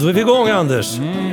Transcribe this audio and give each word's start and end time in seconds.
Då 0.00 0.08
är 0.08 0.12
vi 0.12 0.20
igång 0.20 0.48
Anders. 0.48 0.98
Mm, 0.98 1.29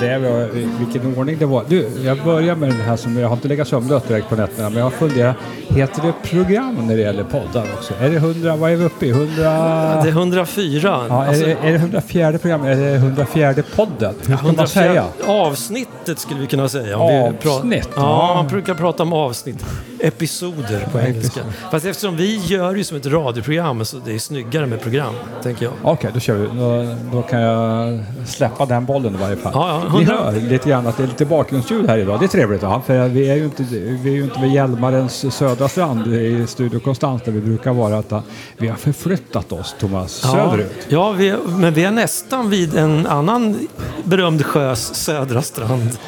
det 0.00 0.18
var, 0.18 0.48
vilken 0.84 1.16
ordning 1.18 1.36
det 1.38 1.46
var. 1.46 1.64
Du, 1.68 1.88
jag 2.04 2.18
börjar 2.24 2.56
med 2.56 2.68
den 2.68 2.80
här 2.80 2.96
som 2.96 3.18
jag 3.18 3.28
har 3.28 3.36
inte 3.36 3.48
legat 3.48 3.68
sömnlös 3.68 4.02
direkt 4.02 4.28
på 4.28 4.36
nätterna, 4.36 4.68
men 4.68 4.78
jag 4.78 4.84
har 4.84 4.90
funderat. 4.90 5.36
Heter 5.68 6.02
det 6.02 6.12
program 6.30 6.74
när 6.86 6.96
det 6.96 7.02
gäller 7.02 7.24
poddar 7.24 7.64
också? 7.76 7.94
Är 8.00 8.10
det 8.10 8.16
100, 8.16 8.56
vad 8.56 8.72
är 8.72 8.76
vi 8.76 8.84
uppe 8.84 9.06
i? 9.06 9.10
100... 9.10 9.32
Det 9.36 10.08
är 10.08 10.08
104. 10.08 11.06
Ja, 11.08 11.24
är, 11.24 11.28
Alltså, 11.28 11.44
det, 11.44 11.52
är 11.52 11.72
det 11.72 11.78
104 11.78 12.38
program? 12.38 12.64
Är 12.64 12.76
det 12.76 12.94
104 12.94 13.54
podden? 13.76 14.14
Hur 14.26 14.36
ska 14.36 14.52
man 14.52 14.68
säga? 14.68 15.04
Avsnittet 15.26 16.18
skulle 16.18 16.40
vi 16.40 16.46
kunna 16.46 16.68
säga. 16.68 16.98
Avsnitt, 16.98 17.88
Ja, 17.96 18.02
ja. 18.02 18.34
man 18.36 18.46
brukar 18.48 18.74
prata 18.74 19.02
om 19.02 19.12
avsnitt. 19.12 19.64
Episoder 20.00 20.86
på 20.92 21.00
engelska. 21.00 21.40
Fast 21.70 21.86
eftersom 21.86 22.16
vi 22.16 22.36
gör 22.36 22.74
det 22.74 22.84
som 22.84 22.96
ett 22.96 23.06
radioprogram 23.06 23.84
så 23.84 23.96
det 24.04 24.14
är 24.14 24.18
snyggare 24.18 24.66
med 24.66 24.80
program, 24.80 25.14
tänker 25.42 25.64
jag. 25.64 25.72
Okej, 25.82 26.10
då 26.14 26.20
kör 26.20 26.34
vi. 26.34 26.46
Då, 26.58 26.94
då 27.12 27.22
kan 27.22 27.40
jag 27.40 28.00
släppa 28.26 28.66
den 28.66 28.84
bollen 28.84 29.14
i 29.14 29.18
varje 29.18 29.36
fall. 29.36 29.52
Ja, 29.54 29.80
ja, 29.84 29.85
Ni 29.92 30.02
100 30.02 30.14
hör 30.24 30.32
lite 30.32 30.68
grann 30.68 30.86
att 30.86 30.96
det 30.96 31.02
är 31.02 31.06
lite 31.06 31.24
bakgrundsljud 31.24 31.88
här 31.88 31.98
idag. 31.98 32.20
Det 32.20 32.26
är 32.26 32.28
trevligt 32.28 32.62
va? 32.62 32.82
För 32.86 33.08
vi 33.08 33.30
är 33.30 33.34
ju 33.34 33.44
inte, 33.44 33.62
vi 34.02 34.10
är 34.10 34.14
ju 34.14 34.24
inte 34.24 34.40
vid 34.40 34.52
Hjälmarens 34.52 35.34
södra 35.34 35.68
strand 35.68 36.06
i 36.06 36.46
Studio 36.46 36.80
Konstans 36.80 37.22
där 37.22 37.32
vi 37.32 37.40
brukar 37.40 37.72
vara. 37.72 37.98
Utan 37.98 38.22
vi 38.56 38.68
har 38.68 38.76
förflyttat 38.76 39.52
oss, 39.52 39.74
Thomas, 39.78 40.12
söderut. 40.12 40.86
Ja, 40.88 41.12
vi 41.12 41.28
är, 41.28 41.38
men 41.48 41.74
vi 41.74 41.84
är 41.84 41.90
nästan 41.90 42.50
vid 42.50 42.76
en 42.76 43.06
annan 43.06 43.68
berömd 44.04 44.46
sjös 44.46 44.94
södra 44.94 45.42
strand. 45.42 45.98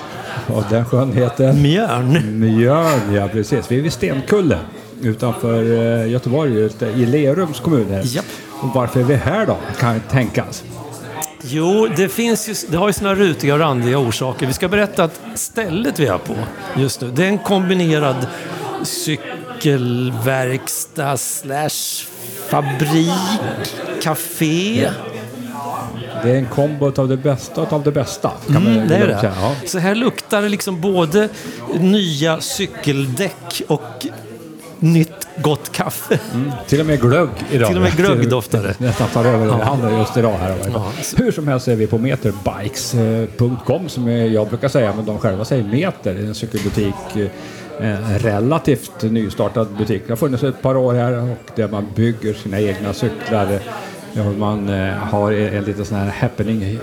Och 0.47 0.65
den 0.71 0.85
sjön 0.85 1.13
heter 1.13 1.53
Mjörn. 1.53 2.41
Mjörn, 2.41 3.15
ja 3.15 3.29
precis. 3.33 3.71
Vi 3.71 3.79
är 3.79 3.83
vid 3.83 3.93
Stenkulle 3.93 4.59
utanför 5.03 5.63
eh, 5.63 6.11
Göteborg, 6.11 6.71
i 6.97 7.07
Lerums 7.07 7.61
kommun. 7.61 7.87
Här. 7.91 8.03
Japp. 8.05 8.25
Och 8.61 8.69
varför 8.75 9.01
är 9.01 9.05
vi 9.05 9.15
här 9.15 9.47
då, 9.47 9.57
kan 9.81 10.01
tänkas. 10.01 10.65
Jo, 11.43 11.89
det, 11.97 12.09
finns 12.09 12.49
ju, 12.49 12.55
det 12.69 12.77
har 12.77 12.87
ju 12.87 12.93
sina 12.93 13.15
rutiga 13.15 13.55
och 13.55 13.61
randiga 13.61 13.99
orsaker. 13.99 14.47
Vi 14.47 14.53
ska 14.53 14.69
berätta 14.69 15.05
att 15.05 15.21
stället 15.35 15.99
vi 15.99 16.07
är 16.07 16.19
på 16.19 16.35
just 16.77 17.01
nu, 17.01 17.11
det 17.11 17.25
är 17.25 17.29
en 17.29 17.39
kombinerad 17.39 18.27
cykelverkstad 18.83 21.17
slash 21.17 22.05
fabrik, 22.49 23.13
café. 24.03 24.91
Det 26.23 26.31
är 26.31 26.35
en 26.37 26.47
kombo 26.47 26.93
av 26.97 27.09
det 27.09 27.17
bästa 27.17 27.63
av 27.63 27.83
det 27.83 27.93
bästa. 27.93 28.31
Kan 28.47 28.57
Mm, 28.57 28.77
man 28.79 28.89
det 28.89 28.97
är 28.97 29.07
det. 29.07 29.33
Ja. 29.41 29.55
Så 29.67 29.79
här 29.79 29.95
luktar 29.95 30.43
det 30.43 30.49
liksom 30.49 30.81
både 30.81 31.29
nya 31.81 32.41
cykeldäck 32.41 33.63
och 33.69 34.07
nytt 34.81 35.29
gott 35.43 35.73
kaffe. 35.73 36.19
Till 36.67 36.81
och 36.81 36.87
med 36.87 37.01
glögg 37.01 37.29
idag. 37.51 37.69
Till 37.69 37.77
och 37.77 37.83
med 37.83 37.93
glögg 37.97 38.29
doftar 38.31 38.63
det. 38.63 38.75
Nästan 38.79 39.09
tar 39.09 39.25
över 39.25 39.49
handen 39.49 39.99
just 39.99 40.17
idag 40.17 40.37
här. 40.41 40.57
Ja. 40.75 40.93
Hur 41.17 41.33
som 41.33 41.49
helst 41.49 41.69
är 41.69 41.77
vi 41.77 41.87
på 41.87 41.99
meterbikes.com 41.99 43.89
som 43.89 44.09
jag 44.09 44.49
brukar 44.49 44.69
säga, 44.69 44.93
men 44.97 45.05
de 45.07 45.19
själva 45.19 45.45
säger 45.45 45.65
Meter. 45.65 46.15
En 46.15 46.35
cykelbutik. 46.35 46.95
eh, 47.17 47.27
En 47.81 48.19
relativt 48.19 49.03
nystartad 49.03 49.69
butik. 49.79 50.03
Det 50.07 50.13
har 50.13 50.17
funnits 50.17 50.43
ett 50.43 50.63
par 50.63 50.77
år 50.77 50.95
här 50.95 51.13
och 51.23 51.51
där 51.57 51.69
man 51.69 51.87
bygger 51.95 52.35
sina 52.35 52.61
egna 52.61 52.93
cyklar. 52.93 53.59
Man 54.39 54.69
eh, 54.69 54.95
har 54.95 55.33
en 55.33 55.65
liten 55.65 55.85
sån 55.85 55.99
här 55.99 56.07
happening 56.21 56.79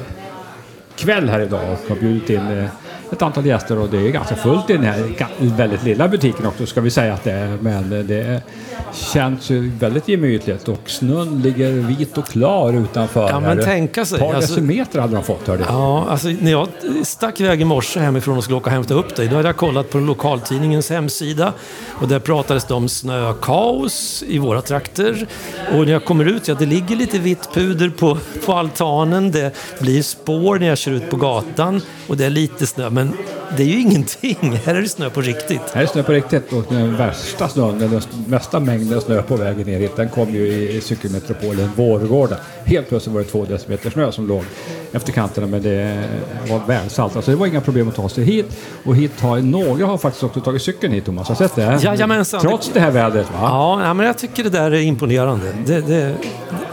kväll 0.95 1.29
här 1.29 1.39
idag 1.39 1.61
och 1.71 1.89
har 1.89 1.95
bjudit 1.95 2.29
in 2.29 2.57
eh, 2.57 2.65
ett 3.11 3.21
antal 3.21 3.45
gäster 3.45 3.79
och 3.79 3.89
det 3.89 3.97
är 3.97 4.11
ganska 4.11 4.35
fullt 4.35 4.69
i 4.69 4.73
den 4.73 4.83
här 4.83 5.15
väldigt 5.39 5.83
lilla 5.83 6.07
butiken 6.07 6.45
också 6.45 6.65
ska 6.65 6.81
vi 6.81 6.89
säga 6.89 7.13
att 7.13 7.23
det 7.23 7.31
är. 7.31 7.57
Men 7.61 7.89
det 8.07 8.41
känns 8.93 9.49
ju 9.49 9.71
väldigt 9.79 10.07
gemytligt 10.07 10.67
och 10.67 10.89
snön 10.89 11.41
ligger 11.41 11.71
vit 11.71 12.17
och 12.17 12.25
klar 12.25 12.73
utanför. 12.73 13.29
Ja, 13.29 13.39
men 13.39 13.63
tänka 13.63 14.05
sig, 14.05 14.15
Ett 14.15 14.23
par 14.23 14.33
alltså- 14.33 14.53
decimeter 14.53 14.99
hade 14.99 15.15
de 15.15 15.23
fått 15.23 15.47
hörde 15.47 15.63
jag. 15.63 15.73
Ja, 15.73 16.05
alltså 16.09 16.27
när 16.27 16.51
jag 16.51 16.67
stack 17.03 17.41
iväg 17.41 17.61
i 17.61 17.65
morse 17.65 17.99
hemifrån 17.99 18.37
och 18.37 18.43
skulle 18.43 18.57
åka 18.57 18.65
och 18.65 18.71
hämta 18.71 18.93
upp 18.93 19.15
dig, 19.15 19.27
då 19.27 19.35
hade 19.35 19.49
jag 19.49 19.57
kollat 19.57 19.89
på 19.89 19.97
lokaltidningens 19.97 20.89
hemsida 20.89 21.53
och 21.89 22.07
där 22.07 22.19
pratades 22.19 22.65
det 22.65 22.73
om 22.73 22.89
snökaos 22.89 24.23
i 24.27 24.37
våra 24.37 24.61
trakter. 24.61 25.27
Och 25.73 25.85
när 25.85 25.91
jag 25.91 26.05
kommer 26.05 26.25
ut, 26.25 26.47
ja 26.47 26.55
det 26.59 26.65
ligger 26.65 26.95
lite 26.95 27.19
vitt 27.19 27.49
puder 27.53 27.89
på, 27.89 28.17
på 28.45 28.53
altanen, 28.53 29.31
det 29.31 29.55
blir 29.79 30.03
spår 30.03 30.59
när 30.59 30.67
jag 30.67 30.77
kör 30.77 30.91
ut 30.91 31.09
på 31.09 31.17
gatan 31.17 31.81
och 32.07 32.17
det 32.17 32.25
är 32.25 32.29
lite 32.29 32.67
snö, 32.67 32.89
men 32.95 33.13
det 33.57 33.63
är 33.63 33.67
ju 33.67 33.81
ingenting. 33.81 34.59
Här 34.65 34.75
är 34.75 34.81
det 34.81 34.89
snö 34.89 35.09
på 35.09 35.21
riktigt. 35.21 35.61
Här 35.73 35.81
är 35.81 35.85
snö 35.85 36.03
på 36.03 36.11
riktigt 36.11 36.53
och 36.53 36.63
den 36.69 36.97
värsta 36.97 37.47
snön, 37.47 37.79
den 37.79 38.01
mesta 38.27 38.59
mängden 38.59 39.01
snö 39.01 39.21
på 39.21 39.35
vägen 39.35 39.67
ner 39.67 39.79
hit, 39.79 39.95
den 39.95 40.09
kom 40.09 40.29
ju 40.29 40.47
i, 40.47 40.81
cykelmetropolen 40.81 41.69
Vårgårda. 41.75 42.37
Helt 42.65 42.89
plötsligt 42.89 43.15
var 43.15 43.21
det 43.21 43.27
två 43.27 43.45
decimeter 43.45 43.89
snö 43.89 44.11
som 44.11 44.27
låg 44.27 44.43
efter 44.91 45.11
kanterna 45.11 45.47
men 45.47 45.61
det 45.61 46.03
var 46.49 46.61
välsalt. 46.67 47.15
Alltså 47.15 47.31
det 47.31 47.37
var 47.37 47.47
inga 47.47 47.61
problem 47.61 47.87
att 47.89 47.95
ta 47.95 48.09
sig 48.09 48.23
hit 48.23 48.57
och 48.83 48.95
hit 48.95 49.21
har 49.21 49.39
några 49.39 49.85
har 49.85 49.97
faktiskt 49.97 50.23
också 50.23 50.41
tagit 50.41 50.61
cykeln 50.61 50.93
hit 50.93 51.05
Thomas, 51.05 51.27
har 51.27 51.35
du 51.35 51.37
sett 51.37 51.55
det? 51.55 51.79
Jajamensan. 51.83 52.41
Trots 52.41 52.71
det 52.73 52.79
här 52.79 52.91
vädret 52.91 53.31
va? 53.31 53.39
Ja, 53.41 53.93
men 53.93 54.05
jag 54.05 54.17
tycker 54.17 54.43
det 54.43 54.49
där 54.49 54.71
är 54.71 54.81
imponerande. 54.81 55.45
Det, 55.65 55.81
det, 55.81 56.15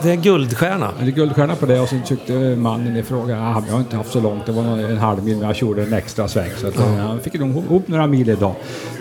det 0.03 0.11
är 0.11 0.17
guldstjärna. 0.17 0.91
Det 1.01 1.07
är 1.07 1.11
guldstjärna 1.11 1.57
på 1.57 1.67
det 1.67 1.81
och 1.81 1.89
sen 1.89 2.03
tyckte 2.03 2.33
mannen 2.57 2.97
i 2.97 3.03
fråga, 3.03 3.41
ah, 3.41 3.63
jag 3.67 3.73
har 3.73 3.81
inte 3.81 3.97
haft 3.97 4.13
så 4.13 4.21
långt, 4.21 4.47
det 4.47 4.53
var 4.53 4.63
en 4.63 4.99
halv 4.99 5.25
mil 5.25 5.37
men 5.37 5.47
jag 5.47 5.57
gjorde 5.57 5.83
en 5.83 5.93
extra 5.93 6.12
sväng. 6.29 6.51
Så 6.61 6.67
att, 6.69 6.77
eh, 6.77 6.95
han 6.97 7.21
fick 7.21 7.35
nog 7.35 7.65
ihop 7.65 7.89
några 7.89 8.07
mil 8.07 8.29
idag. 8.29 8.55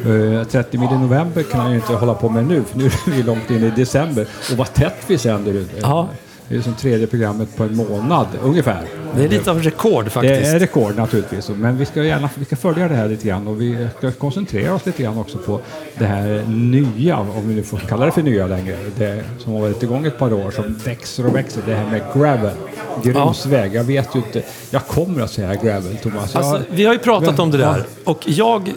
Eh, 0.06 0.44
30 0.48 0.78
mil 0.78 0.90
i 0.92 0.98
november 0.98 1.44
kan 1.44 1.60
han 1.60 1.70
ju 1.72 1.76
inte 1.76 1.94
hålla 1.94 2.14
på 2.14 2.30
med 2.30 2.48
nu, 2.48 2.64
för 2.64 2.78
nu 2.78 2.86
är 3.08 3.12
vi 3.12 3.24
långt 3.24 3.50
in 3.52 3.64
i 3.64 3.70
december. 3.70 4.28
Och 4.52 4.58
vad 4.58 4.74
tätt 4.74 4.98
vi 5.08 5.18
sänder 5.18 5.54
ut. 5.54 5.70
Ja. 5.82 6.08
Det 6.52 6.58
är 6.58 6.62
som 6.62 6.74
tredje 6.76 7.08
programmet 7.08 7.56
på 7.58 7.64
en 7.64 7.76
månad, 7.76 8.28
ungefär. 8.44 8.84
Det 9.16 9.24
är 9.24 9.30
lite 9.30 9.52
av 9.52 9.62
rekord 9.64 10.04
Det 10.04 10.10
faktiskt. 10.10 10.54
är 10.54 10.60
rekord 10.60 10.96
naturligtvis, 10.96 11.50
men 11.50 11.78
vi 11.78 11.86
ska 11.86 12.04
gärna 12.04 12.30
vi 12.36 12.46
ska 12.46 12.56
följa 12.56 12.88
det 12.88 12.96
här 12.96 13.08
lite 13.10 13.28
grann 13.28 13.48
och 13.48 13.62
vi 13.62 13.88
ska 13.98 14.12
koncentrera 14.12 14.74
oss 14.74 14.86
lite 14.86 15.04
grann 15.04 15.18
också 15.18 15.38
på 15.38 15.60
det 15.98 16.06
här 16.06 16.44
nya, 16.48 17.18
om 17.18 17.48
vi 17.48 17.56
nu 17.56 17.64
får 17.64 17.78
kalla 17.78 18.06
det 18.06 18.12
för 18.12 18.22
nya 18.24 18.48
längre, 18.48 18.78
det 18.98 19.24
som 19.40 19.54
har 19.54 19.62
varit 19.62 19.84
igång 19.84 20.06
ett 20.06 20.18
par 20.18 20.34
år, 20.34 20.52
som 20.52 20.74
växer 20.86 21.26
och 21.26 21.36
växer, 21.36 21.62
det 21.66 21.76
här 21.76 21.86
med 21.92 22.02
gravel, 22.16 22.56
grusväg. 23.04 23.76
Jag 23.76 23.84
vet 23.84 24.16
ju 24.16 24.20
inte, 24.20 24.44
jag 24.70 24.88
kommer 24.88 25.22
att 25.24 25.32
säga 25.32 25.56
gravel 25.56 25.98
Thomas. 25.98 26.34
Jag, 26.34 26.44
Alltså, 26.44 26.62
vi 26.72 26.86
har 26.86 26.94
ju 26.94 27.00
pratat 27.00 27.40
om 27.40 27.52
det 27.52 27.58
Ja. 27.58 27.72
där 27.72 27.84
och 28.04 28.24
jag 28.26 28.72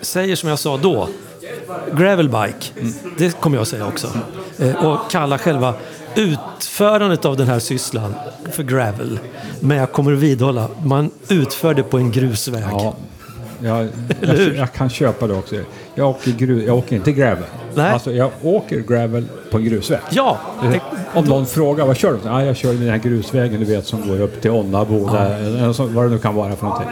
säger 0.00 0.36
som 0.36 0.48
jag 0.48 0.58
sa 0.58 0.76
då, 0.76 1.08
gravelbike, 1.96 2.66
det 3.18 3.40
kommer 3.40 3.56
jag 3.56 3.66
säga 3.66 3.86
också. 3.86 4.06
Eh, 4.58 4.86
Och 4.86 5.10
kalla 5.10 5.38
själva 5.38 5.74
utförandet 6.16 7.24
av 7.24 7.36
den 7.36 7.46
här 7.46 7.58
sysslan 7.58 8.14
för 8.50 8.62
gravel. 8.62 9.18
Men 9.60 9.76
jag 9.76 9.92
kommer 9.92 10.12
att 10.12 10.18
vidhålla, 10.18 10.68
man 10.84 11.10
utför 11.28 11.74
det 11.74 11.82
på 11.82 11.98
en 11.98 12.12
grusväg. 12.12 12.64
Ja, 12.70 12.94
jag, 13.62 13.88
jag, 14.20 14.54
jag 14.56 14.72
kan 14.72 14.90
köpa 14.90 15.26
det 15.26 15.34
också. 15.34 15.56
Jag 15.94 16.08
åker, 16.10 16.30
gru, 16.32 16.64
jag 16.66 16.78
åker 16.78 16.96
inte 16.96 17.12
gravel. 17.12 17.44
Nej. 17.74 17.92
Alltså, 17.92 18.12
jag 18.12 18.30
åker 18.42 18.80
gravel 18.80 19.24
på 19.50 19.56
en 19.56 19.64
grusväg. 19.64 20.00
Ja, 20.10 20.38
Om 21.14 21.24
någon 21.24 21.46
frågar 21.46 21.86
vad 21.86 21.96
kör 21.96 22.12
du? 22.12 22.18
Ja, 22.24 22.44
jag 22.44 22.56
kör 22.56 22.72
den 22.72 22.88
här 22.88 22.98
grusvägen 22.98 23.60
du 23.60 23.66
vet 23.66 23.86
som 23.86 24.08
går 24.08 24.20
upp 24.20 24.40
till 24.40 24.50
Onnabo, 24.50 25.08
där, 25.08 25.38
eller 25.38 25.94
vad 25.94 26.04
det 26.04 26.10
nu 26.10 26.18
kan 26.18 26.34
vara 26.34 26.56
för 26.56 26.66
någonting. 26.66 26.90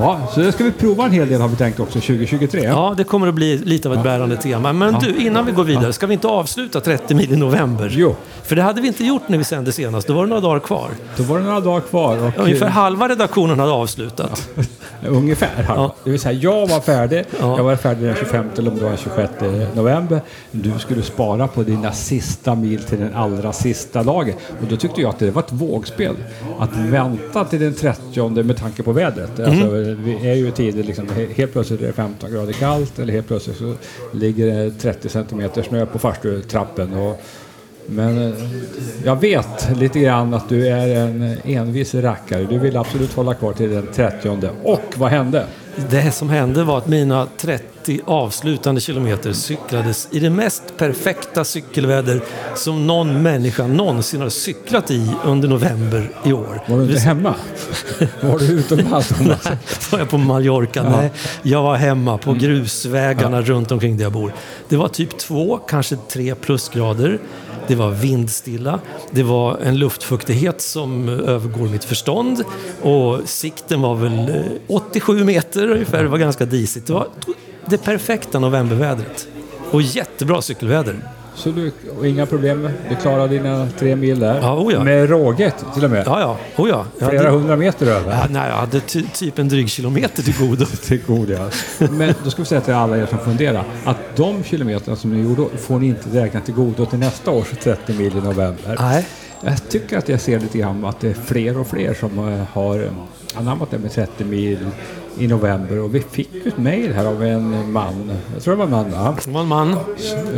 Ja, 0.00 0.20
så 0.34 0.40
det 0.40 0.52
ska 0.52 0.64
vi 0.64 0.72
prova 0.72 1.04
en 1.04 1.12
hel 1.12 1.28
del 1.28 1.40
har 1.40 1.48
vi 1.48 1.56
tänkt 1.56 1.80
också 1.80 2.00
2023. 2.00 2.62
ja, 2.64 2.94
det 2.96 3.04
kommer 3.04 3.28
att 3.28 3.34
bli 3.34 3.58
lite 3.58 3.88
av 3.88 3.94
ett 3.94 4.02
bärande 4.02 4.36
tema. 4.36 4.72
Men 4.72 4.94
du, 4.94 5.16
innan 5.16 5.46
vi 5.46 5.52
går 5.52 5.64
vidare, 5.64 5.92
ska 5.92 6.06
vi 6.06 6.14
inte 6.14 6.28
avsluta 6.28 6.80
30 6.80 7.14
mil 7.14 7.32
i 7.32 7.36
november? 7.36 7.88
Jo. 7.92 8.16
För 8.42 8.56
det 8.56 8.62
hade 8.62 8.80
vi 8.80 8.88
inte 8.88 9.04
gjort 9.04 9.22
när 9.28 9.38
vi 9.38 9.44
sände 9.44 9.72
senast, 9.72 10.06
då 10.06 10.14
var 10.14 10.22
det 10.22 10.28
några 10.28 10.40
dagar 10.40 10.60
kvar. 10.60 10.88
Då 11.16 11.22
var 11.22 11.38
det 11.38 11.44
några 11.44 11.60
dagar 11.60 11.80
kvar. 11.80 12.18
Och, 12.26 12.44
Ungefär 12.44 12.68
halva 12.68 13.08
redaktionen 13.08 13.58
hade 13.58 13.72
avslutat. 13.72 14.48
Ungefär 15.06 15.62
halva. 15.62 15.82
Ja. 15.82 15.94
Det 16.04 16.10
vill 16.10 16.20
säga, 16.20 16.32
jag 16.32 16.66
var 16.68 16.80
färdig. 16.80 17.24
Ja. 17.40 17.56
Jag 17.56 17.64
var 17.64 17.76
färdig 17.76 18.04
den 18.04 18.14
25 18.16 18.44
eller 18.58 18.70
om 18.70 18.76
det 18.76 18.82
var 18.82 18.90
den 18.90 18.98
26 18.98 19.32
november. 19.74 20.20
Du 20.50 20.72
skulle 20.78 21.02
spara 21.02 21.46
på 21.48 21.62
dina 21.62 21.92
sista 21.92 22.54
mil 22.54 22.82
till 22.82 22.98
den 23.00 23.14
allra 23.14 23.52
sista 23.52 24.02
dagen. 24.02 24.34
Och 24.60 24.66
då 24.68 24.76
tyckte 24.76 25.00
jag 25.00 25.08
att 25.10 25.18
det 25.18 25.30
var 25.30 25.42
ett 25.42 25.52
vågspel. 25.52 26.14
Att 26.58 26.76
vänta 26.76 27.44
till 27.44 27.60
den 27.60 27.74
30 27.74 28.42
med 28.42 28.56
tanke 28.56 28.82
på 28.82 28.92
vädret. 28.92 29.40
Alltså, 29.40 29.66
Mm 29.70 29.89
vi 29.94 30.28
är 30.30 30.34
ju 30.34 30.48
i 30.48 30.52
tider 30.52 30.82
liksom, 30.82 31.08
helt 31.34 31.52
plötsligt 31.52 31.80
är 31.80 31.86
det 31.86 31.92
15 31.92 32.32
grader 32.32 32.52
kallt 32.52 32.98
eller 32.98 33.12
helt 33.12 33.26
plötsligt 33.26 33.56
så 33.56 33.74
ligger 34.12 34.46
det 34.46 34.70
30 34.70 35.08
centimeter 35.08 35.62
snö 35.62 35.86
på 35.86 35.98
farstutrappen. 35.98 36.94
Och, 36.94 37.22
men 37.86 38.18
eh, 38.18 38.34
jag 39.04 39.20
vet 39.20 39.76
lite 39.76 40.00
grann 40.00 40.34
att 40.34 40.48
du 40.48 40.68
är 40.68 40.96
en 40.96 41.36
envis 41.44 41.94
rackare. 41.94 42.44
Du 42.44 42.58
vill 42.58 42.76
absolut 42.76 43.12
hålla 43.12 43.34
kvar 43.34 43.52
till 43.52 43.70
den 43.70 43.86
30. 43.94 44.48
Och 44.62 44.94
vad 44.96 45.10
hände? 45.10 45.46
Det 45.88 46.12
som 46.12 46.30
hände 46.30 46.64
var 46.64 46.78
att 46.78 46.86
mina 46.86 47.28
30 47.36 48.00
avslutande 48.04 48.80
kilometer 48.80 49.32
cyklades 49.32 50.08
i 50.10 50.20
det 50.20 50.30
mest 50.30 50.62
perfekta 50.76 51.44
cykelväder 51.44 52.20
som 52.56 52.86
någon 52.86 53.22
människa 53.22 53.66
någonsin 53.66 54.20
har 54.20 54.28
cyklat 54.28 54.90
i 54.90 55.12
under 55.24 55.48
november 55.48 56.10
i 56.24 56.32
år. 56.32 56.62
Var 56.68 56.78
du 56.78 56.82
inte 56.84 57.00
hemma? 57.00 57.34
Var 58.20 58.38
du 58.38 58.46
utomlands? 58.46 59.12
Var 59.92 59.98
jag 59.98 60.10
på 60.10 60.18
Mallorca? 60.18 60.82
Nej, 60.82 61.12
jag 61.42 61.62
var 61.62 61.76
hemma 61.76 62.18
på 62.18 62.32
grusvägarna 62.32 63.42
runt 63.42 63.72
omkring 63.72 63.96
där 63.96 64.02
jag 64.04 64.12
bor. 64.12 64.32
Det 64.68 64.76
var 64.76 64.88
typ 64.88 65.18
två, 65.18 65.56
kanske 65.56 65.96
tre 65.96 66.34
plusgrader 66.34 67.18
det 67.70 67.76
var 67.76 67.90
vindstilla, 67.90 68.80
det 69.10 69.22
var 69.22 69.58
en 69.58 69.78
luftfuktighet 69.78 70.60
som 70.60 71.08
övergår 71.08 71.68
mitt 71.68 71.84
förstånd 71.84 72.44
och 72.82 73.20
sikten 73.24 73.80
var 73.80 73.94
väl 73.94 74.28
eh, 74.28 74.44
87 74.68 75.24
meter 75.24 75.70
ungefär, 75.70 76.02
det 76.02 76.08
var 76.08 76.18
ganska 76.18 76.44
disigt. 76.44 76.86
Det 76.86 76.92
var 76.92 77.08
det 77.66 77.78
perfekta 77.78 78.38
novembervädret. 78.38 79.28
Och 79.70 79.82
jättebra 79.82 80.42
cykelväder. 80.42 80.96
Så 81.34 81.50
du, 81.50 81.72
inga 82.04 82.26
problem, 82.26 82.68
du 82.88 82.96
klarade 82.96 83.28
dina 83.28 83.68
tre 83.78 83.96
mil 83.96 84.20
där? 84.20 84.40
Ja, 84.40 84.56
oh 84.56 84.72
ja. 84.72 84.84
Med 84.84 85.10
råget 85.10 85.64
till 85.74 85.84
och 85.84 85.90
med? 85.90 86.02
Ja, 86.06 86.20
ja. 86.20 86.62
Oh 86.62 86.68
ja. 86.68 86.86
Flera 86.98 87.16
hade, 87.16 87.30
hundra 87.30 87.56
meter 87.56 87.86
över? 87.86 88.12
ja, 88.12 88.26
nej, 88.30 88.48
jag 88.48 88.56
hade 88.56 88.80
ty, 88.80 89.02
typ 89.14 89.38
en 89.38 89.48
dryg 89.48 89.70
kilometer 89.70 90.22
till 90.22 90.38
godo. 90.38 90.66
till 90.86 91.00
god 91.06 91.30
ja. 91.30 91.50
Men 91.90 92.14
då 92.24 92.30
ska 92.30 92.42
vi 92.42 92.46
säga 92.46 92.60
till 92.60 92.74
alla 92.74 92.98
er 92.98 93.06
som 93.06 93.18
funderar 93.18 93.64
att 93.84 94.16
de 94.16 94.44
kilometerna 94.44 94.96
som 94.96 95.10
ni 95.10 95.22
gjorde 95.22 95.56
får 95.58 95.78
ni 95.78 95.86
inte 95.86 96.08
räkna 96.08 96.40
till 96.40 96.54
godo 96.54 96.86
till 96.86 96.98
nästa 96.98 97.30
års 97.30 97.50
30 97.62 97.92
mil 97.92 98.16
i 98.16 98.20
november. 98.20 98.76
Nej. 98.78 99.06
Jag 99.44 99.68
tycker 99.68 99.98
att 99.98 100.08
jag 100.08 100.20
ser 100.20 100.40
lite 100.40 100.58
grann 100.58 100.84
att 100.84 101.00
det 101.00 101.08
är 101.08 101.14
fler 101.14 101.58
och 101.58 101.66
fler 101.66 101.94
som 101.94 102.18
eh, 102.18 102.44
har 102.52 102.78
eh, 102.78 102.90
anammat 103.34 103.70
det 103.70 103.78
med 103.78 103.92
30 103.92 104.24
mil 104.24 104.58
i 105.18 105.26
november 105.26 105.78
och 105.78 105.94
vi 105.94 106.00
fick 106.00 106.46
ett 106.46 106.58
mejl 106.58 106.92
här 106.92 107.04
av 107.04 107.22
en 107.24 107.72
man, 107.72 108.10
jag 108.34 108.42
tror 108.42 108.56
det 108.56 108.58
var 108.58 108.64
en 108.64 108.70
man, 108.70 108.90
va? 108.90 109.16
Det 109.24 109.30
var 109.30 109.40
en 109.40 109.48
man. 109.48 109.76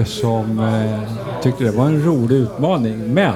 som 0.06 0.58
eh, 0.60 1.00
tyckte 1.42 1.64
det 1.64 1.70
var 1.70 1.86
en 1.86 2.04
rolig 2.04 2.36
utmaning. 2.36 2.98
Men 3.14 3.34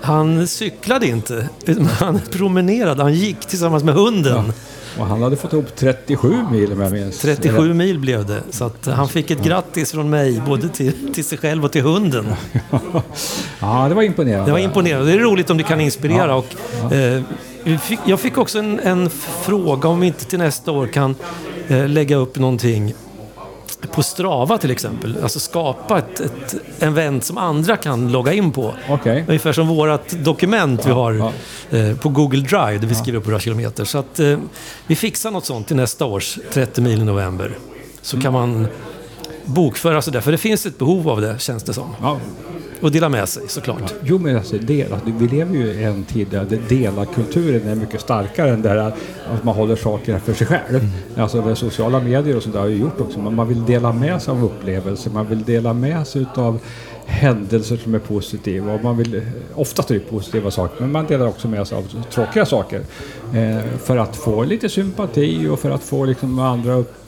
Han 0.00 0.46
cyklade 0.46 1.06
inte, 1.06 1.48
utan 1.66 1.86
han 1.86 2.20
promenerade. 2.30 3.02
Han 3.02 3.14
gick 3.14 3.40
tillsammans 3.40 3.84
med 3.84 3.94
hunden. 3.94 4.52
och 4.98 5.06
han 5.06 5.22
hade 5.22 5.36
fått 5.36 5.52
ihop 5.52 5.76
37 5.76 6.34
mil 6.52 6.72
om 6.72 6.80
jag 6.80 6.92
minns. 6.92 7.18
37 7.18 7.74
mil 7.74 7.98
blev 7.98 8.26
det. 8.26 8.40
Så 8.50 8.64
att 8.64 8.86
han 8.86 9.08
fick 9.08 9.30
ett 9.30 9.44
grattis 9.44 9.92
från 9.92 10.10
mig, 10.10 10.42
både 10.46 10.68
till, 10.68 11.14
till 11.14 11.24
sig 11.24 11.38
själv 11.38 11.64
och 11.64 11.72
till 11.72 11.82
hunden. 11.82 12.26
ja, 13.60 13.86
det 13.88 13.94
var 13.94 14.02
imponerande. 14.02 14.46
Det 14.46 14.52
var 14.52 14.58
imponerande. 14.58 15.06
Det 15.06 15.12
är 15.12 15.18
roligt 15.18 15.50
om 15.50 15.56
det 15.56 15.62
kan 15.62 15.80
inspirera. 15.80 16.34
Och, 16.36 16.54
eh, 16.92 17.22
fick, 17.78 18.00
jag 18.06 18.20
fick 18.20 18.38
också 18.38 18.58
en, 18.58 18.80
en 18.80 19.10
fråga 19.10 19.88
om 19.88 20.00
vi 20.00 20.06
inte 20.06 20.24
till 20.24 20.38
nästa 20.38 20.72
år 20.72 20.86
kan 20.86 21.14
eh, 21.68 21.88
lägga 21.88 22.16
upp 22.16 22.38
någonting 22.38 22.94
på 23.92 24.02
Strava 24.02 24.58
till 24.58 24.70
exempel. 24.70 25.16
Alltså 25.22 25.40
skapa 25.40 25.98
ett, 25.98 26.20
ett 26.20 26.54
event 26.78 27.24
som 27.24 27.38
andra 27.38 27.76
kan 27.76 28.12
logga 28.12 28.32
in 28.32 28.52
på. 28.52 28.74
Okej. 28.88 29.24
Ungefär 29.28 29.52
som 29.52 29.68
vårt 29.68 30.10
dokument 30.10 30.86
vi 30.86 30.90
har 30.90 31.12
ja. 31.12 31.32
eh, 31.78 31.96
på 31.96 32.08
Google 32.08 32.40
Drive 32.40 32.78
där 32.78 32.86
vi 32.86 32.94
skriver 32.94 33.18
upp 33.18 33.26
våra 33.26 33.40
kilometer. 33.40 33.84
Så 33.84 33.98
att 33.98 34.20
eh, 34.20 34.38
vi 34.86 34.96
fixar 34.96 35.30
något 35.30 35.46
sånt 35.46 35.66
till 35.66 35.76
nästa 35.76 36.04
års 36.04 36.38
30 36.52 36.80
mil 36.80 37.00
i 37.00 37.04
november. 37.04 37.58
Så 38.02 38.20
kan 38.20 38.32
man 38.32 38.66
bokföra 39.44 40.02
sådär, 40.02 40.20
för 40.20 40.32
det 40.32 40.38
finns 40.38 40.66
ett 40.66 40.78
behov 40.78 41.08
av 41.08 41.20
det 41.20 41.40
känns 41.40 41.62
det 41.62 41.72
som. 41.74 42.18
Och 42.80 42.90
dela 42.90 43.08
med 43.08 43.28
sig 43.28 43.42
såklart. 43.48 43.94
Jo, 44.02 44.18
men 44.18 44.36
alltså, 44.36 44.58
del, 44.58 44.92
alltså, 44.92 45.10
vi 45.18 45.28
lever 45.28 45.54
ju 45.54 45.66
i 45.66 45.84
en 45.84 46.04
tid 46.04 46.26
där 46.30 46.58
delarkulturen 46.68 47.68
är 47.68 47.74
mycket 47.74 48.00
starkare 48.00 48.50
än 48.50 48.62
där 48.62 48.76
att 48.76 49.44
man 49.44 49.54
håller 49.54 49.76
saker 49.76 50.18
för 50.18 50.34
sig 50.34 50.46
själv. 50.46 50.78
Mm. 50.78 50.90
Alltså 51.16 51.42
det 51.42 51.56
sociala 51.56 52.00
medier 52.00 52.36
och 52.36 52.42
sånt 52.42 52.54
där 52.54 52.60
har 52.60 52.68
ju 52.68 52.76
gjort 52.76 53.00
också. 53.00 53.18
Men 53.18 53.34
man 53.34 53.48
vill 53.48 53.64
dela 53.64 53.92
med 53.92 54.22
sig 54.22 54.32
av 54.32 54.44
upplevelser, 54.44 55.10
man 55.10 55.26
vill 55.26 55.44
dela 55.44 55.72
med 55.72 56.06
sig 56.06 56.26
av 56.34 56.58
händelser 57.06 57.76
som 57.76 57.94
är 57.94 57.98
positiva. 57.98 58.72
Och 58.72 58.84
man 58.84 58.96
vill, 58.96 59.22
oftast 59.54 59.90
är 59.90 59.94
det 59.94 60.00
positiva 60.00 60.50
saker, 60.50 60.80
men 60.80 60.92
man 60.92 61.06
delar 61.06 61.26
också 61.26 61.48
med 61.48 61.66
sig 61.66 61.78
av 61.78 62.04
tråkiga 62.10 62.46
saker. 62.46 62.80
Eh, 63.34 63.78
för 63.84 63.96
att 63.96 64.16
få 64.16 64.44
lite 64.44 64.68
sympati 64.68 65.48
och 65.48 65.60
för 65.60 65.70
att 65.70 65.82
få 65.82 66.04
liksom 66.04 66.38
andra 66.38 66.74
upp, 66.74 67.03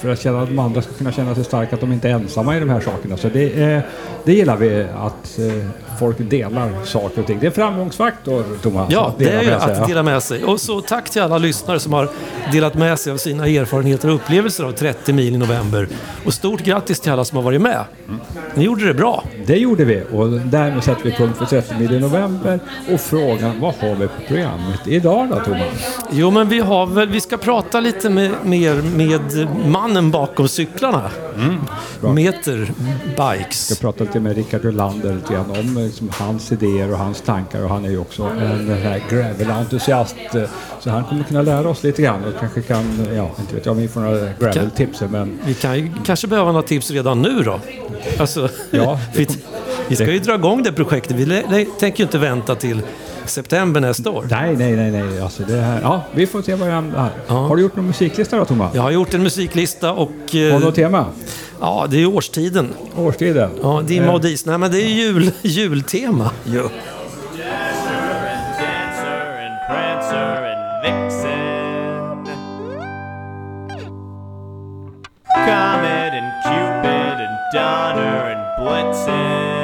för 0.00 0.08
att 0.08 0.20
känna 0.20 0.42
att 0.42 0.48
de 0.48 0.58
andra 0.58 0.82
ska 0.82 0.92
kunna 0.92 1.12
känna 1.12 1.34
sig 1.34 1.44
starka, 1.44 1.74
att 1.74 1.80
de 1.80 1.92
inte 1.92 2.08
är 2.08 2.12
ensamma 2.12 2.56
i 2.56 2.60
de 2.60 2.68
här 2.68 2.80
sakerna. 2.80 3.16
Så 3.16 3.28
det, 3.28 3.62
eh, 3.62 3.80
det 4.24 4.32
gillar 4.32 4.56
vi 4.56 4.86
att 4.96 5.38
eh, 5.38 5.68
folk 5.96 6.16
delar 6.30 6.84
saker 6.84 7.20
och 7.20 7.26
ting. 7.26 7.38
Det 7.40 7.46
är 7.46 7.50
framgångsfaktor, 7.50 8.44
Thomas. 8.62 8.88
Ja, 8.92 9.14
det 9.18 9.30
är 9.30 9.52
att 9.52 9.88
dela 9.88 10.02
med 10.02 10.22
sig. 10.22 10.44
Och 10.44 10.60
så 10.60 10.80
tack 10.80 11.10
till 11.10 11.22
alla 11.22 11.38
lyssnare 11.38 11.80
som 11.80 11.92
har 11.92 12.08
delat 12.52 12.74
med 12.74 12.98
sig 12.98 13.12
av 13.12 13.16
sina 13.16 13.46
erfarenheter 13.46 14.08
och 14.08 14.14
upplevelser 14.14 14.64
av 14.64 14.72
30 14.72 15.12
mil 15.12 15.34
i 15.34 15.38
november. 15.38 15.88
Och 16.26 16.34
stort 16.34 16.60
grattis 16.60 17.00
till 17.00 17.12
alla 17.12 17.24
som 17.24 17.36
har 17.36 17.42
varit 17.42 17.60
med. 17.60 17.84
Ni 18.54 18.64
gjorde 18.64 18.86
det 18.86 18.94
bra. 18.94 19.24
Det 19.46 19.56
gjorde 19.56 19.84
vi 19.84 20.02
och 20.12 20.28
därmed 20.30 20.84
sätter 20.84 21.04
vi 21.04 21.12
punkt 21.12 21.38
för 21.38 21.44
30 21.44 21.74
mil 21.74 21.92
i 21.92 22.00
november. 22.00 22.60
Och 22.92 23.00
frågan, 23.00 23.60
vad 23.60 23.74
har 23.74 23.94
vi 23.94 24.06
på 24.06 24.22
programmet 24.28 24.80
idag 24.86 25.28
då, 25.28 25.40
Thomas? 25.40 26.00
Jo, 26.10 26.30
men 26.30 26.48
vi 26.48 26.58
har 26.58 26.86
väl, 26.86 27.08
vi 27.08 27.20
ska 27.20 27.36
prata 27.36 27.80
lite 27.80 28.10
med, 28.10 28.30
mer 28.42 28.74
med 28.74 29.48
mannen 29.66 30.10
bakom 30.10 30.48
cyklarna. 30.48 31.10
bra. 32.00 32.12
Meter 32.12 32.72
Bikes. 33.16 33.70
Jag 33.70 33.80
pratade 33.80 34.04
lite 34.04 34.20
med 34.20 34.36
Rickard 34.36 34.64
Rolander 34.64 35.14
lite 35.14 35.32
grann 35.32 35.50
om 35.50 35.85
liksom, 35.86 36.10
hans 36.12 36.52
idéer 36.52 36.92
och 36.92 36.98
hans 36.98 37.20
tankar 37.20 37.62
och 37.62 37.68
han 37.70 37.84
är 37.84 37.88
ju 37.90 37.98
också 37.98 38.22
en 38.22 38.70
gravel-entusiast. 39.10 40.16
eh, 40.34 40.42
Så 40.80 40.90
han 40.90 41.04
kommer 41.04 41.24
kunna 41.24 41.42
lära 41.42 41.68
oss 41.68 41.82
lite 41.82 42.02
grann 42.02 42.24
och 42.24 42.40
kanske 42.40 42.62
kan, 42.62 43.06
ja, 43.16 43.30
inte 43.40 43.54
vet 43.54 43.66
jag 43.66 43.72
om 43.72 43.78
vi 43.78 43.88
får 43.88 44.00
några 44.00 44.28
gravel-tips 44.40 45.02
men 45.10 45.38
Vi 45.46 45.54
kan 45.54 45.78
ju 45.78 45.92
kanske 46.04 46.26
behöva 46.26 46.52
några 46.52 46.66
tips 46.66 46.90
redan 46.90 47.22
nu 47.22 47.42
då. 47.42 47.60
Alltså, 48.18 48.48
Ja, 48.70 49.00
vi, 49.14 49.26
vi 49.88 49.96
ska 49.96 50.12
ju 50.12 50.18
dra 50.18 50.34
igång 50.34 50.62
det 50.62 50.72
projektet. 50.72 51.16
Vi 51.16 51.66
tänker 51.80 51.98
ju 51.98 52.04
inte 52.04 52.18
vänta 52.18 52.54
till 52.54 52.80
september 53.30 53.80
nästa 53.80 54.10
år. 54.10 54.26
nej, 54.30 54.56
nej, 54.56 54.76
nej, 54.76 54.90
nej, 54.90 55.20
alltså 55.20 55.42
det 55.42 55.56
här, 55.56 55.80
ja, 55.82 56.04
vi 56.14 56.26
får 56.26 56.42
se 56.42 56.54
vad 56.54 56.68
jag 56.68 56.82
här. 56.82 57.10
Ja. 57.26 57.34
Har 57.34 57.56
du 57.56 57.62
gjort 57.62 57.76
någon 57.76 57.86
musiklista 57.86 58.36
då, 58.36 58.44
Thomas? 58.44 58.74
Jag 58.74 58.82
har 58.82 58.90
gjort 58.90 59.14
en 59.14 59.22
musiklista 59.22 59.92
och... 59.92 60.10
Har 60.32 60.38
eh, 60.38 60.58
du 60.58 60.64
något 60.64 60.74
tema? 60.74 61.06
Ja, 61.60 61.86
det 61.90 61.96
är 61.96 62.00
ju 62.00 62.06
årstiden. 62.06 62.68
Årstiden? 62.96 63.50
Ja, 63.62 63.82
dimma 63.86 64.12
och 64.12 64.20
dis. 64.20 64.46
Nej, 64.46 64.58
men 64.58 64.70
det 64.70 64.82
är 64.82 64.88
jul, 64.88 65.30
jultema. 65.42 66.30
Ja. 66.44 66.62
Vixen. 70.82 72.24
Comet 75.34 76.12
and 76.12 76.32
Cupid 76.44 77.18
and 77.26 77.38
Donner 77.52 78.32
and 78.32 78.44
Blitzen. 78.58 79.55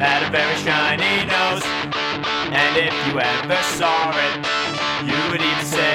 Had 0.00 0.24
a 0.24 0.30
very 0.32 0.56
shiny 0.64 1.28
nose. 1.28 1.60
And 2.56 2.72
if 2.80 2.94
you 3.04 3.20
ever 3.20 3.60
saw 3.76 4.16
it, 4.16 4.32
you 5.04 5.18
would 5.28 5.42
even 5.44 5.64
say 5.64 5.89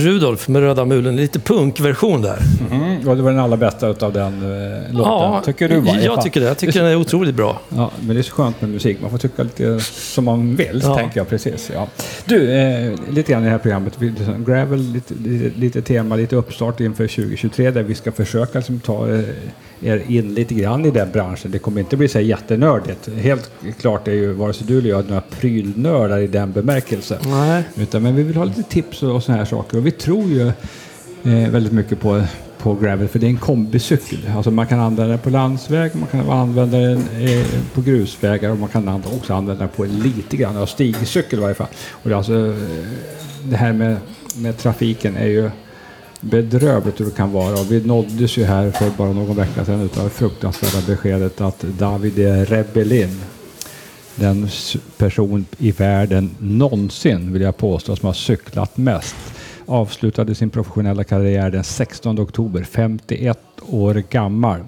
Rudolf 0.00 0.48
med 0.48 0.62
röda 0.62 0.84
mulen. 0.84 1.16
Lite 1.16 1.38
punkversion 1.40 2.22
där. 2.22 2.38
Mm, 2.70 2.89
och 3.06 3.16
det 3.16 3.22
var 3.22 3.30
den 3.30 3.40
allra 3.40 3.56
bästa 3.56 3.88
utav 3.88 4.12
den 4.12 4.32
eh, 4.34 4.92
låten. 4.94 5.12
Ja, 5.12 5.42
tycker 5.44 5.68
du? 5.68 5.80
va? 5.80 5.92
jag 6.00 6.22
tycker 6.22 6.40
det. 6.40 6.46
Jag 6.46 6.58
tycker 6.58 6.82
den 6.82 6.92
är 6.92 6.96
otroligt 6.96 7.34
bra. 7.34 7.60
Ja, 7.68 7.90
men 8.00 8.16
det 8.16 8.20
är 8.20 8.22
så 8.22 8.32
skönt 8.34 8.60
med 8.60 8.70
musik. 8.70 8.98
Man 9.02 9.10
får 9.10 9.18
tycka 9.18 9.42
lite 9.42 9.80
som 9.80 10.24
man 10.24 10.56
vill, 10.56 10.80
Ja. 10.84 10.96
tänker 10.96 11.20
jag 11.20 11.28
precis. 11.28 11.70
Ja. 11.74 11.88
Du, 12.24 12.52
eh, 12.52 12.92
lite 13.10 13.32
grann 13.32 13.42
i 13.42 13.44
det 13.44 13.50
här 13.50 13.58
programmet. 13.58 13.98
Gravel, 14.46 14.78
lite, 14.80 15.14
lite, 15.14 15.58
lite 15.60 15.82
tema, 15.82 16.16
lite 16.16 16.36
uppstart 16.36 16.80
inför 16.80 17.06
2023 17.06 17.70
där 17.70 17.82
vi 17.82 17.94
ska 17.94 18.12
försöka 18.12 18.58
liksom, 18.58 18.80
ta 18.80 19.08
eh, 19.08 19.20
er 19.82 20.02
in 20.08 20.34
lite 20.34 20.54
grann 20.54 20.84
i 20.86 20.90
den 20.90 21.10
branschen. 21.12 21.50
Det 21.50 21.58
kommer 21.58 21.80
inte 21.80 21.96
bli 21.96 22.08
så 22.08 22.20
jättenördigt. 22.20 23.08
Helt 23.16 23.50
klart 23.80 24.08
är 24.08 24.12
ju 24.12 24.32
vare 24.32 24.52
sig 24.52 24.66
du 24.66 24.78
eller 24.78 24.90
jag 24.90 25.08
några 25.08 25.20
prylnördar 25.20 26.18
i 26.18 26.26
den 26.26 26.52
bemärkelsen. 26.52 27.18
Nej. 27.24 27.62
Utan, 27.76 28.02
men 28.02 28.16
vi 28.16 28.22
vill 28.22 28.36
ha 28.36 28.44
lite 28.44 28.62
tips 28.62 29.02
och, 29.02 29.14
och 29.14 29.22
såna 29.22 29.38
här 29.38 29.44
saker. 29.44 29.78
Och 29.78 29.86
vi 29.86 29.90
tror 29.90 30.24
ju 30.24 30.46
eh, 31.24 31.50
väldigt 31.50 31.72
mycket 31.72 32.00
på, 32.00 32.22
på 32.62 32.74
gravel 32.74 33.08
för 33.08 33.18
det 33.18 33.26
är 33.26 33.30
en 33.30 33.36
kombicykel. 33.36 34.18
Alltså 34.36 34.50
man 34.50 34.66
kan 34.66 34.80
använda 34.80 35.10
den 35.10 35.18
på 35.18 35.30
landsväg, 35.30 35.92
man 35.94 36.08
kan 36.08 36.30
använda 36.30 36.78
den 36.78 37.08
eh, 37.20 37.46
på 37.74 37.80
grusvägar 37.80 38.50
och 38.50 38.58
man 38.58 38.68
kan 38.68 38.88
också 38.88 39.34
använda 39.34 39.60
den 39.60 39.68
på 39.76 39.84
lite 39.84 40.36
grann 40.36 40.56
av 40.56 40.66
stigcykel 40.66 41.38
i 41.38 41.42
varje 41.42 41.54
fall. 41.54 41.68
Och 41.90 42.08
det, 42.08 42.16
alltså, 42.16 42.46
eh, 42.46 42.54
det 43.44 43.56
här 43.56 43.72
med, 43.72 43.96
med 44.36 44.58
trafiken 44.58 45.16
är 45.16 45.26
ju 45.26 45.50
bedrövligt 46.20 47.00
hur 47.00 47.04
det 47.04 47.16
kan 47.16 47.32
vara. 47.32 47.52
Och 47.52 47.72
vi 47.72 47.80
nåddes 47.80 48.36
ju 48.36 48.44
här 48.44 48.70
för 48.70 48.90
bara 48.90 49.12
någon 49.12 49.36
vecka 49.36 49.64
sedan 49.64 49.80
utav 49.80 50.04
det 50.04 50.10
fruktansvärda 50.10 50.86
beskedet 50.86 51.40
att 51.40 51.60
David 51.60 52.18
e. 52.18 52.44
Rebellin 52.44 53.20
den 54.14 54.48
person 54.96 55.46
i 55.58 55.72
världen 55.72 56.30
någonsin, 56.38 57.32
vill 57.32 57.42
jag 57.42 57.56
påstå, 57.56 57.96
som 57.96 58.06
har 58.06 58.14
cyklat 58.14 58.76
mest. 58.76 59.16
Avslutade 59.70 60.34
sin 60.34 60.50
professionella 60.50 61.04
karriär 61.04 61.50
den 61.50 61.64
16 61.64 62.20
oktober, 62.20 62.62
51 62.62 63.38
år 63.68 64.02
gammal. 64.10 64.60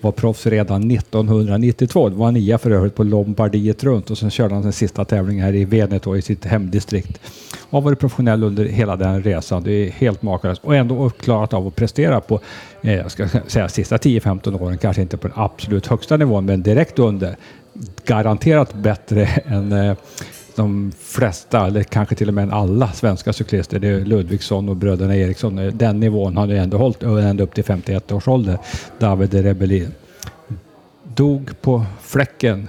Var 0.00 0.12
proffs 0.12 0.46
redan 0.46 0.90
1992. 0.90 2.08
Det 2.08 2.16
var 2.16 2.32
nia 2.32 2.58
för 2.58 2.70
övrigt 2.70 2.94
på 2.94 3.04
Lombardiet 3.04 3.84
runt 3.84 4.10
och 4.10 4.18
sen 4.18 4.30
körde 4.30 4.54
han 4.54 4.62
sin 4.62 4.72
sista 4.72 5.04
tävling 5.04 5.42
här 5.42 5.54
i 5.54 5.64
Veneto 5.64 6.16
i 6.16 6.22
sitt 6.22 6.44
hemdistrikt. 6.44 7.20
Och 7.70 7.72
har 7.72 7.80
varit 7.80 7.98
professionell 7.98 8.42
under 8.42 8.64
hela 8.64 8.96
den 8.96 9.22
resan. 9.22 9.62
Det 9.62 9.72
är 9.72 9.90
helt 9.90 10.22
makalöst. 10.22 10.64
Och 10.64 10.76
ändå 10.76 11.10
klarat 11.10 11.54
av 11.54 11.66
att 11.66 11.76
prestera 11.76 12.20
på, 12.20 12.40
eh, 12.82 12.94
jag 12.94 13.10
ska 13.10 13.28
säga 13.46 13.68
sista 13.68 13.96
10-15 13.96 14.62
åren, 14.62 14.78
kanske 14.78 15.02
inte 15.02 15.16
på 15.16 15.28
den 15.28 15.36
absolut 15.38 15.86
högsta 15.86 16.16
nivån, 16.16 16.44
men 16.44 16.62
direkt 16.62 16.98
under 16.98 17.36
garanterat 18.04 18.74
bättre 18.74 19.26
än 19.26 19.72
eh, 19.72 19.96
de 20.58 20.92
flesta, 21.00 21.66
eller 21.66 21.82
kanske 21.82 22.14
till 22.14 22.28
och 22.28 22.34
med 22.34 22.52
alla 22.52 22.92
svenska 22.92 23.32
cyklister. 23.32 23.78
Det 23.78 23.88
är 23.88 24.00
Ludvigsson 24.00 24.68
och 24.68 24.76
bröderna 24.76 25.16
Eriksson. 25.16 25.70
Den 25.74 26.00
nivån 26.00 26.36
har 26.36 26.46
ju 26.46 26.56
ändå 26.56 26.78
hållit 26.78 27.02
ända 27.02 27.44
upp 27.44 27.54
till 27.54 27.64
51 27.64 28.12
års 28.12 28.28
ålder. 28.28 28.58
David 28.98 29.34
Rebellin 29.34 29.94
dog 31.02 31.60
på 31.60 31.84
fläcken 32.02 32.68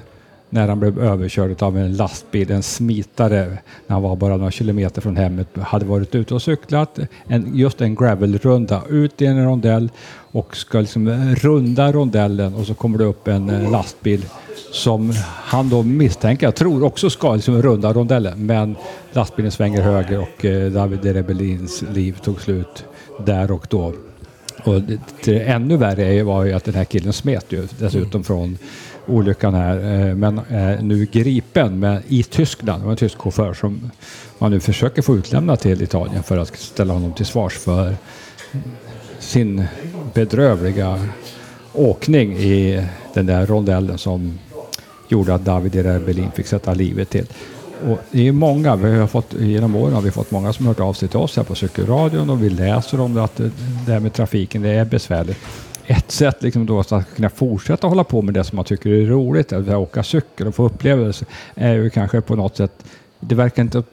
när 0.49 0.67
han 0.67 0.79
blev 0.79 0.99
överkörd 0.99 1.63
av 1.63 1.77
en 1.77 1.97
lastbil, 1.97 2.51
en 2.51 2.63
smitare, 2.63 3.45
när 3.87 3.93
han 3.93 4.01
var 4.01 4.15
bara 4.15 4.37
några 4.37 4.51
kilometer 4.51 5.01
från 5.01 5.17
hemmet. 5.17 5.47
Hade 5.57 5.85
varit 5.85 6.15
ute 6.15 6.33
och 6.33 6.41
cyklat, 6.41 6.99
en, 7.27 7.55
just 7.55 7.81
en 7.81 7.95
gravelrunda, 7.95 8.81
ut 8.89 9.21
i 9.21 9.25
en 9.25 9.45
rondell 9.45 9.89
och 10.31 10.57
ska 10.57 10.79
liksom 10.79 11.09
runda 11.35 11.91
rondellen 11.91 12.53
och 12.53 12.65
så 12.65 12.73
kommer 12.73 12.97
det 12.97 13.03
upp 13.03 13.27
en 13.27 13.49
eh, 13.49 13.71
lastbil 13.71 14.25
som 14.71 15.13
han 15.25 15.69
då 15.69 15.83
misstänker, 15.83 16.47
jag 16.47 16.55
tror 16.55 16.83
också 16.83 17.09
ska 17.09 17.35
liksom 17.35 17.61
runda 17.61 17.93
rondellen, 17.93 18.45
men 18.45 18.75
lastbilen 19.11 19.51
svänger 19.51 19.81
höger 19.81 20.19
och 20.19 20.45
eh, 20.45 20.71
David 20.71 21.05
Rebellins 21.05 21.81
liv 21.81 22.17
tog 22.23 22.41
slut 22.41 22.85
där 23.25 23.51
och 23.51 23.67
då. 23.69 23.93
Och 24.63 24.81
det, 24.81 24.99
det 25.23 25.39
ännu 25.39 25.77
värre 25.77 26.23
var 26.23 26.45
ju 26.45 26.53
att 26.53 26.63
den 26.63 26.73
här 26.73 26.83
killen 26.83 27.13
smet 27.13 27.45
ju 27.49 27.67
dessutom 27.79 28.23
från 28.23 28.57
olyckan 29.07 29.53
här. 29.53 30.07
Eh, 30.09 30.15
men 30.15 30.41
är 30.49 30.81
nu 30.81 31.05
gripen 31.11 31.79
med, 31.79 32.01
i 32.07 32.23
Tyskland. 32.23 32.81
Det 32.81 32.85
var 32.85 32.91
en 32.91 32.97
tysk 32.97 33.17
chaufför 33.17 33.53
som 33.53 33.91
man 34.37 34.51
nu 34.51 34.59
försöker 34.59 35.01
få 35.01 35.15
utlämnad 35.15 35.59
till 35.59 35.81
Italien 35.81 36.23
för 36.23 36.37
att 36.37 36.57
ställa 36.59 36.93
honom 36.93 37.13
till 37.13 37.25
svars 37.25 37.53
för 37.53 37.95
sin 39.19 39.65
bedrövliga 40.13 41.05
åkning 41.73 42.37
i 42.37 42.85
den 43.13 43.25
där 43.25 43.45
rondellen 43.45 43.97
som 43.97 44.39
gjorde 45.07 45.33
att 45.33 45.45
David 45.45 45.75
Rebellin 45.75 46.31
fick 46.31 46.47
sätta 46.47 46.73
livet 46.73 47.09
till. 47.09 47.25
Och 47.87 47.97
det 48.11 48.27
är 48.27 48.31
många, 48.31 48.75
vi 48.75 48.97
har 48.97 49.07
fått, 49.07 49.33
genom 49.33 49.75
åren 49.75 49.93
har 49.93 50.01
vi 50.01 50.11
fått 50.11 50.31
många 50.31 50.53
som 50.53 50.65
har 50.65 50.73
hört 50.73 50.79
av 50.79 50.93
sig 50.93 51.09
till 51.09 51.17
oss 51.19 51.37
här 51.37 51.43
på 51.43 51.55
Cykelradion 51.55 52.29
och 52.29 52.43
vi 52.43 52.49
läser 52.49 52.99
om 52.99 53.13
det, 53.13 53.23
att 53.23 53.37
det 53.85 53.91
här 53.91 53.99
med 53.99 54.13
trafiken 54.13 54.61
det 54.61 54.69
är 54.69 54.85
besvärligt. 54.85 55.37
Ett 55.91 56.11
sätt 56.11 56.43
liksom 56.43 56.65
då 56.65 56.79
att 56.79 57.15
kunna 57.15 57.29
fortsätta 57.29 57.87
hålla 57.87 58.03
på 58.03 58.21
med 58.21 58.33
det 58.33 58.43
som 58.43 58.55
man 58.55 58.65
tycker 58.65 58.89
är 58.89 59.05
roligt, 59.05 59.53
att 59.53 59.69
åka 59.69 60.03
cykel 60.03 60.47
och 60.47 60.55
få 60.55 60.65
upplevelser, 60.65 61.27
är 61.55 61.73
ju 61.73 61.89
kanske 61.89 62.21
på 62.21 62.35
något 62.35 62.57
sätt, 62.57 62.83
det 63.19 63.35
verkar 63.35 63.61
inte 63.61 63.83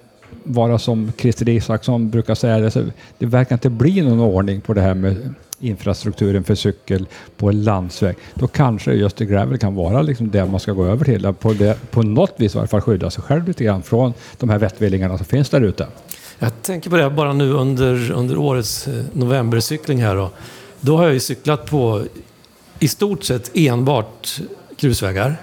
vara 0.42 0.78
som 0.78 1.12
Christer 1.18 1.48
Isaksson 1.48 2.10
brukar 2.10 2.34
säga, 2.34 2.58
det, 2.58 2.70
så 2.70 2.84
det 3.18 3.26
verkar 3.26 3.54
inte 3.54 3.70
bli 3.70 4.00
någon 4.00 4.20
ordning 4.20 4.60
på 4.60 4.74
det 4.74 4.80
här 4.80 4.94
med 4.94 5.34
infrastrukturen 5.60 6.44
för 6.44 6.54
cykel 6.54 7.06
på 7.36 7.48
en 7.48 7.64
landsväg. 7.64 8.16
Då 8.34 8.46
kanske 8.46 8.92
just 8.92 9.16
det 9.16 9.24
gravel 9.24 9.58
kan 9.58 9.74
vara 9.74 10.02
liksom 10.02 10.30
det 10.30 10.46
man 10.46 10.60
ska 10.60 10.72
gå 10.72 10.84
över 10.84 11.04
till. 11.04 11.26
Att 11.26 11.40
På, 11.40 11.52
det, 11.52 11.90
på 11.90 12.02
något 12.02 12.34
vis 12.36 12.54
i 12.54 12.58
alla 12.58 12.66
fall 12.66 12.80
skydda 12.80 13.10
sig 13.10 13.22
själv 13.22 13.48
lite 13.48 13.64
grann 13.64 13.82
från 13.82 14.12
de 14.38 14.50
här 14.50 14.58
vettvillingarna 14.58 15.16
som 15.16 15.26
finns 15.26 15.48
där 15.48 15.60
ute. 15.60 15.86
Jag 16.38 16.62
tänker 16.62 16.90
på 16.90 16.96
det 16.96 17.10
bara 17.10 17.32
nu 17.32 17.52
under, 17.52 18.10
under 18.10 18.38
årets 18.38 18.88
eh, 18.88 19.04
novembercykling 19.12 20.02
här 20.02 20.16
då. 20.16 20.30
Då 20.86 20.96
har 20.96 21.04
jag 21.04 21.14
ju 21.14 21.20
cyklat 21.20 21.66
på 21.66 22.02
i 22.78 22.88
stort 22.88 23.24
sett 23.24 23.50
enbart 23.54 24.40
grusvägar. 24.76 25.36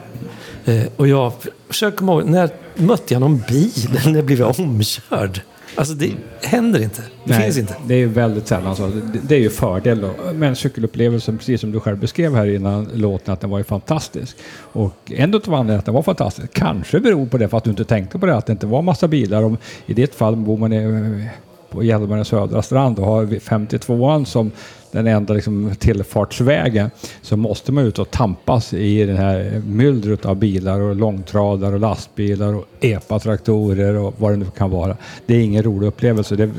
Eh, 0.66 0.84
och 0.96 1.08
jag 1.08 1.34
försöker 1.68 1.98
komma 1.98 2.14
ihåg, 2.14 2.26
när 2.26 2.50
mötte 2.76 3.14
jag 3.14 3.22
någon 3.22 3.44
bil 3.48 3.98
eller 4.06 4.22
blev 4.22 4.40
jag 4.40 4.60
omkörd? 4.60 5.42
Alltså 5.76 5.94
det 5.94 6.12
händer 6.42 6.82
inte. 6.82 7.02
Det 7.24 7.34
finns 7.34 7.58
inte. 7.58 7.76
Det 7.88 7.96
är 7.96 8.08
väldigt 8.08 8.48
sällan 8.48 8.76
så. 8.76 8.88
Det, 8.88 9.20
det 9.28 9.36
är 9.36 9.40
ju 9.40 9.50
fördel 9.50 10.02
då. 10.02 10.14
Men 10.34 10.56
cykelupplevelsen, 10.56 11.38
precis 11.38 11.62
som 11.62 11.72
du 11.72 11.80
själv 11.80 11.98
beskrev 11.98 12.36
här 12.36 12.56
innan 12.56 12.90
låten, 12.94 13.34
att 13.34 13.42
den 13.42 13.50
var 13.50 13.58
ju 13.58 13.64
fantastisk. 13.64 14.38
Och 14.58 15.12
en 15.12 15.36
av 15.36 15.42
anledningarna 15.46 15.80
att 15.80 15.86
den 15.86 15.94
var 15.94 16.04
fantastisk 16.04 16.54
kanske 16.54 17.00
beror 17.00 17.26
på 17.26 17.38
det 17.38 17.48
för 17.48 17.58
att 17.58 17.64
du 17.64 17.70
inte 17.70 17.86
tänkte 17.86 18.20
på 18.20 18.26
det, 18.26 18.36
att 18.36 18.46
det 18.46 18.52
inte 18.52 18.68
var 18.68 18.82
massa 18.82 19.08
bilar. 19.08 19.44
Om, 19.44 19.58
I 19.86 19.94
ditt 19.94 20.16
fall 20.16 20.36
bor 20.36 20.58
man 20.58 20.74
i, 20.74 21.30
på 21.74 21.84
Hjälmarens 21.84 22.28
södra 22.28 22.62
strand 22.62 23.00
och 23.00 23.06
har 23.06 23.26
52an 23.26 24.26
som 24.26 24.52
den 24.94 25.08
enda 25.08 25.34
liksom, 25.34 25.76
tillfartsvägen 25.80 26.92
så 27.22 27.38
måste 27.38 27.72
man 27.72 27.86
ut 27.86 28.00
och 28.00 28.12
tampas 28.12 28.74
i 28.74 29.06
den 29.06 29.18
här 29.18 29.62
myllret 29.66 30.26
av 30.26 30.36
bilar 30.36 30.80
och 30.80 30.96
långtradare 30.96 31.74
och 31.74 31.80
lastbilar 31.80 32.54
och 32.54 32.66
epatraktorer 32.80 33.96
och 33.96 34.14
vad 34.18 34.32
det 34.32 34.38
nu 34.38 34.46
kan 34.58 34.70
vara. 34.70 34.98
Det 35.26 35.36
är 35.36 35.40
ingen 35.40 35.64
rolig 35.64 35.88
upplevelse. 35.88 36.36
Det 36.36 36.50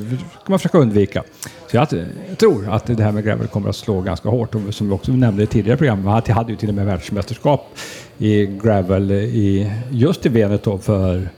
ska 0.42 0.52
man 0.52 0.58
försöka 0.58 0.78
undvika. 0.78 1.22
Så 1.70 1.76
jag, 1.76 1.88
jag 2.28 2.38
tror 2.38 2.70
att 2.70 2.86
det 2.86 3.02
här 3.02 3.12
med 3.12 3.24
gravel 3.24 3.46
kommer 3.46 3.68
att 3.68 3.76
slå 3.76 4.00
ganska 4.00 4.28
hårt. 4.28 4.54
Och 4.54 4.74
som 4.74 4.88
vi 4.88 4.94
också 4.94 5.12
nämnde 5.12 5.42
i 5.42 5.46
tidigare 5.46 5.76
program, 5.76 6.04
man 6.04 6.22
hade 6.28 6.52
ju 6.52 6.56
till 6.56 6.68
och 6.68 6.74
med 6.74 6.86
världsmästerskap 6.86 7.66
i 8.18 8.46
gravel 8.46 9.10
i, 9.10 9.72
just 9.90 10.26
i 10.26 10.28
Veneto 10.28 10.78
för 10.78 11.28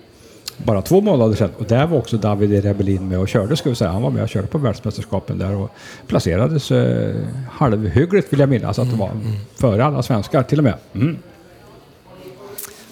bara 0.57 0.83
två 0.83 1.01
månader 1.01 1.35
sedan. 1.35 1.51
Och 1.59 1.65
där 1.65 1.87
var 1.87 1.99
också 1.99 2.17
David 2.17 2.65
Rebellin 2.65 3.09
med 3.09 3.19
och 3.19 3.29
körde, 3.29 3.57
ska 3.57 3.69
vi 3.69 3.77
säga. 3.77 3.91
Han 3.91 4.03
var 4.03 4.11
med 4.11 4.23
och 4.23 4.29
körde 4.29 4.47
på 4.47 4.59
världsmästerskapen 4.59 5.39
där 5.39 5.55
och 5.55 5.71
placerades 6.07 6.71
eh, 6.71 7.15
halvhyggligt 7.51 8.33
vill 8.33 8.41
jag 8.41 8.49
minnas 8.49 8.79
att 8.79 8.91
det 8.91 8.97
var. 8.97 9.11
Före 9.55 9.85
alla 9.85 10.03
svenskar 10.03 10.43
till 10.43 10.59
och 10.59 10.65
med. 10.65 10.75
Mm. 10.95 11.19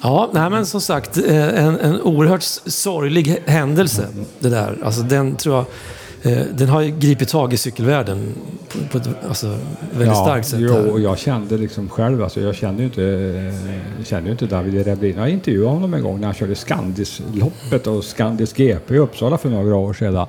Ja, 0.00 0.30
nej, 0.32 0.50
men 0.50 0.66
som 0.66 0.80
sagt, 0.80 1.16
eh, 1.16 1.64
en, 1.64 1.80
en 1.80 2.00
oerhört 2.00 2.42
sorglig 2.66 3.42
händelse 3.46 4.08
det 4.38 4.48
där. 4.48 4.78
Alltså 4.84 5.02
den 5.02 5.36
tror 5.36 5.56
jag, 5.56 5.64
den 6.52 6.68
har 6.68 6.82
gripit 6.82 7.28
tag 7.28 7.52
i 7.52 7.56
cykelvärlden 7.56 8.34
på, 8.90 8.98
ett 8.98 9.08
alltså, 9.28 9.58
väldigt 9.92 10.16
starkt 10.16 10.48
sätt. 10.48 10.60
Jo, 10.60 10.74
och 10.74 11.00
jag 11.00 11.18
kände 11.18 11.56
liksom 11.58 11.88
själv, 11.88 12.22
alltså 12.22 12.40
jag 12.40 12.54
kände 12.54 12.82
ju 12.82 12.86
inte, 12.86 13.04
eh, 13.98 14.04
kände 14.04 14.30
inte 14.30 14.46
David 14.46 14.86
Rebellin. 14.86 15.16
Jag 15.18 15.30
intervjuade 15.30 15.70
honom 15.70 15.94
en 15.94 16.02
gång 16.02 16.20
när 16.20 16.26
han 16.26 16.34
körde 16.34 16.54
Skandisloppet 16.54 17.86
och 17.86 18.04
Skandis 18.04 18.52
GP 18.52 18.94
i 18.94 18.98
Uppsala 18.98 19.38
för 19.38 19.48
några 19.48 19.76
år 19.76 19.92
sedan. 19.92 20.26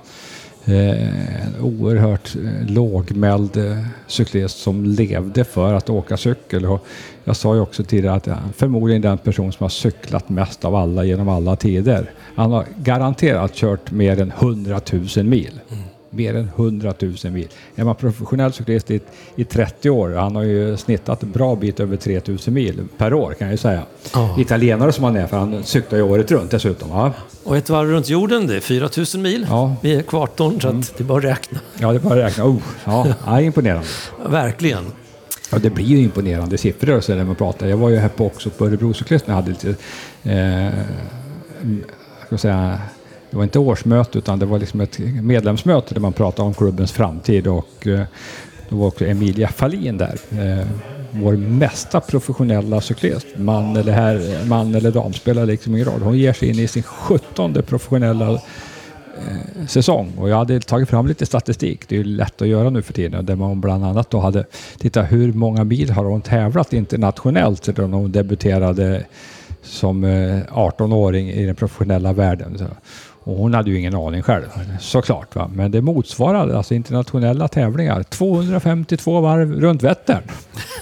Eh, 0.67 1.45
en 1.45 1.61
oerhört 1.61 2.35
eh, 2.35 2.71
lågmäld 2.71 3.57
eh, 3.57 3.77
cyklist 4.07 4.57
som 4.57 4.85
levde 4.85 5.43
för 5.43 5.73
att 5.73 5.89
åka 5.89 6.17
cykel. 6.17 6.65
Och 6.65 6.85
jag 7.23 7.35
sa 7.35 7.55
ju 7.55 7.61
också 7.61 7.83
tidigare 7.83 8.15
att 8.15 8.25
han 8.25 8.53
förmodligen 8.53 9.01
den 9.01 9.17
person 9.17 9.51
som 9.51 9.63
har 9.63 9.69
cyklat 9.69 10.29
mest 10.29 10.65
av 10.65 10.75
alla 10.75 11.03
genom 11.03 11.29
alla 11.29 11.55
tider. 11.55 12.11
Han 12.35 12.51
har 12.51 12.65
garanterat 12.77 13.53
kört 13.53 13.91
mer 13.91 14.21
än 14.21 14.31
100 14.31 14.81
000 14.91 15.25
mil. 15.25 15.59
Mm 15.71 15.83
mer 16.15 16.35
än 16.35 16.49
100 16.55 16.93
000 16.99 17.13
mil. 17.33 17.47
Är 17.75 17.83
man 17.83 17.95
professionell 17.95 18.53
cyklist 18.53 18.91
i, 18.91 18.99
i 19.35 19.43
30 19.43 19.89
år, 19.89 20.09
han 20.11 20.35
har 20.35 20.43
ju 20.43 20.77
snittat 20.77 21.23
en 21.23 21.31
bra 21.31 21.55
bit 21.55 21.79
över 21.79 21.97
3 21.97 22.21
000 22.27 22.37
mil 22.47 22.81
per 22.97 23.13
år 23.13 23.33
kan 23.33 23.47
jag 23.47 23.51
ju 23.53 23.57
säga. 23.57 23.81
Ja. 24.13 24.35
Italienare 24.39 24.91
som 24.91 25.03
han 25.03 25.15
är, 25.15 25.27
för 25.27 25.37
han 25.37 25.63
cyklar 25.63 25.97
ju 25.97 26.03
året 26.03 26.31
runt 26.31 26.51
dessutom. 26.51 26.89
Ja, 26.89 27.13
Och 27.43 27.57
ett 27.57 27.69
varv 27.69 27.89
runt 27.89 28.09
jorden, 28.09 28.47
det 28.47 28.55
är 28.55 28.59
4000 28.59 29.21
mil 29.21 29.45
Ja. 29.49 29.75
vid 29.81 29.99
ekvatorn, 29.99 30.61
så 30.61 30.67
att 30.67 30.97
det 30.97 31.03
är 31.03 31.05
bara 31.05 31.17
att 31.17 31.23
räkna. 31.23 31.59
ja 31.79 31.91
det 31.91 31.97
är 31.97 31.99
bara 31.99 32.13
att 32.25 32.31
räkna. 32.31 32.45
Oh, 32.45 32.57
ja, 32.85 33.07
ja, 33.25 33.41
imponerande. 33.41 33.87
Verkligen. 34.29 34.83
Ja, 35.51 35.57
det 35.57 35.69
blir 35.69 35.85
ju 35.85 35.97
imponerande 35.97 36.57
siffror 36.57 37.01
så 37.01 37.15
när 37.15 37.23
man 37.23 37.35
pratar. 37.35 37.67
Jag 37.67 37.77
var 37.77 37.89
ju 37.89 37.95
här 37.97 38.09
på 38.09 38.25
också 38.25 38.49
på 38.49 38.65
Örebro 38.65 38.93
Cyklist 38.93 39.27
när 39.27 39.35
jag 39.35 39.41
hade 39.41 39.51
lite, 39.51 39.69
eh, 40.23 40.79
ska 42.25 42.37
säga, 42.37 42.79
det 43.29 43.37
var 43.37 43.43
inte 43.43 43.59
årsmöte 43.59 44.17
utan 44.17 44.39
det 44.39 44.45
var 44.45 44.59
liksom 44.59 44.81
ett 44.81 44.99
medlemsmöte 44.99 45.93
där 45.93 46.01
man 46.01 46.13
pratade 46.13 46.47
om 46.47 46.53
klubbens 46.53 46.91
framtid 46.91 47.47
och 47.47 47.87
eh, 47.87 48.01
då 48.69 48.75
var 48.75 48.87
också 48.87 49.05
Emilia 49.05 49.47
Fahlin 49.47 49.97
där. 49.97 50.19
Eh, 50.31 50.67
vår 51.11 51.33
mesta 51.35 52.01
professionella 52.01 52.81
cyklist, 52.81 53.27
man 53.37 53.77
eller, 53.77 53.93
här, 53.93 54.45
man 54.45 54.75
eller 54.75 54.91
dam 54.91 55.13
spelar 55.13 55.45
liksom 55.45 55.75
ingen 55.75 55.85
roll. 55.85 56.01
Hon 56.01 56.17
ger 56.17 56.33
sig 56.33 56.49
in 56.49 56.59
i 56.59 56.67
sin 56.67 56.83
sjuttonde 56.83 57.61
professionella 57.61 58.31
eh, 58.31 59.65
säsong 59.67 60.11
och 60.17 60.29
jag 60.29 60.37
hade 60.37 60.59
tagit 60.59 60.89
fram 60.89 61.07
lite 61.07 61.25
statistik. 61.25 61.89
Det 61.89 61.95
är 61.95 61.97
ju 61.97 62.03
lätt 62.03 62.41
att 62.41 62.47
göra 62.47 62.69
nu 62.69 62.81
för 62.81 62.93
tiden 62.93 63.25
där 63.25 63.35
man 63.35 63.61
bland 63.61 63.85
annat 63.85 64.09
då 64.09 64.19
hade 64.19 64.45
tittat 64.77 65.11
hur 65.11 65.33
många 65.33 65.63
mil 65.63 65.89
har 65.89 66.05
hon 66.05 66.21
tävlat 66.21 66.73
internationellt 66.73 67.65
sedan 67.65 67.93
hon 67.93 68.11
debuterade 68.11 69.05
som 69.61 70.05
18-åring 70.05 71.29
i 71.29 71.45
den 71.45 71.55
professionella 71.55 72.13
världen. 72.13 72.57
Och 73.27 73.35
hon 73.37 73.53
hade 73.53 73.69
ju 73.69 73.79
ingen 73.79 73.95
aning 73.95 74.21
själv 74.21 74.43
såklart. 74.79 75.35
Va? 75.35 75.49
Men 75.53 75.71
det 75.71 75.81
motsvarade 75.81 76.57
alltså 76.57 76.73
internationella 76.73 77.47
tävlingar. 77.47 78.03
252 78.03 79.21
varv 79.21 79.61
runt 79.61 79.83
Vättern. 79.83 80.23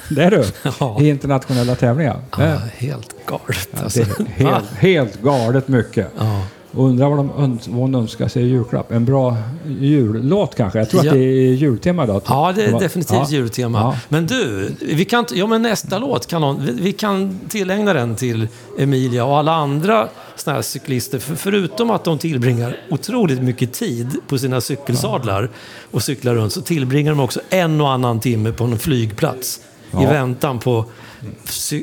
Det 0.10 0.24
är 0.24 0.32
du. 0.32 0.44
Ja. 0.80 1.02
I 1.02 1.10
internationella 1.10 1.76
tävlingar. 1.76 2.20
Ja, 2.38 2.58
helt 2.78 3.16
galet 3.28 3.84
alltså. 3.84 4.02
är 4.02 4.26
helt, 4.26 4.74
helt 4.78 5.22
galet 5.22 5.68
mycket. 5.68 6.08
Ja. 6.18 6.42
Undrar 6.76 7.10
vad, 7.10 7.18
de 7.18 7.60
vad 7.68 7.82
hon 7.82 7.96
önskar 7.96 8.28
sig 8.28 8.44
i 8.44 8.48
julklapp. 8.48 8.92
En 8.92 9.06
bra 9.06 9.38
jullåt 9.80 10.56
kanske? 10.56 10.80
Jag 10.80 10.90
tror 10.90 11.06
Ja. 11.06 11.12
att 11.12 11.18
det 11.18 11.24
är 11.24 11.54
jultema 11.54 12.06
då. 12.06 12.22
Ja, 12.28 12.54
det 12.56 12.66
är 12.66 12.80
definitivt 12.80 13.18
ja. 13.18 13.28
jultema. 13.30 13.80
Ja. 13.80 13.96
Men 14.10 14.28
du, 14.28 14.72
vi 14.82 15.06
kan, 15.06 15.26
ja, 15.34 15.48
men 15.48 15.62
nästa 15.62 15.98
låt 15.98 16.28
kan 16.28 16.42
någon, 16.42 16.66
vi, 16.66 16.72
vi 16.72 16.92
kan 16.94 17.40
tillägna 17.50 17.94
den 17.94 18.16
till 18.16 18.48
Emilia 18.80 19.26
och 19.26 19.38
alla 19.38 19.54
andra 19.54 20.08
såna 20.36 20.56
här 20.56 20.62
cyklister. 20.62 21.20
För, 21.20 21.36
förutom 21.36 21.90
att 21.92 22.04
de 22.04 22.18
tillbringar 22.18 22.78
otroligt 22.90 23.42
mycket 23.42 23.74
tid 23.74 24.18
på 24.28 24.38
sina 24.38 24.62
cykelsadlar 24.62 25.50
och 25.92 26.04
cyklar 26.04 26.36
runt 26.36 26.54
så 26.54 26.62
tillbringar 26.62 27.12
de 27.12 27.20
också 27.20 27.42
en 27.50 27.82
och 27.82 27.92
annan 27.92 28.20
timme 28.20 28.52
på 28.52 28.64
en 28.64 28.80
flygplats 28.80 29.60
i 29.92 29.96
Ja. 29.96 30.10
väntan 30.10 30.60
på 30.60 30.86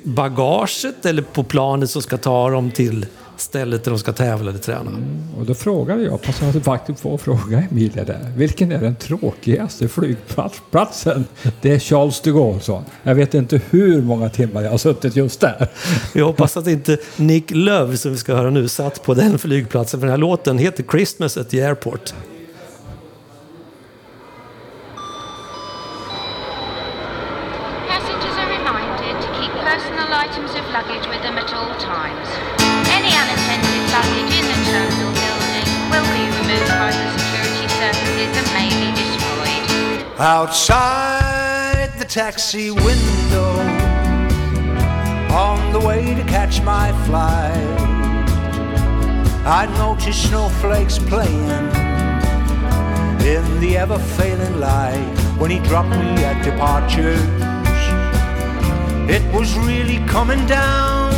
bagaget 0.04 1.07
eller 1.07 1.23
på 1.23 1.42
planet 1.42 1.90
som 1.90 2.02
ska 2.02 2.16
ta 2.16 2.50
dem 2.50 2.71
till 2.71 3.07
stället 3.40 3.85
där 3.85 3.90
de 3.90 3.99
ska 3.99 4.12
tävla 4.12 4.50
eller 4.50 4.61
träna. 4.61 4.90
Och 5.38 5.47
då 5.47 5.54
frågade 5.54 6.02
jag, 6.02 6.23
passade 6.23 6.61
faktiskt 6.61 7.02
på 7.02 7.14
att 7.14 7.20
fråga 7.20 7.64
Emilia 7.70 8.04
där. 8.04 8.32
Vilken 8.37 8.73
är 8.73 8.80
den 8.80 8.97
tråkigaste 8.97 9.88
flygplatsen? 9.88 11.25
Det 11.61 11.73
är 11.73 11.78
Charles 11.78 12.20
de 12.20 12.30
Gaulle, 12.30 12.61
sa. 12.61 12.85
Jag 13.02 13.14
vet 13.14 13.35
inte 13.35 13.61
hur 13.70 14.02
många 14.02 14.28
timmar 14.28 14.62
jag 14.62 14.70
har 14.70 14.78
suttit 14.78 15.16
just 15.16 15.40
där. 15.40 15.68
Jag 16.14 16.25
hoppas 16.25 16.56
att 16.56 16.66
inte 16.66 16.99
Nick 17.16 17.50
Love, 17.50 17.97
som 17.97 18.11
vi 18.11 18.16
ska 18.16 18.35
höra 18.35 18.50
nu, 18.50 18.68
satt 18.68 19.02
på 19.02 19.14
den 19.14 19.38
flygplatsen. 19.38 20.00
För 20.00 20.06
den 20.06 20.12
här 20.12 20.18
låten 20.18 20.59
heter 20.59 20.85
Christmas 20.90 21.37
at 21.37 21.50
the 21.50 21.62
Airport. 21.62 22.14
Outside 40.20 41.90
the 41.98 42.04
taxi 42.04 42.70
window, 42.70 43.52
on 45.33 45.72
the 45.72 45.80
way 45.80 46.14
to 46.14 46.22
catch 46.24 46.61
my 46.61 46.92
flight, 47.06 47.56
I 49.46 49.64
noticed 49.78 50.28
snowflakes 50.28 50.98
playing 50.98 51.70
in 53.24 53.61
the 53.61 53.78
ever 53.78 53.98
failing 53.98 54.61
light 54.61 55.16
when 55.38 55.50
he 55.50 55.59
dropped 55.61 55.88
me 55.88 56.22
at 56.22 56.44
departures. 56.44 57.18
It 59.09 59.24
was 59.33 59.56
really 59.56 60.06
coming 60.06 60.44
down, 60.44 61.12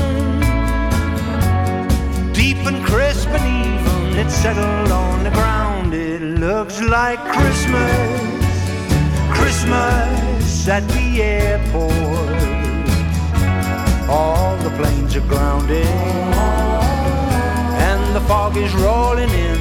deep 2.33 2.59
and 2.59 2.85
crisp 2.85 3.29
and 3.31 3.67
even. 3.67 4.17
It 4.17 4.31
settled 4.31 4.93
on 4.93 5.25
the 5.25 5.31
ground. 5.31 5.93
It 5.93 6.23
looks 6.23 6.81
like 6.81 7.19
Christmas. 7.33 8.22
Christmas 9.63 10.69
at 10.69 10.89
the 10.89 11.23
airport. 11.23 11.93
All 14.09 14.57
the 14.57 14.71
planes 14.71 15.15
are 15.15 15.21
grounded, 15.21 15.87
and 17.87 18.17
the 18.17 18.21
fog 18.23 18.57
is 18.57 18.75
rolling 18.75 19.31
in. 19.31 19.61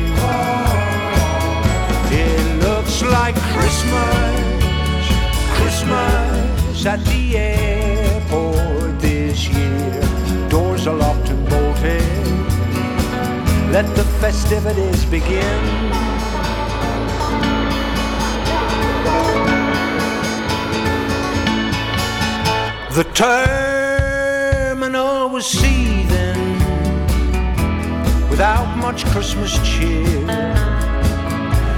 It 2.12 2.64
looks 2.64 3.04
like 3.04 3.36
Christmas, 3.54 5.06
Christmas 5.58 6.86
at 6.88 7.06
the 7.06 7.38
airport 7.38 9.00
this 9.00 9.48
year. 9.50 10.50
Doors 10.50 10.88
are 10.88 10.96
locked 10.96 11.30
and 11.30 11.48
bolted. 11.48 12.02
Let 13.72 13.86
the 13.96 14.04
festivities 14.20 15.06
begin. 15.06 16.21
The 22.93 23.06
terminal 24.75 25.30
was 25.30 25.45
seething 25.45 26.60
without 28.30 28.75
much 28.75 29.06
Christmas 29.06 29.58
cheer. 29.65 30.27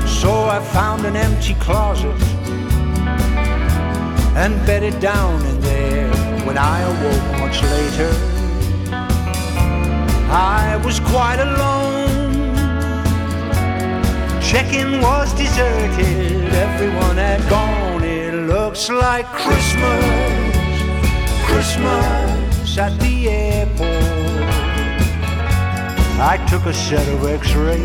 So 0.08 0.46
I 0.50 0.60
found 0.74 1.06
an 1.06 1.16
empty 1.16 1.54
closet 1.60 2.20
and 4.36 4.66
bedded 4.66 5.00
down 5.00 5.46
in 5.46 5.60
there. 5.62 6.12
When 6.48 6.58
I 6.58 6.82
awoke 6.82 7.40
much 7.40 7.62
later, 7.62 8.12
I 10.32 10.82
was 10.84 11.00
quite 11.00 11.40
alone. 11.40 12.34
Check-in 14.42 15.00
was 15.00 15.32
deserted, 15.34 16.52
everyone 16.56 17.18
had 17.18 17.48
gone. 17.52 18.04
It 18.04 18.34
looks 18.34 18.90
like 18.90 19.28
Christmas. 19.28 20.33
Christmas 21.54 22.78
at 22.80 23.00
the 23.00 23.30
airport. 23.30 23.88
I 26.20 26.44
took 26.50 26.66
a 26.66 26.74
set 26.74 27.08
of 27.10 27.24
x-rays. 27.26 27.80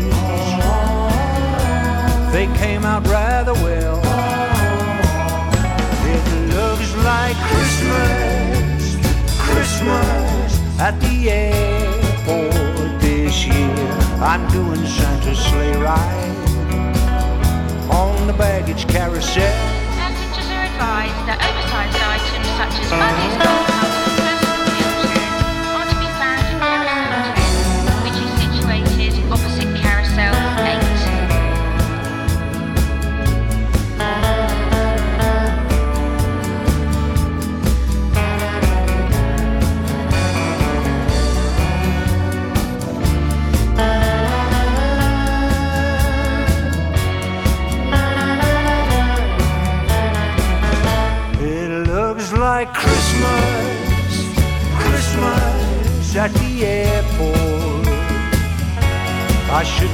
They 2.33 2.47
came 2.57 2.83
out 2.83 3.05
rather 3.07 3.53
well. 3.53 3.99
It 6.15 6.25
looks 6.55 6.95
like 7.05 7.37
Christmas, 7.51 8.97
Christmas 9.37 10.79
at 10.79 10.99
the 11.01 11.29
airport 11.29 12.99
this 13.01 13.45
year. 13.45 13.87
I'm 14.19 14.49
doing 14.51 14.83
Santa's 14.87 15.37
sleigh 15.37 15.77
ride 15.77 16.37
on 17.91 18.25
the 18.25 18.33
baggage 18.33 18.87
carousel 18.87 19.78
by 20.79 21.11
oversized 21.33 21.97
items 22.01 22.47
such 22.55 22.79
as 22.79 22.91
uh-huh. 22.91 23.03
baggies. 23.03 23.68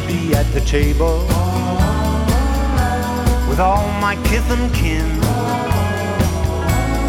Be 0.08 0.34
at 0.36 0.46
the 0.54 0.62
table 0.62 1.20
with 3.50 3.60
all 3.60 3.88
my 4.00 4.16
kith 4.24 4.50
and 4.52 4.74
kin. 4.74 5.06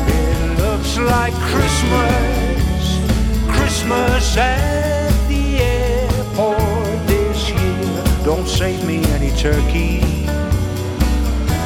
It 0.09 0.59
looks 0.59 0.97
like 0.99 1.35
Christmas, 1.53 3.01
Christmas 3.49 4.37
at 4.37 5.29
the 5.29 5.59
airport 5.59 7.07
this 7.07 7.51
year. 7.51 8.25
Don't 8.25 8.49
save 8.49 8.85
me 8.87 9.05
any 9.17 9.31
turkey. 9.37 10.01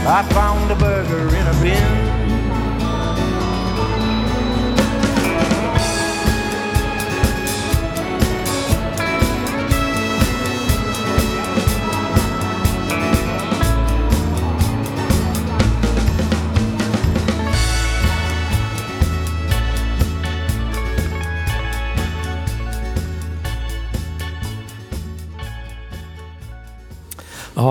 I 0.06 0.26
found 0.30 0.70
a 0.70 0.76
burger 0.76 1.28
in 1.36 1.46
a 1.46 1.62
bin. 1.62 2.09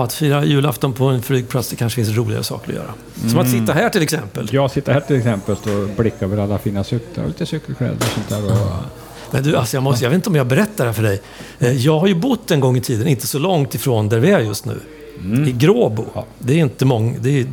Ja, 0.00 0.04
att 0.04 0.12
fira 0.12 0.44
julafton 0.44 0.92
på 0.92 1.04
en 1.04 1.22
flygplats, 1.22 1.68
det 1.68 1.76
kanske 1.76 2.04
finns 2.04 2.16
roligare 2.16 2.42
saker 2.44 2.68
att 2.68 2.74
göra. 2.76 3.30
Som 3.30 3.38
att 3.38 3.50
sitta 3.50 3.72
här 3.72 3.88
till 3.88 4.02
exempel. 4.02 4.48
Jag 4.52 4.70
sitter 4.70 4.92
här 4.92 5.00
till 5.00 5.16
exempel 5.16 5.54
och 5.54 5.88
blickar 5.96 6.26
över 6.26 6.38
alla 6.38 6.58
fina 6.58 6.84
cyklar 6.84 7.24
och 7.24 7.28
lite 7.30 7.46
cykelkläder 7.46 7.96
och 7.96 8.02
sånt 8.02 8.28
där. 8.28 8.44
Och, 8.52 8.68
Men 9.30 9.42
du, 9.42 9.56
alltså 9.56 9.76
jag, 9.76 9.82
måste, 9.82 10.04
jag 10.04 10.10
vet 10.10 10.14
inte 10.16 10.28
om 10.28 10.36
jag 10.36 10.46
berättar 10.46 10.84
det 10.84 10.90
här 10.90 10.92
för 10.92 11.02
dig. 11.02 11.22
Eh, 11.58 11.72
Jag 11.76 11.98
har 12.00 12.06
ju 12.06 12.14
bott 12.14 12.50
en 12.50 12.60
gång 12.60 12.76
i 12.76 12.80
tiden, 12.80 13.06
inte 13.08 13.26
så 13.26 13.38
långt 13.38 13.74
ifrån 13.74 14.08
där 14.08 14.18
vi 14.18 14.30
är 14.30 14.40
just 14.40 14.64
nu. 14.64 14.80
I 15.48 15.52
Gråbo. 15.52 16.04
Det 16.38 16.52
är 16.52 16.58
inte 16.58 16.84
många, 16.84 17.14
det 17.20 17.30
är 17.40 17.46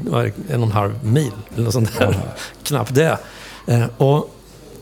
en 0.50 0.60
och 0.62 0.66
en 0.68 0.72
halv 0.72 1.06
mil 1.06 1.32
eller 1.56 1.64
något 1.64 1.74
sånt 1.74 1.98
där. 2.00 2.18
Knappt 2.64 2.96
det. 2.96 3.18
Eh, 3.68 3.84
Och 3.98 4.34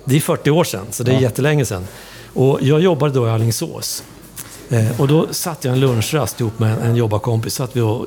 det 0.06 0.16
är 0.16 0.20
40 0.20 0.50
år 0.52 0.64
sedan, 0.64 0.86
så 0.92 1.04
det 1.04 1.12
är 1.14 1.20
jättelänge 1.20 1.66
sedan. 1.66 1.88
Och 2.34 2.60
jag 2.62 2.82
jobbade 2.82 3.14
då 3.14 3.28
i 3.28 3.30
Alingsås. 3.30 4.04
Eh, 4.70 5.02
Och 5.02 5.08
då 5.08 5.28
satt 5.32 5.66
jag 5.66 5.74
en 5.74 5.80
lunchrast 5.80 6.40
ihop 6.40 6.60
med 6.60 6.72
en, 6.74 6.80
en 6.80 6.96
jobbarkompis. 6.96 7.54
Satt 7.56 7.76
vi 7.76 7.82
och, 7.82 8.06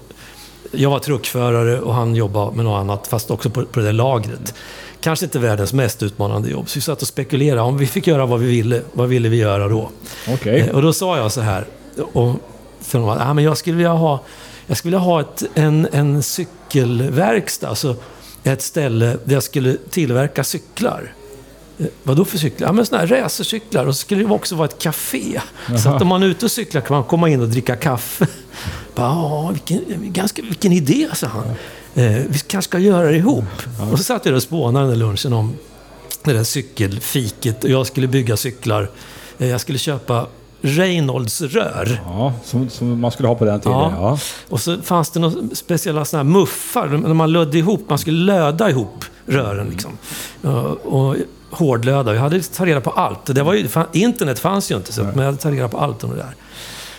jag 0.71 0.91
var 0.91 0.99
truckförare 0.99 1.81
och 1.81 1.95
han 1.95 2.15
jobbade 2.15 2.57
med 2.57 2.65
något 2.65 2.81
annat, 2.81 3.07
fast 3.07 3.31
också 3.31 3.51
på, 3.51 3.65
på 3.65 3.81
det 3.81 3.87
där 3.87 3.93
lagret. 3.93 4.55
Kanske 5.01 5.25
inte 5.27 5.39
världens 5.39 5.73
mest 5.73 6.03
utmanande 6.03 6.49
jobb. 6.51 6.69
Så 6.69 6.75
vi 6.75 6.81
satt 6.81 7.03
och 7.03 7.09
spekulerade. 7.09 7.61
Om 7.63 7.79
vi 7.79 7.87
fick 7.87 8.07
göra 8.07 8.27
vad 8.27 8.41
vi 8.41 8.47
ville, 8.47 8.83
vad 8.93 9.09
ville 9.09 9.29
vi 9.29 9.37
göra 9.37 9.69
då? 9.69 9.91
Okej. 10.29 10.61
Eh, 10.61 10.75
Och 10.75 10.83
då 10.83 10.93
sa 10.93 11.17
jag 11.19 11.33
så 11.33 11.41
här. 11.41 11.67
Och 12.13 12.35
för 12.81 13.13
att 13.13 13.21
ah, 13.21 13.35
men 13.35 13.45
jag 13.45 13.59
skulle 13.59 13.77
vilja 13.77 13.93
ha, 13.93 14.21
jag 14.67 14.77
skulle 14.77 14.91
vilja 14.91 15.05
ha 15.05 15.21
ett, 15.21 15.43
en, 15.55 15.89
en 15.93 16.23
cykelverkstad. 16.23 17.69
Alltså 17.69 17.97
ett 18.45 18.63
ställe 18.63 19.07
där 19.25 19.35
jag 19.35 19.43
skulle 19.43 19.77
tillverka 19.91 20.45
cyklar. 20.45 21.13
Eh, 21.79 21.87
Vad 22.03 22.17
då 22.17 22.25
för 22.25 22.39
cyklar? 22.39 22.69
Ja, 22.69 22.73
men 22.73 22.87
såna 22.87 23.01
här 23.01 23.07
racercyklar. 23.07 23.87
Och 23.87 23.95
så 23.97 24.01
skulle 24.01 24.23
det 24.23 24.29
också 24.35 24.55
vara 24.57 24.69
ett 24.69 24.79
café. 24.79 25.41
Så 25.83 25.89
att 25.89 26.03
om 26.03 26.09
man 26.09 26.23
är 26.23 26.27
ute 26.27 26.45
och 26.45 26.51
cyklar 26.51 26.81
kan 26.81 26.95
man 26.97 27.05
komma 27.05 27.29
in 27.29 27.41
och 27.41 27.49
dricka 27.49 27.77
kaffe. 27.77 28.27
Bara, 28.95 29.07
Ja, 29.07 29.51
vilken, 29.53 30.13
ganska, 30.13 30.43
vilken 30.43 30.73
idé, 30.73 31.09
sa 31.15 31.27
han. 31.27 31.45
Eh, 32.05 32.23
vi 32.29 32.39
kanske 32.47 32.69
ska 32.69 32.79
göra 32.79 33.11
det 33.11 33.17
ihop. 33.17 33.45
Och 33.93 33.99
så 33.99 34.05
satt 34.05 34.27
jag 34.27 34.35
och 34.35 34.43
spånade 34.43 34.85
den 34.87 34.99
där 34.99 35.07
lunchen 35.07 35.33
om 35.33 35.57
det 36.25 36.33
där 36.33 36.45
cykelfiket. 36.45 37.65
Och 37.65 37.71
jag 37.71 37.87
skulle 37.87 38.07
bygga 38.09 38.37
cyklar. 38.37 38.91
Eh, 39.39 39.49
Jag 39.49 39.61
skulle 39.61 39.79
köpa 39.79 40.27
Reynolds 40.61 41.41
rör. 41.41 42.01
Ja, 42.05 42.33
som, 42.45 42.69
som 42.69 43.01
man 43.01 43.11
skulle 43.11 43.29
ha 43.29 43.35
på 43.35 43.45
den 43.45 43.61
tiden. 43.61 43.79
Ja. 43.79 43.93
Ja. 44.01 44.19
Och 44.49 44.61
så 44.61 44.83
fanns 44.83 45.11
det 45.11 45.21
några 45.21 45.55
speciella 45.55 46.05
såna 46.05 46.23
här 46.23 46.31
muffar, 46.31 46.89
när 46.89 47.15
man 47.15 47.33
lödde 47.33 47.59
ihop, 47.59 47.85
man 47.89 47.99
skulle 47.99 48.25
löda 48.25 48.71
ihop 48.71 49.05
rören 49.27 49.69
liksom. 49.71 49.99
Ja, 50.43 50.63
Och 50.73 51.17
hårdlöda. 51.51 52.15
Jag 52.15 52.21
hade 52.21 52.43
tagit 52.43 52.71
reda 52.71 52.81
på 52.81 52.91
allt. 52.91 53.27
Det 53.27 53.43
var 53.43 53.55
ju, 53.55 53.69
internet 53.93 54.39
fanns 54.39 54.71
ju 54.71 54.77
inte, 54.77 54.93
så, 54.93 55.03
men 55.03 55.19
jag 55.19 55.25
hade 55.25 55.39
tagit 55.39 55.59
reda 55.59 55.69
på 55.69 55.79
allt 55.79 56.05
om 56.05 56.11
det 56.11 56.17
där. 56.17 56.35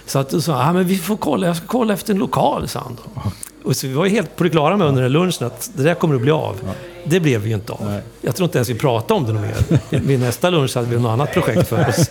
Så 0.05 0.19
att, 0.19 0.29
då 0.29 0.41
sa 0.41 0.63
ah, 0.63 0.73
men 0.73 0.87
vi 0.87 0.97
får 0.97 1.17
kolla, 1.17 1.47
jag 1.47 1.55
ska 1.55 1.65
kolla 1.67 1.93
efter 1.93 2.13
en 2.13 2.19
lokal, 2.19 2.67
sa 2.67 2.79
han 2.79 2.97
då. 3.03 3.21
Och 3.63 3.75
så 3.75 3.87
vi 3.87 3.93
var 3.93 4.05
ju 4.05 4.11
helt 4.11 4.35
på 4.35 4.43
det 4.43 4.49
klara 4.49 4.77
med 4.77 4.87
under 4.87 5.01
den 5.01 5.11
lunchen 5.11 5.47
att 5.47 5.71
det 5.75 5.83
där 5.83 5.95
kommer 5.95 6.15
att 6.15 6.21
bli 6.21 6.31
av. 6.31 6.55
Det 7.03 7.19
blev 7.19 7.47
ju 7.47 7.53
inte 7.53 7.73
av. 7.73 7.79
Nej. 7.85 8.01
Jag 8.21 8.35
tror 8.35 8.45
inte 8.45 8.57
ens 8.57 8.69
vi 8.69 8.75
pratade 8.75 9.13
om 9.13 9.25
det 9.25 9.33
mer. 9.33 9.55
Vid 9.89 10.19
nästa 10.19 10.49
lunch 10.49 10.75
hade 10.75 10.87
vi 10.87 10.99
något 10.99 11.09
annat 11.11 11.33
projekt 11.33 11.67
för 11.67 11.89
oss. 11.89 12.09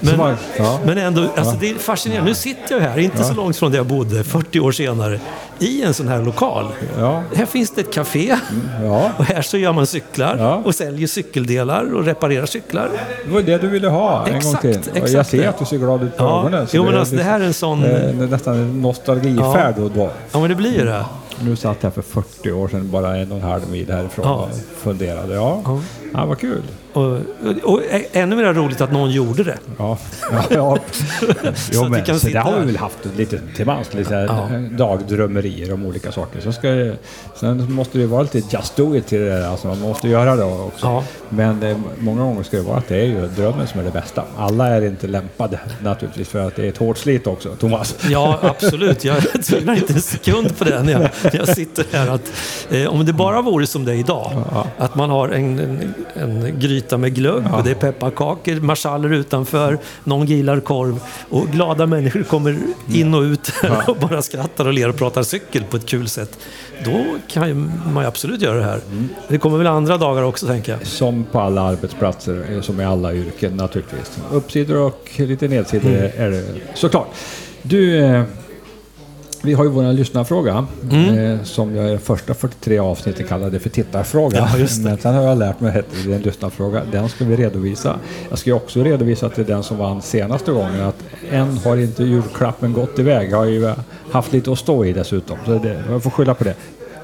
Men, 0.00 0.18
var- 0.18 0.36
ja. 0.58 0.78
men 0.84 0.98
ändå, 0.98 1.26
alltså 1.36 1.56
det 1.60 1.70
är 1.70 1.74
fascinerande. 1.74 2.30
Nu 2.30 2.34
sitter 2.34 2.74
jag 2.74 2.80
här, 2.80 2.98
inte 2.98 3.24
så 3.24 3.34
långt 3.34 3.56
från 3.56 3.70
där 3.70 3.78
jag 3.78 3.86
bodde, 3.86 4.24
40 4.24 4.60
år 4.60 4.72
senare, 4.72 5.20
i 5.58 5.82
en 5.82 5.94
sån 5.94 6.08
här 6.08 6.22
lokal. 6.22 6.66
Ja. 6.98 7.22
Här 7.34 7.46
finns 7.46 7.70
det 7.70 7.80
ett 7.80 7.92
café. 7.94 8.36
Ja. 8.82 9.10
Och 9.16 9.24
här 9.24 9.42
så 9.42 9.56
gör 9.58 9.72
man 9.72 9.86
cyklar 9.86 10.36
Ja. 10.38 10.54
och 10.64 10.74
säljer 10.74 11.06
cykeldelar 11.06 11.94
och 11.94 12.04
reparerar 12.04 12.46
cyklar. 12.46 12.88
Det 13.24 13.30
var 13.32 13.42
det 13.42 13.58
du 13.58 13.68
ville 13.68 13.88
ha 13.88 14.26
en 14.28 14.34
Exakt, 14.34 14.62
gång 14.62 14.72
till. 14.72 14.80
Och 14.90 14.96
exakt 14.96 15.12
jag 15.12 15.26
ser 15.26 15.48
att 15.48 15.58
du 15.58 15.64
ser 15.64 15.78
glad 15.78 16.02
ut 16.02 16.16
på 16.16 16.24
Ja. 16.24 16.40
ögonen. 16.40 16.66
Jo, 16.72 16.84
men 16.84 16.98
alltså, 16.98 17.16
det 17.16 17.22
här 17.22 17.40
är 17.40 17.44
en 17.44 17.54
sån- 17.54 17.84
eh, 17.84 18.14
nästan 18.14 18.54
en 18.54 18.82
nostalgifärd 18.82 19.74
då. 19.76 19.88
då. 19.88 20.10
Ja, 20.32 20.40
men 20.40 20.48
det 20.48 20.54
blir 20.54 20.84
det. 20.84 21.04
Nu 21.44 21.56
satt 21.56 21.82
jag 21.82 21.94
för 21.94 22.02
40 22.02 22.52
år 22.52 22.68
sedan, 22.68 22.90
bara 22.90 23.16
en 23.16 23.30
och 23.32 23.38
en 23.38 23.44
halv 23.44 23.70
mil 23.70 23.90
härifrån 23.90 24.24
Ja. 24.26 24.34
och 24.52 24.56
funderade. 24.76 25.34
Ja, 25.34 25.62
Ja. 25.64 25.80
ja. 26.14 26.26
vad 26.26 26.38
kul. 26.38 26.62
Och, 26.92 27.18
och 27.62 27.82
ännu 28.12 28.36
mer 28.36 28.54
roligt 28.54 28.80
att 28.80 28.92
någon 28.92 29.10
gjorde 29.10 29.44
det. 29.44 29.58
Ja, 29.78 29.98
ja, 30.32 30.44
ja. 30.50 30.78
Jo, 31.72 31.88
men, 31.88 32.06
så 32.06 32.18
sitta 32.18 32.32
det 32.32 32.38
har 32.44 32.60
vi 32.60 32.66
väl 32.66 32.76
haft 32.76 32.98
lite 33.16 33.40
till 33.56 33.66
mans, 33.66 33.94
lite 33.94 34.14
Ja. 34.14 34.48
dagdrömmerier 34.70 35.72
om 35.72 35.86
olika 35.86 36.12
saker. 36.12 36.40
Så 36.40 36.52
ska 36.52 36.68
det, 36.68 36.96
sen 37.34 37.72
måste 37.72 37.98
det 37.98 38.06
vara 38.06 38.22
lite 38.22 38.42
just 38.50 38.76
do 38.76 38.96
it 38.96 39.06
till 39.06 39.20
det 39.20 39.28
där, 39.28 39.48
alltså 39.48 39.68
man 39.68 39.80
måste 39.80 40.08
göra 40.08 40.36
det 40.36 40.44
också. 40.44 40.86
Ja. 40.86 41.04
Men 41.28 41.62
eh, 41.62 41.76
många 41.98 42.22
gånger 42.22 42.42
ska 42.42 42.56
det 42.56 42.62
vara 42.62 42.76
att 42.78 42.88
det 42.88 42.96
är 42.96 43.04
ju 43.04 43.26
drömmen 43.28 43.66
som 43.66 43.80
är 43.80 43.84
det 43.84 43.90
bästa. 43.90 44.24
Alla 44.38 44.66
är 44.66 44.82
inte 44.86 45.06
lämpade 45.06 45.60
naturligtvis 45.82 46.28
för 46.28 46.46
att 46.46 46.56
det 46.56 46.64
är 46.64 46.68
ett 46.68 46.76
hårt 46.78 46.98
slit 46.98 47.26
också, 47.26 47.48
Thomas. 47.56 47.96
Ja, 48.08 48.38
absolut. 48.42 49.04
Jag 49.04 49.22
tvivlar 49.44 49.74
inte 49.74 49.92
en 49.92 50.00
sekund 50.00 50.58
på 50.58 50.64
det 50.64 50.82
när 50.82 50.92
jag, 50.92 51.00
när 51.22 51.36
jag 51.36 51.48
sitter 51.48 51.84
här. 51.92 52.08
Att, 52.08 52.32
eh, 52.70 52.86
om 52.86 53.04
det 53.06 53.12
bara 53.12 53.42
vore 53.42 53.66
som 53.66 53.84
det 53.84 53.92
är 53.92 53.96
idag, 53.96 54.32
att 54.78 54.94
man 54.94 55.10
har 55.10 55.28
en, 55.28 55.58
en, 55.58 55.94
en 56.14 56.58
gryta 56.60 56.87
med 56.96 57.14
glögg 57.14 57.44
och 57.54 57.64
det 57.64 57.70
är 57.70 57.74
pepparkakor, 57.74 58.60
marschaller 58.60 59.12
utanför, 59.12 59.78
någon 60.04 60.26
gillar 60.26 60.60
korv 60.60 61.00
och 61.28 61.46
glada 61.48 61.86
människor 61.86 62.22
kommer 62.22 62.58
in 62.92 63.14
och 63.14 63.22
ut 63.22 63.52
och 63.86 63.96
bara 63.96 64.22
skrattar 64.22 64.66
och 64.66 64.72
ler 64.72 64.88
och 64.88 64.96
pratar 64.96 65.22
cykel 65.22 65.64
på 65.64 65.76
ett 65.76 65.86
kul 65.86 66.08
sätt. 66.08 66.38
Då 66.84 67.04
kan 67.28 67.70
man 67.92 68.02
ju 68.02 68.08
absolut 68.08 68.42
göra 68.42 68.56
det 68.58 68.64
här. 68.64 68.80
Det 69.28 69.38
kommer 69.38 69.58
väl 69.58 69.66
andra 69.66 69.96
dagar 69.96 70.22
också, 70.22 70.46
tänker 70.46 70.72
jag. 70.72 70.86
Som 70.86 71.24
på 71.24 71.40
alla 71.40 71.60
arbetsplatser, 71.62 72.44
eh, 72.50 72.60
som 72.60 72.80
i 72.80 72.84
alla 72.84 73.14
yrken 73.14 73.56
naturligtvis. 73.56 74.18
Uppsidor 74.32 74.76
och 74.76 75.10
lite 75.16 75.48
nedsidor 75.48 75.88
Mm. 75.90 76.10
är 76.16 76.30
det 76.30 76.44
såklart. 76.74 77.08
Du, 77.62 77.98
eh, 77.98 78.22
vi 79.42 79.52
har 79.54 79.64
ju 79.64 79.70
vår 79.70 79.92
lyssnarfråga 79.92 80.66
eh, 80.92 81.42
som 81.44 81.76
jag 81.76 81.94
i 81.94 81.98
första 81.98 82.34
43 82.34 82.78
avsnitten 82.78 83.26
kallade 83.26 83.58
för 83.58 83.70
tittarfråga. 83.70 84.38
Mm. 84.38 84.50
Ja, 84.52 84.58
just 84.58 84.76
det. 84.76 84.88
Men 84.90 84.98
sen 84.98 85.14
har 85.14 85.22
jag 85.22 85.38
lärt 85.38 85.60
mig 85.60 85.78
att 85.78 85.84
det 86.04 86.12
är 86.12 86.16
en 86.16 86.22
lyssnarfråga. 86.22 86.82
Den 86.92 87.08
ska 87.08 87.24
vi 87.24 87.36
redovisa. 87.36 87.98
Jag 88.30 88.38
ska 88.38 88.54
också 88.54 88.82
redovisa 88.82 89.28
till 89.28 89.44
den 89.44 89.62
som 89.62 89.78
vann 89.78 90.02
senaste 90.02 90.52
gången 90.52 90.80
att 90.82 91.04
än 91.30 91.58
har 91.58 91.76
inte 91.76 92.04
julklappen 92.04 92.72
gått 92.72 92.98
iväg. 92.98 93.30
Jag 93.30 93.38
har 93.38 93.44
ju 93.46 93.72
haft 94.12 94.32
lite 94.32 94.52
att 94.52 94.58
stå 94.58 94.84
i 94.84 94.92
dessutom. 94.92 95.38
Så 95.46 95.58
det, 95.58 95.82
jag 95.90 96.02
får 96.02 96.10
skylla 96.10 96.34
på 96.34 96.44
det 96.44 96.54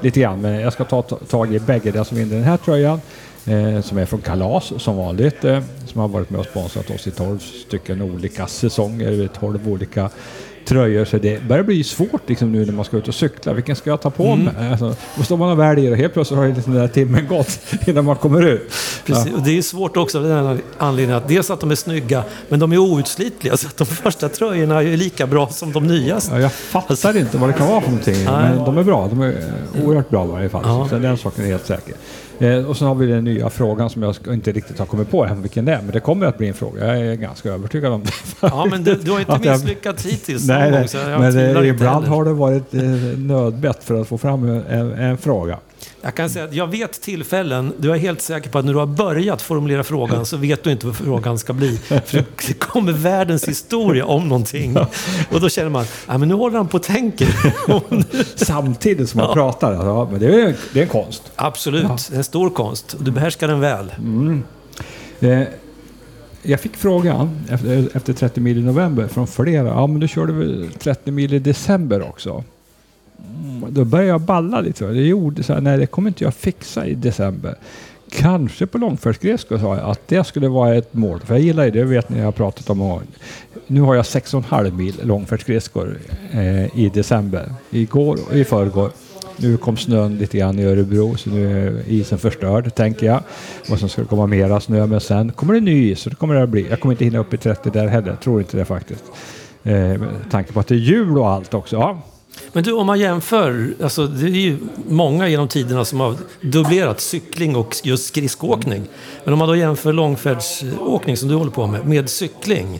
lite 0.01 0.19
grann. 0.19 0.41
Men 0.41 0.59
jag 0.59 0.73
ska 0.73 0.83
ta 0.83 1.01
ta- 1.01 1.19
tag 1.29 1.55
i 1.55 1.59
bägge. 1.59 1.91
Den 1.91 2.05
som 2.05 2.17
vinner 2.17 2.35
den 2.35 2.43
här 2.43 2.57
tröjan 2.57 3.01
eh, 3.45 3.81
som 3.81 3.97
är 3.97 4.05
från 4.05 4.21
Kalas 4.21 4.73
som 4.77 4.97
vanligt. 4.97 5.43
Eh, 5.45 5.59
som 5.85 6.01
har 6.01 6.07
varit 6.07 6.29
med 6.29 6.39
och 6.39 6.45
sponsrat 6.45 6.89
oss 6.89 7.07
i 7.07 7.11
12 7.11 7.39
stycken 7.39 8.01
olika 8.01 8.47
säsonger, 8.47 9.29
12 9.39 9.69
olika 9.69 10.09
tröjor. 10.65 11.05
Så 11.05 11.17
det 11.17 11.43
börjar 11.43 11.63
bli 11.63 11.83
svårt 11.83 12.29
liksom, 12.29 12.51
nu 12.51 12.65
när 12.65 12.73
man 12.73 12.85
ska 12.85 12.97
ut 12.97 13.07
och 13.07 13.15
cykla. 13.15 13.53
Vilken 13.53 13.75
ska 13.75 13.89
jag 13.89 14.01
ta 14.01 14.09
på 14.09 14.35
mig? 14.35 14.53
Alltså, 14.71 14.95
då 15.17 15.23
står 15.23 15.37
man 15.37 15.51
och 15.51 15.59
väljer 15.59 15.91
och 15.91 15.97
helt 15.97 16.13
plötsligt 16.13 16.37
har 16.37 16.47
liksom 16.47 16.73
den 16.73 16.81
där 16.81 16.87
timmen 16.87 17.27
gått 17.27 17.59
innan 17.87 18.05
man 18.05 18.15
kommer 18.15 18.41
ut. 18.41 18.71
Precis. 19.05 19.33
Och 19.33 19.41
det 19.41 19.57
är 19.57 19.61
svårt 19.61 19.97
också 19.97 20.17
av 20.17 20.23
den 20.23 20.61
anledningen 20.77 21.17
att 21.17 21.27
dels 21.27 21.49
att 21.49 21.59
de 21.59 21.71
är 21.71 21.75
snygga, 21.75 22.23
men 22.49 22.59
de 22.59 22.71
är 22.73 22.77
outslitliga. 22.77 23.57
Så 23.57 23.67
att 23.67 23.77
de 23.77 23.85
första 23.85 24.29
tröjorna 24.29 24.83
är 24.83 24.97
lika 24.97 25.27
bra 25.27 25.49
som 25.49 25.71
de 25.71 25.87
nyaste. 25.87 26.35
Ja, 26.35 26.41
jag 26.41 26.51
fattar 26.51 27.17
inte 27.17 27.37
vad 27.37 27.49
det 27.49 27.53
kan 27.53 27.67
vara 27.67 27.81
för 27.81 27.89
någonting. 27.89 28.23
Men 28.25 28.57
de 28.57 28.77
är 28.77 28.83
bra. 28.83 29.07
De 29.07 29.21
är 29.21 29.31
eh, 29.75 29.85
oerhört 29.85 30.09
bra 30.09 30.25
i 30.25 30.31
varje 30.31 30.49
fall. 30.49 30.63
Ja. 30.65 30.87
Så 30.89 30.97
den 30.97 31.17
saken 31.17 31.43
är 31.43 31.49
helt 31.49 31.65
säker. 31.65 31.95
Eh, 32.39 32.65
och 32.69 32.77
sen 32.77 32.87
har 32.87 32.95
vi 32.95 33.05
den 33.05 33.23
nya 33.23 33.49
frågan 33.49 33.89
som 33.89 34.03
jag 34.03 34.15
inte 34.27 34.51
riktigt 34.51 34.79
har 34.79 34.85
kommit 34.85 35.11
på 35.11 35.25
än 35.25 35.41
vilken 35.41 35.65
det 35.65 35.71
är. 35.73 35.81
Men 35.81 35.91
det 35.91 35.99
kommer 35.99 36.25
att 36.25 36.37
bli 36.37 36.47
en 36.47 36.53
fråga. 36.53 36.87
Jag 36.97 37.07
är 37.07 37.15
ganska 37.15 37.49
övertygad 37.49 37.93
om 37.93 38.03
det. 38.03 38.11
Ja, 38.41 38.67
men 38.71 38.83
du, 38.83 38.95
du 38.95 39.11
har 39.11 39.19
inte 39.19 39.31
Att 39.33 39.45
jag- 39.45 39.53
misslyckats 39.59 40.05
hittills 40.05 40.47
Nej, 40.47 40.71
gång, 40.71 40.79
nej. 40.93 41.11
jag 41.11 41.19
men 41.19 41.55
eh, 41.57 41.67
ibland 41.69 42.05
har 42.05 42.25
det 42.25 42.33
varit 42.33 42.73
eh, 42.73 42.81
nödbett 43.17 43.83
för 43.83 44.01
att 44.01 44.07
få 44.07 44.17
fram 44.17 44.49
en, 44.69 44.91
en 44.93 45.17
fråga. 45.17 45.57
Jag 46.05 46.15
kan 46.15 46.29
säga 46.29 46.45
att 46.45 46.53
jag 46.53 46.67
vet 46.67 47.01
tillfällen, 47.01 47.73
du 47.77 47.91
är 47.91 47.97
helt 47.97 48.21
säker 48.21 48.49
på 48.49 48.59
att 48.59 48.65
när 48.65 48.73
du 48.73 48.79
har 48.79 48.85
börjat 48.85 49.41
formulera 49.41 49.83
frågan 49.83 50.25
så 50.25 50.37
vet 50.37 50.63
du 50.63 50.71
inte 50.71 50.85
vad 50.85 50.95
frågan 50.95 51.37
ska 51.37 51.53
bli. 51.53 51.77
För 51.77 52.23
det 52.47 52.53
kommer 52.53 52.91
världens 52.91 53.47
historia 53.47 54.05
om 54.05 54.27
någonting. 54.27 54.77
Och 55.31 55.41
då 55.41 55.49
känner 55.49 55.69
man, 55.69 55.85
ja 56.07 56.17
men 56.17 56.27
nu 56.27 56.33
håller 56.33 56.57
han 56.57 56.67
på 56.67 56.77
och 56.77 56.83
tänker. 56.83 57.27
Samtidigt 58.45 59.09
som 59.09 59.17
man 59.17 59.33
pratar. 59.33 59.73
Ja, 59.73 60.07
men 60.11 60.19
det 60.19 60.25
är, 60.25 60.55
det 60.73 60.79
är 60.79 60.83
en 60.83 60.89
konst. 60.89 61.31
Absolut, 61.35 62.11
en 62.13 62.23
stor 62.23 62.49
konst. 62.49 62.95
Du 62.99 63.11
behärskar 63.11 63.47
den 63.47 63.59
väl. 63.59 63.91
Eh, 65.19 65.41
jag 66.41 66.59
fick 66.59 66.75
frågan 66.75 67.45
efter, 67.49 67.97
efter 67.97 68.13
30 68.13 68.39
mil 68.39 68.57
i 68.57 68.61
november 68.61 69.07
från 69.07 69.27
flera. 69.27 69.67
Ja, 69.67 69.87
men 69.87 69.99
du 69.99 70.07
körde 70.07 70.33
väl 70.33 70.69
30 70.79 71.11
mil 71.11 71.33
i 71.33 71.39
december 71.39 72.09
också? 72.09 72.43
Då 73.69 73.85
började 73.85 74.09
jag 74.09 74.21
balla 74.21 74.61
lite. 74.61 74.85
Det 74.85 75.01
gjorde 75.01 75.43
så 75.43 75.53
här, 75.53 75.61
nej 75.61 75.77
det 75.77 75.87
kommer 75.87 76.09
inte 76.09 76.23
jag 76.23 76.33
fixa 76.33 76.87
i 76.87 76.93
december. 76.93 77.55
Kanske 78.11 78.65
på 78.67 78.77
långfärdsskridskor 78.77 79.57
sa 79.57 79.75
jag 79.75 79.89
att 79.89 80.07
det 80.07 80.23
skulle 80.23 80.47
vara 80.47 80.75
ett 80.75 80.93
mål. 80.93 81.19
För 81.19 81.33
jag 81.33 81.43
gillar 81.43 81.65
ju 81.65 81.71
det, 81.71 81.83
vet 81.83 82.09
ni, 82.09 82.17
jag 82.17 82.25
har 82.25 82.31
pratat 82.31 82.69
om. 82.69 83.01
Nu 83.67 83.81
har 83.81 83.95
jag 83.95 84.03
6,5 84.03 84.71
mil 84.71 84.95
långfärdsskridskor 85.03 85.97
eh, 86.31 86.79
i 86.79 86.91
december. 86.93 87.53
Igår 87.69 88.19
och 88.29 88.35
i 88.35 88.43
förrgår. 88.43 88.91
Nu 89.37 89.57
kom 89.57 89.77
snön 89.77 90.17
lite 90.17 90.37
grann 90.37 90.59
i 90.59 90.63
Örebro 90.63 91.17
så 91.17 91.29
nu 91.29 91.67
är 91.67 91.89
isen 91.89 92.17
förstörd 92.17 92.75
tänker 92.75 93.05
jag. 93.05 93.21
Och 93.69 93.79
sen 93.79 93.89
ska 93.89 94.01
det 94.01 94.07
komma 94.07 94.27
mera 94.27 94.59
snö 94.59 94.87
men 94.87 95.01
sen 95.01 95.31
kommer 95.31 95.53
det 95.53 95.59
ny 95.59 95.91
is 95.91 96.05
och 96.05 96.09
det 96.09 96.15
kommer 96.15 96.35
det 96.35 96.43
att 96.43 96.49
bli. 96.49 96.67
Jag 96.69 96.79
kommer 96.79 96.93
inte 96.93 97.05
hinna 97.05 97.19
upp 97.19 97.33
i 97.33 97.37
30 97.37 97.69
där 97.69 97.87
heller, 97.87 98.07
jag 98.07 98.19
tror 98.19 98.39
inte 98.39 98.57
det 98.57 98.65
faktiskt. 98.65 99.03
Eh, 99.63 99.73
med 99.73 100.31
tanke 100.31 100.53
på 100.53 100.59
att 100.59 100.67
det 100.67 100.75
är 100.75 100.79
jul 100.79 101.17
och 101.17 101.29
allt 101.29 101.53
också. 101.53 101.75
Ja, 101.75 102.01
men 102.55 102.63
du, 102.63 102.71
om 102.71 102.87
man 102.87 102.99
jämför, 102.99 103.73
alltså 103.83 104.07
det 104.07 104.25
är 104.25 104.29
ju 104.29 104.57
många 104.89 105.27
genom 105.27 105.47
tiderna 105.47 105.85
som 105.85 105.99
har 105.99 106.15
dubblerat 106.41 107.01
cykling 107.01 107.55
och 107.55 107.75
just 107.83 108.07
skridskoåkning. 108.07 108.83
Men 109.23 109.33
om 109.33 109.39
man 109.39 109.47
då 109.47 109.55
jämför 109.55 109.93
långfärdsåkning 109.93 111.17
som 111.17 111.29
du 111.29 111.35
håller 111.35 111.51
på 111.51 111.67
med, 111.67 111.85
med 111.85 112.09
cykling. 112.09 112.79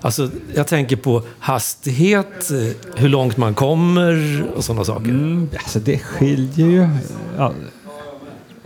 Alltså, 0.00 0.30
jag 0.54 0.66
tänker 0.66 0.96
på 0.96 1.22
hastighet, 1.38 2.50
eh, 2.50 2.56
hur 2.96 3.08
långt 3.08 3.36
man 3.36 3.54
kommer 3.54 4.44
och 4.56 4.64
sådana 4.64 4.84
saker. 4.84 5.08
Mm, 5.08 5.48
alltså 5.58 5.78
det 5.78 5.98
skiljer 5.98 6.66
ju. 6.66 6.88
Ja, 7.36 7.52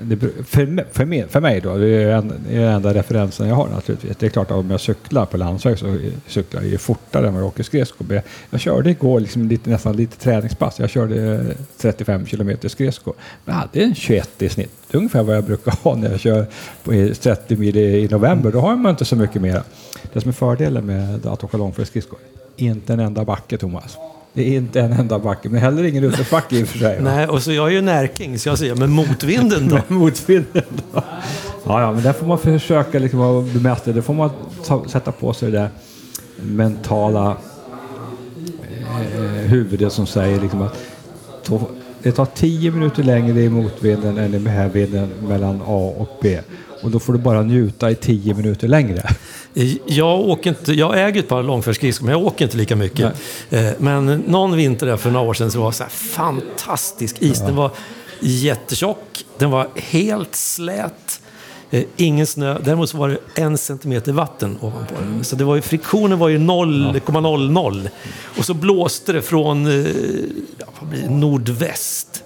det, 0.03 0.17
för, 0.47 0.67
mig- 0.67 0.85
för, 0.93 1.05
mig, 1.05 1.27
för 1.29 1.41
mig 1.41 1.61
då, 1.61 1.77
det 1.77 1.89
är 1.89 2.09
en- 2.17 2.33
den 2.49 2.63
enda 2.63 2.95
referensen 2.95 3.49
jag 3.49 3.55
har 3.55 3.69
naturligtvis. 3.69 4.17
Det 4.17 4.27
är 4.27 4.31
klart 4.31 4.51
att 4.51 4.57
om 4.57 4.71
jag 4.71 4.81
cyklar 4.81 5.27
på 5.27 5.37
landsväg 5.37 5.79
så 5.79 5.99
cyklar 6.27 6.61
jag 6.63 6.71
ju 6.71 6.79
fortare 6.79 7.27
än 7.29 7.35
vad 7.35 7.43
jag 7.43 7.49
åker 7.49 7.63
skridskor. 7.63 8.07
Jag, 8.15 8.23
jag 8.51 8.61
körde 8.61 8.91
igår 8.91 9.21
liksom 9.21 9.49
lite, 9.49 9.71
nästan 9.71 9.97
lite 9.97 10.17
träningspass. 10.17 10.79
Jag 10.79 10.91
körde 10.91 11.45
35 11.79 12.27
kilometer 12.27 12.69
skridskor. 12.69 13.15
Men 13.45 13.55
jag 13.55 13.61
hade 13.61 13.81
en 13.81 13.95
21 13.95 14.43
i 14.43 14.49
snitt. 14.49 14.71
Det 14.91 14.97
är 14.97 14.99
ungefär 14.99 15.23
vad 15.23 15.37
jag 15.37 15.45
brukar 15.45 15.73
ha 15.83 15.95
när 15.97 16.11
jag 16.11 16.21
kör 16.21 16.47
på 16.85 17.15
30 17.21 17.57
mil 17.57 17.77
i, 17.77 17.81
i 18.05 18.09
november. 18.09 18.53
Då 18.53 18.61
har 18.61 18.77
man 18.77 18.91
inte 18.91 19.05
så 19.05 19.17
mycket 19.17 19.43
mer. 19.43 19.63
Det 20.13 20.21
som 20.21 20.29
är 20.29 20.33
fördelen 20.33 20.87
med 20.87 21.27
att 21.27 21.45
åka 21.45 21.57
långfärdsskridskor, 21.57 22.19
inte 22.57 22.93
en 22.93 23.01
enda 23.01 23.25
backe 23.25 23.59
Thomas. 23.59 23.97
Det 24.33 24.43
är 24.43 24.57
inte 24.57 24.81
en 24.81 24.93
enda 24.93 25.19
backe, 25.19 25.49
men 25.49 25.61
heller 25.61 25.85
ingen 25.85 26.05
utförsbacke 26.05 26.57
i 26.57 26.65
och 26.65 26.69
för 26.69 26.79
sig. 26.79 27.03
va? 27.03 27.15
Nej, 27.15 27.27
och 27.27 27.43
så 27.43 27.53
jag 27.53 27.67
är 27.67 27.73
ju 27.73 27.81
närking, 27.81 28.39
så 28.39 28.49
jag 28.49 28.59
säger, 28.59 28.75
men 28.75 28.91
motvinden 28.91 29.69
då? 29.69 29.75
Med 29.89 29.91
motvinden 29.91 30.65
då. 30.93 31.03
Ja, 31.65 31.81
ja, 31.81 31.93
men 31.93 32.03
där 32.03 32.13
får 32.13 32.27
man 32.27 32.39
försöka 32.39 32.99
liksom 32.99 33.51
bemästra. 33.53 33.93
Det 33.93 34.03
får 34.03 34.15
man 34.15 34.31
ta, 34.67 34.85
sätta 34.89 35.13
på 35.13 35.33
sig 35.33 35.51
det 35.51 35.59
där 35.59 35.69
mentala 36.37 37.37
eh, 39.15 39.21
huvudet 39.23 39.93
som 39.93 40.07
säger 40.07 40.41
liksom 40.41 40.63
att 40.63 40.79
det 42.03 42.13
tar 42.13 42.27
10 42.27 42.71
minuter 42.71 43.03
längre 43.03 43.41
i 43.41 43.49
motvinden 43.49 44.19
än 44.19 44.35
i 44.35 44.39
medvinden 44.39 45.09
mellan 45.29 45.63
A 45.67 45.95
och 45.99 46.19
B. 46.23 46.41
Och 46.83 46.91
då 46.91 46.99
får 47.01 47.13
du 47.13 47.19
bara 47.19 47.43
njuta 47.43 47.91
i 47.91 47.95
10 47.95 48.35
minuter 48.35 48.69
längre. 48.69 49.03
Jag, 49.87 50.21
åker 50.21 50.51
inte, 50.51 50.73
jag 50.73 51.07
äger 51.09 51.21
ett 51.21 51.29
par 51.29 51.43
långfärdsskridskor, 51.43 52.05
men 52.07 52.13
jag 52.13 52.27
åker 52.27 52.45
inte 52.45 52.57
lika 52.57 52.77
mycket. 52.77 53.13
Eh, 53.51 53.71
Men 53.79 54.07
någon 54.27 54.57
vinter 54.57 54.87
där 54.87 54.97
för 54.97 55.11
några 55.11 55.27
år 55.29 55.35
sedan 55.35 55.51
så 55.51 55.61
var 55.61 55.71
det 55.71 55.77
så 55.77 55.83
här 55.83 55.91
fantastisk 55.91 57.17
is. 57.23 57.39
Den 57.39 57.57
var 57.57 57.71
jättetjock, 58.21 59.25
den 59.39 59.51
var 59.51 59.69
helt 59.77 60.35
slät, 60.37 61.21
eh, 61.71 61.85
ingen 61.97 62.27
snö. 62.27 62.59
Däremot 62.65 62.91
så 62.91 62.97
var 62.97 63.09
det 63.09 63.19
en 63.43 63.59
centimeter 63.59 64.13
vatten 64.13 64.59
ovanpå 64.61 64.95
den. 64.99 65.25
Så 65.25 65.37
det 65.37 65.45
var 65.45 65.57
ju, 65.57 65.63
friktionen 65.63 66.19
var 66.19 66.29
ju 66.29 66.39
0,00. 66.39 67.89
Och 68.39 68.45
så 68.45 68.55
blåste 68.55 69.13
det 69.13 69.23
från 69.23 69.67
eh, 69.67 69.87
ja, 70.59 70.67
nordväst. 71.09 72.23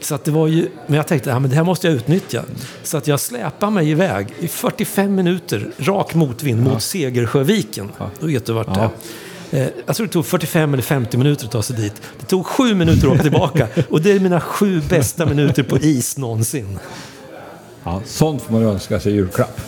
Så 0.00 0.14
att 0.14 0.24
det 0.24 0.30
var 0.30 0.46
ju, 0.48 0.68
men 0.86 0.96
jag 0.96 1.06
tänkte 1.06 1.34
att 1.34 1.50
det 1.50 1.56
här 1.56 1.64
måste 1.64 1.86
jag 1.86 1.96
utnyttja. 1.96 2.44
Så 2.82 2.96
att 2.96 3.06
jag 3.06 3.20
släpade 3.20 3.72
mig 3.72 3.90
iväg 3.90 4.26
i 4.40 4.48
45 4.48 5.14
minuter, 5.14 5.70
rak 5.78 6.14
motvind 6.14 6.62
mot 6.62 6.82
Segersjöviken. 6.82 7.90
Då 8.20 8.26
vet 8.26 8.46
du 8.46 8.52
vart 8.52 8.74
det 8.74 8.80
är. 8.80 8.90
Eh, 9.62 9.68
Jag 9.86 9.96
tror 9.96 10.06
det 10.06 10.12
tog 10.12 10.26
45 10.26 10.72
eller 10.74 10.82
50 10.82 11.16
minuter 11.16 11.44
att 11.44 11.50
ta 11.52 11.62
sig 11.62 11.76
dit. 11.76 12.02
Det 12.20 12.26
tog 12.26 12.46
sju 12.46 12.74
minuter 12.74 13.06
att 13.06 13.12
åka 13.14 13.22
tillbaka. 13.22 13.68
Och 13.90 14.00
det 14.00 14.12
är 14.12 14.20
mina 14.20 14.40
sju 14.40 14.82
bästa 14.88 15.26
minuter 15.26 15.62
på 15.62 15.78
is 15.78 16.16
någonsin. 16.18 16.78
Ja, 17.84 18.02
sånt 18.06 18.42
får 18.42 18.52
man 18.52 18.62
önska 18.62 19.00
sig 19.00 19.12
i 19.12 19.14
julklapp. 19.14 19.60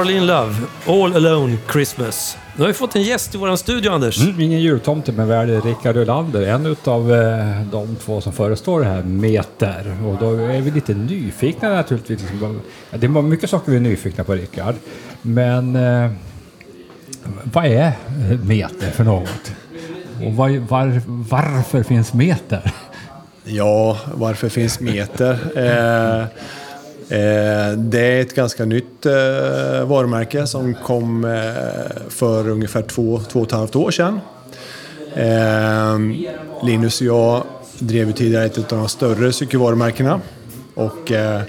Darlene 0.00 0.26
Love, 0.26 0.54
All 0.86 1.16
Alone 1.16 1.56
Christmas. 1.72 2.36
Nu 2.56 2.62
har 2.62 2.68
vi 2.68 2.74
fått 2.74 2.96
en 2.96 3.02
gäst 3.02 3.34
i 3.34 3.38
vår 3.38 3.56
studio, 3.56 3.90
Anders. 3.90 4.20
Mm, 4.20 4.40
ingen 4.40 4.60
jultomte, 4.60 5.12
men 5.12 5.28
väl 5.28 5.62
Rickard 5.62 5.96
Ölander. 5.96 6.42
En 6.42 6.76
av 6.84 7.14
eh, 7.14 7.62
de 7.72 7.96
två 7.96 8.20
som 8.20 8.32
förestår 8.32 8.80
det 8.80 8.86
här 8.86 9.02
Meter. 9.02 9.96
Och 10.06 10.16
då 10.20 10.34
är 10.34 10.60
vi 10.60 10.70
lite 10.70 10.94
nyfikna 10.94 11.68
naturligtvis. 11.68 12.24
Det 12.90 13.06
är 13.06 13.22
mycket 13.22 13.50
saker 13.50 13.70
vi 13.70 13.76
är 13.76 13.80
nyfikna 13.80 14.24
på, 14.24 14.32
Rickard. 14.32 14.74
Men 15.22 15.76
eh, 15.76 16.10
vad 17.44 17.66
är 17.66 17.92
Meter 18.44 18.90
för 18.90 19.04
något? 19.04 19.52
Och 20.24 20.32
var, 20.32 20.58
var, 20.68 21.02
varför 21.06 21.82
finns 21.82 22.12
Meter? 22.12 22.72
Ja, 23.44 23.98
varför 24.14 24.48
finns 24.48 24.80
Meter? 24.80 25.38
Eh, 25.56 26.26
Eh, 27.10 27.72
det 27.76 28.00
är 28.00 28.20
ett 28.20 28.34
ganska 28.34 28.64
nytt 28.64 29.06
eh, 29.06 29.84
varumärke 29.84 30.46
som 30.46 30.74
kom 30.74 31.24
eh, 31.24 31.30
för 32.08 32.48
ungefär 32.48 32.82
två, 32.82 33.20
två 33.32 33.40
och 33.40 33.46
ett 33.46 33.52
halvt 33.52 33.76
år 33.76 33.90
sedan. 33.90 34.20
Linus 36.62 37.00
och 37.00 37.06
jag 37.06 37.44
drev 37.78 38.12
tidigare 38.12 38.44
ett 38.44 38.72
av 38.72 38.78
de 38.78 38.88
större 38.88 39.32
cykelvarumärkena. 39.32 40.20
Och 40.74 41.12
eh, 41.12 41.40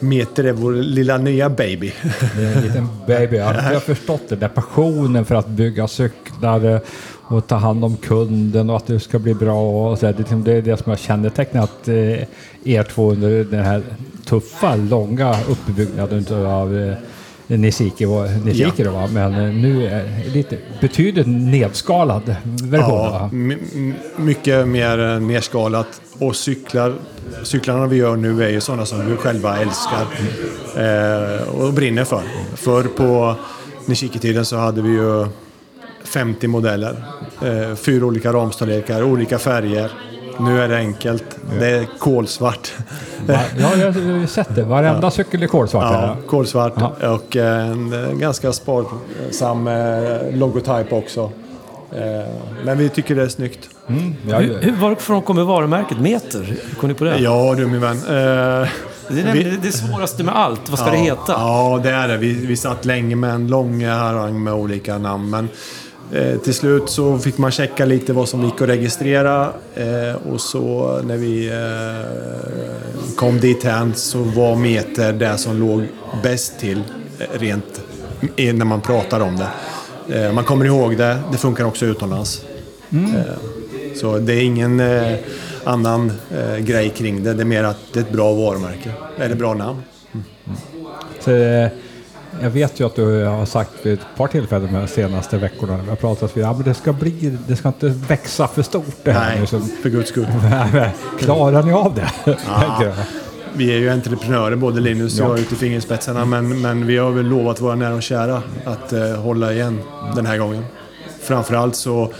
Meter 0.00 0.44
är 0.44 0.52
vår 0.52 0.72
lilla 0.72 1.18
nya 1.18 1.50
baby. 1.50 1.92
Det 2.36 2.44
är 2.44 2.56
en 2.56 2.62
liten 2.62 2.88
baby. 3.06 3.36
Jag 3.36 3.46
har 3.54 3.80
förstått 3.80 4.22
det. 4.28 4.36
Den 4.36 4.50
passionen 4.50 5.24
för 5.24 5.34
att 5.34 5.48
bygga 5.48 5.88
cyklar 5.88 6.80
och 7.30 7.46
ta 7.46 7.56
hand 7.56 7.84
om 7.84 7.96
kunden 7.96 8.70
och 8.70 8.76
att 8.76 8.86
det 8.86 9.00
ska 9.00 9.18
bli 9.18 9.34
bra. 9.34 9.90
Och 9.90 9.98
så. 9.98 10.12
Liksom- 10.18 10.44
det, 10.44 10.52
är 10.52 10.62
det 10.62 10.76
som 10.76 10.90
har 10.90 10.96
kännetecknat 10.96 11.88
eh, 11.88 12.22
er 12.64 12.82
två 12.82 13.10
under 13.12 13.44
den 13.44 13.64
här 13.64 13.82
tuffa, 14.24 14.76
långa 14.76 15.36
uppbyggnaden 15.48 16.46
av 16.46 16.78
eh, 16.78 16.94
Nisiki, 17.56 18.04
och- 18.06 18.30
Nisiki 18.44 18.82
då, 18.84 18.90
va? 18.90 19.08
men 19.12 19.34
eh, 19.34 19.54
nu 19.54 19.86
är 19.86 20.30
lite 20.34 20.56
betydligt 20.80 21.26
nedskalad 21.26 22.34
version. 22.62 23.12
Ja, 23.12 23.30
mycket 24.16 24.68
mer 24.68 24.98
eh, 24.98 25.20
nerskalat. 25.20 26.00
Och 26.18 26.36
cyklar, 26.36 26.94
cyklarna 27.42 27.86
vi 27.86 27.96
gör 27.96 28.16
nu 28.16 28.44
är 28.44 28.48
ju 28.48 28.60
sådana 28.60 28.86
som 28.86 29.06
vi 29.10 29.16
själva 29.16 29.56
älskar 29.58 30.06
eh, 30.76 31.48
och 31.48 31.72
brinner 31.72 32.04
för. 32.04 32.22
Förr 32.54 32.84
på 32.84 33.34
Nishiki-tiden 33.86 34.44
så 34.44 34.56
hade 34.56 34.82
vi 34.82 34.88
ju 34.88 35.26
50 36.04 36.46
modeller. 36.48 37.04
Eh, 37.44 37.74
fyra 37.76 38.04
olika 38.06 38.32
ramstorlekar, 38.32 39.02
olika 39.02 39.38
färger. 39.38 39.90
Nu 40.44 40.62
är 40.62 40.68
det 40.68 40.76
enkelt. 40.76 41.24
Det 41.58 41.66
är 41.66 41.86
kolsvart. 41.98 42.72
Va? 43.26 43.38
Ja, 43.58 43.70
jag 43.76 43.86
har 43.92 44.26
sett 44.26 44.54
det. 44.54 44.62
Varenda 44.62 45.10
cykel 45.10 45.42
är 45.42 45.46
kolsvart. 45.46 45.84
Ja, 45.92 46.16
kolsvart 46.26 46.72
Ja. 47.00 47.10
och 47.10 47.36
en 47.36 47.92
eh, 47.92 48.12
ganska 48.12 48.52
sparsam 48.52 49.68
eh, 49.68 50.34
logotyp 50.34 50.92
också. 50.92 51.30
Eh, 51.92 52.28
Men 52.64 52.78
vi 52.78 52.88
tycker 52.88 53.14
det 53.16 53.22
är 53.22 53.28
snyggt. 53.28 53.68
Ja, 54.28 54.38
Hur, 54.38 54.58
hur, 54.62 54.72
varifrån 54.72 55.22
kommer 55.22 55.42
varumärket 55.42 55.98
Meter? 56.00 56.56
Kom 56.80 56.88
ni 56.88 56.94
på 56.94 57.04
det? 57.04 57.18
Ja 57.18 57.54
du 57.56 57.66
min 57.66 57.80
vän. 57.80 57.96
Eh, 57.96 58.68
Det 59.08 59.20
är 59.20 59.24
nämligen 59.24 59.58
det 59.62 59.72
svåraste 59.72 60.24
med 60.24 60.36
allt. 60.36 60.70
Vad 60.70 60.78
ska 60.78 60.88
ja, 60.88 60.92
det 60.92 60.98
heta? 60.98 61.32
Ja, 61.32 61.80
det 61.82 61.90
är 61.90 62.08
det. 62.08 62.16
Vi, 62.16 62.46
vi 62.46 62.56
satt 62.56 62.84
länge 62.84 63.16
med 63.16 63.30
en 63.30 63.46
lång 63.48 63.84
harang 63.84 64.42
med 64.44 64.54
olika 64.54 64.98
namn. 64.98 65.30
Men 65.30 65.48
eh, 66.12 66.38
till 66.38 66.54
slut 66.54 66.90
så 66.90 67.18
fick 67.18 67.38
man 67.38 67.50
checka 67.50 67.84
lite 67.84 68.12
vad 68.12 68.28
som 68.28 68.44
gick 68.44 68.60
att 68.60 68.68
registrera. 68.68 69.52
Eh, 69.74 70.32
och 70.32 70.40
så 70.40 71.00
när 71.04 71.16
vi 71.16 71.48
eh, 71.48 73.14
kom 73.16 73.40
dit 73.40 73.64
hän 73.64 73.94
så 73.94 74.18
var 74.18 74.56
Meter 74.56 75.12
det 75.12 75.38
som 75.38 75.60
låg 75.60 75.82
bäst 76.22 76.58
till 76.58 76.82
eh, 77.18 77.38
rent 77.40 77.80
när 78.36 78.64
man 78.64 78.80
pratar 78.80 79.20
om 79.20 79.36
det. 79.36 79.48
Eh, 80.24 80.32
man 80.32 80.44
kommer 80.44 80.64
ihåg 80.64 80.96
det. 80.96 81.18
Det 81.32 81.38
funkar 81.38 81.64
också 81.64 81.86
utomlands. 81.86 82.44
Eh, 82.92 83.34
så 83.94 84.18
det 84.18 84.34
är 84.34 84.42
ingen 84.42 84.82
annan 85.64 86.12
grej 86.58 86.90
kring 86.90 87.22
det. 87.24 87.34
Det 87.34 87.42
är 87.42 87.44
mer 87.44 87.64
att 87.64 87.78
det 87.92 88.00
är 88.00 88.04
ett 88.04 88.12
bra 88.12 88.32
varumärke. 88.32 88.92
Eller 89.18 89.34
bra 89.34 89.54
namn. 89.54 89.82
Så, 91.20 91.30
eh, 91.30 91.68
jag 92.42 92.50
vet 92.50 92.80
ju 92.80 92.86
att 92.86 92.96
du 92.96 93.24
har 93.24 93.46
sagt 93.46 93.70
vid 93.82 93.92
ett 93.92 94.06
par 94.16 94.26
tillfällen 94.28 94.72
de 94.74 94.86
senaste 94.88 95.38
veckorna 95.38 95.76
när 95.76 95.82
vi 95.82 95.88
har 95.88 95.96
pratat 95.96 96.36
vid, 96.36 96.44
ja, 96.44 96.52
men 96.52 96.62
det 96.62 96.74
ska 96.74 96.92
bli, 96.92 97.38
det 97.48 97.56
ska 97.56 97.68
inte 97.68 97.88
växa 97.88 98.48
för 98.48 98.62
stort 98.62 98.96
det 99.02 99.12
här. 99.12 99.36
Nej, 99.38 99.46
så- 99.46 99.60
för 99.82 99.88
guds 99.90 100.08
skull. 100.08 100.26
Klarar 101.18 101.62
ni 101.62 101.72
av 101.72 101.94
det? 101.94 102.10
Jag. 102.80 102.92
Vi 103.54 103.72
är 103.74 103.78
ju 103.78 103.90
entreprenörer, 103.90 104.56
både 104.56 104.80
Linus 104.80 105.20
och 105.20 105.26
Ja. 105.26 105.30
jag, 105.30 105.38
ute 105.40 105.54
i 105.54 105.56
fingerspetsarna. 105.58 106.24
Men, 106.24 106.60
men 106.60 106.86
vi 106.86 106.96
har 106.98 107.10
väl 107.10 107.26
lovat 107.26 107.60
våra 107.60 107.74
nära 107.74 107.94
och 107.94 108.02
kära 108.02 108.42
att 108.64 108.92
eh, 108.92 109.02
hålla 109.14 109.52
igen 109.52 109.80
den 110.16 110.26
här 110.26 110.38
gången. 110.38 110.64
Framförallt 111.22 111.76
så 111.76 112.12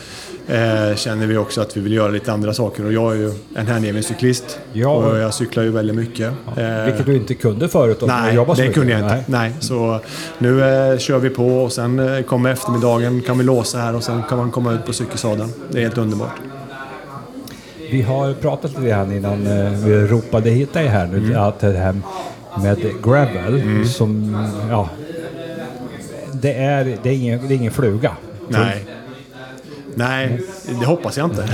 eh, 0.48 0.96
känner 0.96 1.26
vi 1.26 1.36
också 1.36 1.60
att 1.60 1.76
vi 1.76 1.80
vill 1.80 1.92
göra 1.92 2.08
lite 2.08 2.32
andra 2.32 2.54
saker. 2.54 2.84
Och 2.86 2.92
jag 2.92 3.12
är 3.12 3.16
ju 3.16 3.32
en 3.54 3.66
hängiven 3.66 4.02
cyklist. 4.02 4.58
Ja. 4.72 4.88
Och 4.88 5.18
jag 5.18 5.34
cyklar 5.34 5.62
ju 5.62 5.70
väldigt 5.70 5.96
mycket. 5.96 6.32
Eh, 6.56 6.84
Vilket 6.84 7.06
du 7.06 7.16
inte 7.16 7.34
kunde 7.34 7.68
förut 7.68 8.02
Nej, 8.06 8.36
det 8.36 8.46
mycket. 8.48 8.74
kunde 8.74 8.92
jag 8.92 9.00
inte. 9.00 9.14
Nej. 9.14 9.24
Nej. 9.26 9.52
Så 9.60 10.00
nu 10.38 10.62
eh, 10.64 10.98
kör 10.98 11.18
vi 11.18 11.30
på 11.30 11.46
och 11.46 11.72
sen 11.72 11.98
eh, 11.98 12.22
kommer 12.22 12.50
eftermiddagen, 12.52 13.20
kan 13.20 13.38
vi 13.38 13.44
låsa 13.44 13.78
här 13.78 13.94
och 13.96 14.02
sen 14.04 14.22
kan 14.28 14.38
man 14.38 14.50
komma 14.50 14.72
ut 14.72 14.86
på 14.86 14.92
cykelsadeln. 14.92 15.52
Det 15.70 15.78
är 15.78 15.82
helt 15.82 15.98
underbart. 15.98 16.34
Vi 17.90 18.02
har 18.02 18.34
pratat 18.34 18.70
lite 18.70 18.86
grann 18.88 19.12
innan 19.12 19.38
vi 19.84 20.06
ropade 20.06 20.50
hit 20.50 20.72
dig 20.72 20.86
här 20.86 21.06
nu, 21.06 21.18
Mm. 21.18 21.42
att 21.42 21.60
det 21.60 21.72
här 21.72 21.94
med 22.62 22.78
gravel 23.04 23.84
som, 23.88 24.36
ja, 24.70 24.88
det 26.32 26.52
är, 26.54 26.96
det 27.02 27.08
är, 27.08 27.12
ingen, 27.12 27.48
det 27.48 27.54
är 27.54 27.56
ingen 27.56 27.72
fluga. 27.72 28.12
Nej. 28.48 28.84
Nej, 30.00 30.40
det 30.80 30.86
hoppas 30.86 31.16
jag 31.16 31.26
inte. 31.30 31.48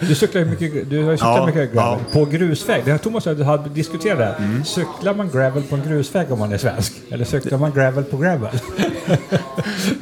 Du 0.00 0.14
cyklar 0.14 0.44
mycket, 0.44 0.90
du 0.90 1.04
har 1.04 1.10
ju 1.10 1.16
cyklat 1.16 1.36
Ja, 1.36 1.46
mycket 1.46 1.72
gravel. 1.72 1.98
ja. 2.12 2.12
På 2.12 2.24
grusväg, 2.24 2.82
det 2.84 2.90
har 2.90 2.98
Thomas 2.98 3.26
och 3.26 3.32
jag 3.40 3.44
hade 3.44 3.68
diskuterat 3.68 4.18
det. 4.18 4.24
här. 4.24 4.36
Mm. 4.38 4.64
Cyklar 4.64 5.14
man 5.14 5.30
gravel 5.30 5.62
på 5.62 5.74
en 5.76 5.82
grusväg 5.88 6.32
om 6.32 6.38
man 6.38 6.52
är 6.52 6.58
svensk? 6.58 6.92
Eller 7.10 7.24
cyklar 7.24 7.58
man 7.58 7.72
gravel 7.72 8.04
på 8.04 8.16
gravel? 8.16 8.48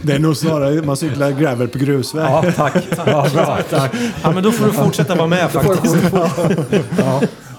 Det 0.02 0.12
är 0.12 0.18
nog 0.18 0.36
snarare 0.36 0.82
man 0.82 0.96
cyklar 0.96 1.30
gravel 1.30 1.68
på 1.68 1.78
grusväg. 1.78 2.24
Ja, 2.24 2.44
tack. 2.56 2.74
Ja, 3.06 3.26
bra. 3.34 3.58
Tack. 3.70 3.92
Ja, 4.22 4.30
men 4.32 4.42
då 4.42 4.52
får 4.52 4.66
du 4.66 4.72
fortsätta 4.72 5.14
vara 5.14 5.26
med 5.26 5.50
faktiskt. 5.50 5.96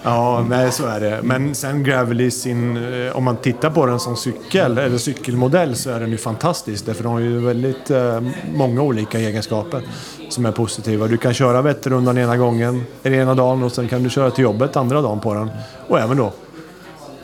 Ja, 0.08 0.44
nej 0.48 0.72
så 0.72 0.86
är 0.86 1.00
det. 1.00 1.20
Men 1.22 1.54
sen 1.54 1.82
gravel 1.84 2.20
i 2.20 2.30
sin... 2.30 2.76
eh, 3.06 3.16
Om 3.16 3.24
man 3.24 3.36
tittar 3.36 3.70
på 3.70 3.86
den 3.86 4.00
som 4.00 4.16
cykel, 4.16 4.78
eller 4.78 4.98
cykelmodell, 4.98 5.76
så 5.76 5.90
är 5.90 6.00
den 6.00 6.10
ju 6.10 6.16
fantastisk. 6.16 6.86
Därför 6.86 7.02
den 7.02 7.12
har 7.12 7.20
ju 7.20 7.38
väldigt 7.40 7.90
eh, 7.90 8.20
många 8.54 8.82
olika 8.82 9.18
egenskaper 9.18 9.82
som 10.30 10.46
är 10.46 10.52
positiva. 10.52 11.06
Du 11.06 11.16
kan 11.16 11.34
köra 11.34 11.62
Vätternrundan 11.62 12.18
ena 12.18 12.36
gången, 12.36 12.84
eller 13.02 13.18
ena 13.18 13.34
dagen 13.34 13.62
och 13.62 13.72
sen 13.72 13.88
kan 13.88 14.02
du 14.02 14.10
köra 14.10 14.30
till 14.30 14.44
jobbet 14.44 14.76
andra 14.76 15.02
dagen 15.02 15.20
på 15.20 15.34
den. 15.34 15.50
Och 15.88 16.00
även 16.00 16.16
då 16.16 16.32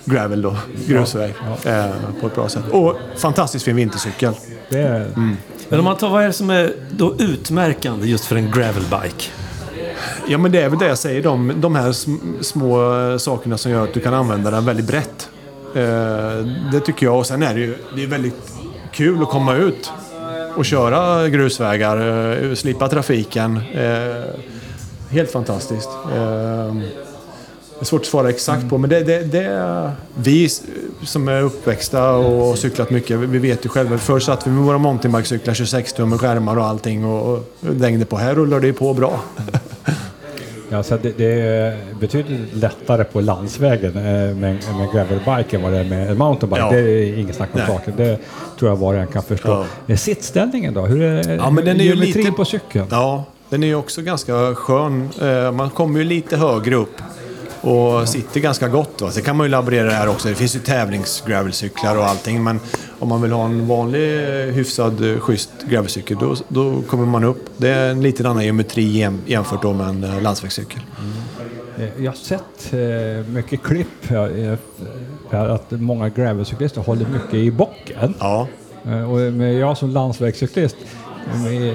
gravel 0.04 0.42
då, 0.42 0.56
grusväg, 0.86 1.34
eh, 1.64 1.86
på 2.20 2.26
ett 2.26 2.34
bra 2.34 2.48
sätt. 2.48 2.62
Och 2.72 2.96
fantastiskt 3.16 3.64
fin 3.64 3.76
vintercykel. 3.76 4.34
Det 4.68 4.78
är, 4.78 5.00
Mm. 5.16 5.36
Men 5.68 5.78
om 5.78 5.84
man 5.84 5.96
tar 5.96 6.08
vad 6.10 6.22
är 6.22 6.26
det 6.26 6.32
som 6.32 6.50
är 6.50 6.72
då 6.90 7.14
utmärkande 7.18 8.06
just 8.06 8.24
för 8.24 8.36
en 8.36 8.50
gravelbike? 8.50 9.30
Ja, 10.28 10.38
men 10.38 10.52
det 10.52 10.62
är 10.62 10.68
väl 10.68 10.78
det 10.78 10.88
jag 10.88 10.98
säger. 10.98 11.22
De, 11.22 11.52
de 11.56 11.74
här 11.74 11.92
små 12.42 13.18
sakerna 13.18 13.58
som 13.58 13.72
gör 13.72 13.84
att 13.84 13.94
du 13.94 14.00
kan 14.00 14.14
använda 14.14 14.50
den 14.50 14.64
väldigt 14.64 14.86
brett. 14.86 15.28
Eh, 15.74 16.46
det 16.72 16.80
tycker 16.84 17.06
jag. 17.06 17.18
Och 17.18 17.26
sen 17.26 17.42
är 17.42 17.54
det 17.54 17.60
ju 17.60 17.76
det 17.96 18.02
är 18.02 18.06
väldigt 18.06 18.52
kul 18.92 19.22
att 19.22 19.28
komma 19.28 19.54
ut 19.56 19.92
och 20.56 20.64
köra 20.64 21.28
grusvägar, 21.28 21.96
eh, 22.44 22.54
slippa 22.54 22.88
trafiken. 22.88 23.60
Eh, 23.74 24.24
helt 25.10 25.30
fantastiskt. 25.30 25.88
Det 27.82 27.84
är 27.84 27.88
svårt 27.88 28.00
att 28.00 28.06
svara 28.06 28.28
exakt 28.30 28.68
på, 28.68 28.78
men 28.78 28.90
det, 28.90 29.00
det, 29.00 29.22
det 29.22 29.92
vi 30.14 30.48
som 31.04 31.28
är 31.28 31.42
uppväxta 31.42 32.10
och 32.14 32.46
har 32.46 32.56
cyklat 32.56 32.90
mycket, 32.90 33.18
vi 33.18 33.38
vet 33.38 33.64
ju 33.64 33.68
själva. 33.68 33.98
Förr 33.98 34.20
satt 34.20 34.46
vi 34.46 34.50
med 34.50 34.64
våra 34.64 34.78
mountainbikecyklar, 34.78 35.54
26 35.54 35.92
tum 35.92 36.08
med 36.10 36.20
skärmar 36.20 36.58
och 36.58 36.64
allting 36.64 37.04
och, 37.04 37.32
och 37.32 37.44
dängde 37.60 38.04
på. 38.04 38.16
Här 38.16 38.34
rullar 38.34 38.60
det 38.60 38.66
ju 38.66 38.72
på 38.72 38.94
bra. 38.94 39.20
ja, 40.68 40.82
så 40.82 40.96
det, 41.02 41.18
det 41.18 41.40
är 41.40 41.78
betydligt 42.00 42.54
lättare 42.54 43.04
på 43.04 43.20
landsvägen 43.20 43.96
eh, 43.96 44.02
med, 44.36 44.36
med 44.76 44.92
gravelbike 44.92 45.56
än 45.56 45.62
vad 45.62 45.72
det 45.72 45.78
är 45.78 45.84
med 45.84 46.16
mountainbike. 46.16 46.60
Ja. 46.62 46.70
Det 46.70 46.80
är 46.80 47.18
inget 47.18 47.36
snack 47.36 47.50
om 47.54 47.60
saken. 47.66 47.94
Det 47.96 48.18
tror 48.58 48.70
jag 48.70 48.76
var 48.76 48.94
och 48.94 49.00
en 49.00 49.06
kan 49.06 49.22
förstå. 49.22 49.48
Ja. 49.48 49.66
Eh, 49.92 49.96
Sittställningen 49.96 50.74
då? 50.74 50.80
Hur 50.86 51.02
är 51.02 51.36
Ja, 51.36 51.50
men 51.50 51.64
den 51.64 51.80
är 51.80 51.84
ju 51.84 51.94
lite- 51.94 52.32
på 52.32 52.44
cykeln? 52.44 52.86
Ja, 52.90 53.24
den 53.48 53.62
är 53.62 53.66
ju 53.66 53.74
också 53.74 54.02
ganska 54.02 54.54
skön. 54.54 55.08
Eh, 55.22 55.52
Man 55.52 55.70
kommer 55.70 55.98
ju 55.98 56.04
lite 56.04 56.36
högre 56.36 56.74
upp 56.74 56.96
och 57.62 58.08
sitter 58.08 58.40
ganska 58.40 58.68
gott. 58.68 59.00
Va? 59.02 59.10
Sen 59.10 59.22
kan 59.22 59.36
man 59.36 59.46
ju 59.46 59.50
laborera 59.50 59.86
det 59.86 59.92
här 59.94 60.08
också. 60.08 60.28
Det 60.28 60.34
finns 60.34 60.56
ju 60.56 60.60
tävlingsgravelcyklar 60.60 61.96
och 61.96 62.04
allting. 62.04 62.44
Men 62.44 62.60
om 62.98 63.08
man 63.08 63.22
vill 63.22 63.32
ha 63.32 63.44
en 63.44 63.66
vanlig 63.66 64.14
eh, 64.48 64.54
hyfsad 64.54 65.12
eh, 65.12 65.18
schysst 65.20 65.50
gravelcykel 65.70 66.16
då, 66.20 66.36
då 66.48 66.82
kommer 66.82 67.06
man 67.06 67.24
upp. 67.24 67.44
Det 67.56 67.68
är 67.68 67.90
en 67.90 68.02
lite 68.02 68.28
annan 68.28 68.44
geometri 68.44 68.82
jäm- 69.02 69.20
jämfört 69.26 69.62
med 69.62 69.88
en 69.88 70.04
eh, 70.04 70.22
landsvägscykel. 70.22 70.80
Eh, 71.78 71.84
Jag 72.04 72.10
har 72.12 72.16
sett 72.16 72.72
mycket 73.28 73.62
klipp. 73.62 74.06
Här 75.30 75.48
att 75.48 75.70
många 75.70 76.08
gravelcyklister 76.08 76.80
håller 76.80 77.06
mycket 77.06 77.34
i 77.34 77.50
bocken. 77.50 78.14
Ja. 78.18 78.48
Och 79.10 79.20
jag 79.42 79.78
som 79.78 79.90
landsvägscyklist, 79.90 80.76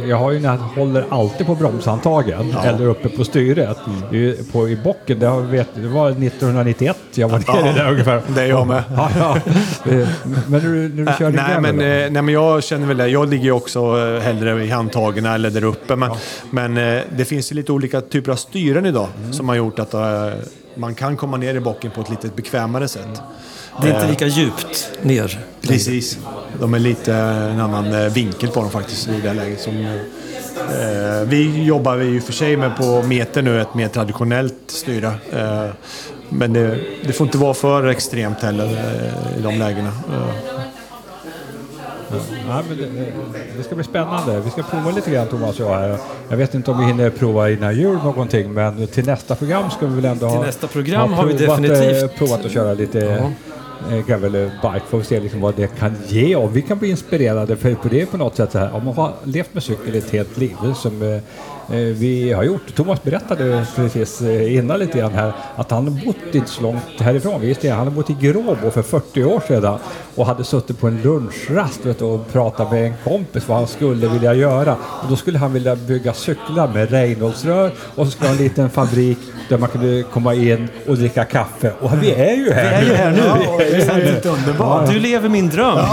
jag 0.07 0.17
har 0.17 0.31
ju 0.31 0.39
när 0.39 0.49
jag 0.49 0.57
håller 0.57 1.05
alltid 1.09 1.47
på 1.47 1.55
bromshandtagen 1.55 2.55
eller 2.63 2.85
uppe 2.87 3.09
på 3.09 3.23
styret. 3.23 3.77
I- 4.11 4.33
På, 4.51 4.69
I 4.69 4.75
bocken, 4.75 5.19
det, 5.19 5.25
har- 5.27 5.41
vet, 5.41 5.67
det 5.75 5.87
var 5.87 6.09
1991 6.09 6.97
jag 7.13 7.29
var 7.29 7.39
nere 7.63 7.73
där 7.73 7.91
ungefär. 7.91 8.21
det 8.27 8.41
är 8.41 8.45
jag 8.45 8.67
med. 8.67 8.83
Ja, 8.95 9.09
ja. 9.19 9.37
Men 9.83 10.07
när 10.47 10.59
du, 10.59 10.67
när 10.93 11.11
du 11.11 11.17
kör 11.19 11.31
din 11.31 11.35
Nej 11.47 11.61
men, 11.61 11.79
eh, 11.81 12.11
nej 12.11 12.21
men 12.21 12.29
jag 12.29 12.63
känner 12.63 12.87
väl 12.87 12.97
det. 12.97 13.07
Jag 13.07 13.29
ligger 13.29 13.43
ju 13.45 13.51
också 13.51 13.79
eh, 13.79 14.21
hellre 14.21 14.63
i 14.65 14.69
handtagen 14.69 15.25
eller 15.25 15.49
där 15.49 15.63
uppe. 15.63 15.95
Men, 15.95 16.11
men 16.49 16.77
eh, 16.77 17.01
det 17.17 17.25
finns 17.25 17.51
ju 17.51 17.55
lite 17.55 17.71
olika 17.71 18.01
typer 18.01 18.31
av 18.31 18.35
styren 18.35 18.85
idag 18.85 19.07
Mm. 19.19 19.33
som 19.33 19.49
har 19.49 19.55
gjort 19.55 19.79
att 19.79 19.95
man 20.75 20.95
kan 20.95 21.17
komma 21.17 21.37
ner 21.37 21.55
i 21.55 21.59
bocken 21.59 21.91
på 21.91 22.01
ett 22.01 22.09
lite 22.09 22.27
bekvämare 22.35 22.87
sätt. 22.87 23.21
Det 23.81 23.89
är 23.89 23.93
inte 23.95 24.07
lika 24.07 24.25
djupt 24.27 24.89
ner. 25.01 25.39
Precis. 25.67 26.17
De 26.59 26.73
är 26.73 26.79
lite 26.79 27.13
en 27.13 27.59
annan 27.59 27.93
eh, 27.93 28.09
vinkel 28.13 28.49
på 28.49 28.61
dem 28.61 28.69
faktiskt 28.71 29.07
i 29.07 29.21
det 29.21 29.27
här 29.27 29.35
läget. 29.35 29.61
Som, 29.61 29.77
eh, 29.85 31.21
vi 31.27 31.63
jobbar 31.63 31.97
ju 31.97 32.21
för 32.21 32.33
sig 32.33 32.57
med 32.57 32.77
på 32.77 33.03
meter 33.03 33.41
nu, 33.41 33.61
ett 33.61 33.73
mer 33.73 33.87
traditionellt 33.87 34.53
styre. 34.67 35.07
Eh, 35.33 35.65
men 36.29 36.53
det, 36.53 36.79
det 37.05 37.13
får 37.13 37.27
inte 37.27 37.37
vara 37.37 37.53
för 37.53 37.87
extremt 37.87 38.41
heller 38.41 38.65
eh, 38.65 39.39
i 39.39 39.41
de 39.43 39.59
lägena. 39.59 39.87
Eh, 39.89 40.53
Ja, 42.47 42.61
men 42.69 42.77
det, 42.77 42.87
det 43.57 43.63
ska 43.63 43.75
bli 43.75 43.83
spännande. 43.83 44.39
Vi 44.39 44.49
ska 44.49 44.63
prova 44.63 44.91
lite 44.91 45.11
grann 45.11 45.27
Thomas 45.27 45.59
och 45.59 45.65
jag 45.71 45.75
här. 45.79 45.97
Jag 46.29 46.37
vet 46.37 46.53
inte 46.55 46.71
om 46.71 46.79
vi 46.79 46.85
hinner 46.85 47.09
prova 47.09 47.49
innan 47.49 47.75
jul 47.75 47.97
någonting 48.03 48.53
men 48.53 48.87
till 48.87 49.05
nästa 49.05 49.35
program 49.35 49.71
ska 49.71 49.85
vi 49.87 49.95
väl 49.95 50.05
ändå 50.05 50.25
ha... 50.25 50.37
Till 50.37 50.45
nästa 50.45 50.67
program 50.67 51.13
har 51.13 51.25
vi 51.25 51.37
provat, 51.37 51.59
definitivt- 51.59 52.03
eh, 52.03 52.07
provat 52.17 52.45
att 52.45 52.51
köra 52.51 52.73
lite 52.73 53.31
Gravel 54.07 54.31
Bike. 54.61 54.85
Får 54.89 54.97
vi 54.97 55.03
se 55.03 55.19
liksom 55.19 55.41
vad 55.41 55.55
det 55.55 55.67
kan 55.79 55.95
ge 56.07 56.35
och 56.35 56.55
vi 56.55 56.61
kan 56.61 56.77
bli 56.77 56.89
inspirerade 56.89 57.55
för 57.55 57.75
på 57.75 57.87
det 57.87 58.05
på 58.05 58.17
något 58.17 58.35
sätt 58.35 58.51
så 58.51 58.57
här. 58.57 58.75
Om 58.75 58.85
man 58.85 58.93
har 58.95 59.13
levt 59.23 59.53
med 59.53 59.63
cykel 59.63 59.95
ett 59.95 60.11
helt 60.11 60.37
liv 60.37 60.55
som 60.75 61.01
eh, 61.01 61.21
vi 61.75 62.33
har 62.33 62.43
gjort. 62.43 62.75
Thomas 62.75 63.03
berättade 63.03 63.65
precis 63.75 64.21
eh, 64.21 64.55
innan 64.55 64.79
lite 64.79 64.97
grann 64.97 65.13
här 65.13 65.31
att 65.55 65.71
han 65.71 65.83
har 65.87 66.05
bott 66.05 66.35
inte 66.35 66.49
så 66.49 66.61
långt 66.61 66.99
härifrån. 66.99 67.41
Visst 67.41 67.63
är 67.63 67.69
det, 67.69 67.75
han 67.75 67.87
har 67.87 67.93
bott 67.93 68.09
i 68.09 68.15
Gråbo 68.21 68.71
för 68.71 68.81
40 68.81 69.23
år 69.23 69.43
sedan 69.47 69.79
och 70.15 70.25
hade 70.25 70.43
suttit 70.43 70.79
på 70.79 70.87
en 70.87 71.01
lunchrast 71.01 71.85
vet, 71.85 72.01
och 72.01 72.31
pratat 72.31 72.71
med 72.71 72.85
en 72.85 72.93
kompis 73.03 73.47
vad 73.47 73.57
han 73.57 73.67
skulle 73.67 74.07
vilja 74.07 74.33
göra. 74.33 74.73
Och 74.73 75.09
då 75.09 75.15
skulle 75.15 75.37
han 75.37 75.53
vilja 75.53 75.75
bygga 75.75 76.13
cyklar 76.13 76.67
med 76.67 76.91
Reynoldsrör 76.91 77.71
och 77.95 78.05
så 78.05 78.11
skulle 78.11 78.27
han 78.27 78.37
ha 78.37 78.43
en 78.43 78.49
liten 78.49 78.69
fabrik 78.69 79.17
där 79.49 79.57
man 79.57 79.69
kunde 79.69 80.03
komma 80.03 80.33
in 80.33 80.67
och 80.87 80.97
dricka 80.97 81.25
kaffe. 81.25 81.73
Och 81.79 82.03
vi 82.03 82.11
är 82.11 82.35
ju 82.35 82.51
här 82.51 82.81
Vi 82.81 82.87
är 82.87 82.89
ju 82.89 82.95
här 82.95 83.11
nu. 83.11 83.21
Ja, 83.25 83.57
vi 83.57 83.81
är 83.81 83.85
här. 83.85 84.27
underbart. 84.27 84.91
Du 84.91 84.99
lever 84.99 85.29
min 85.29 85.49
dröm. 85.49 85.79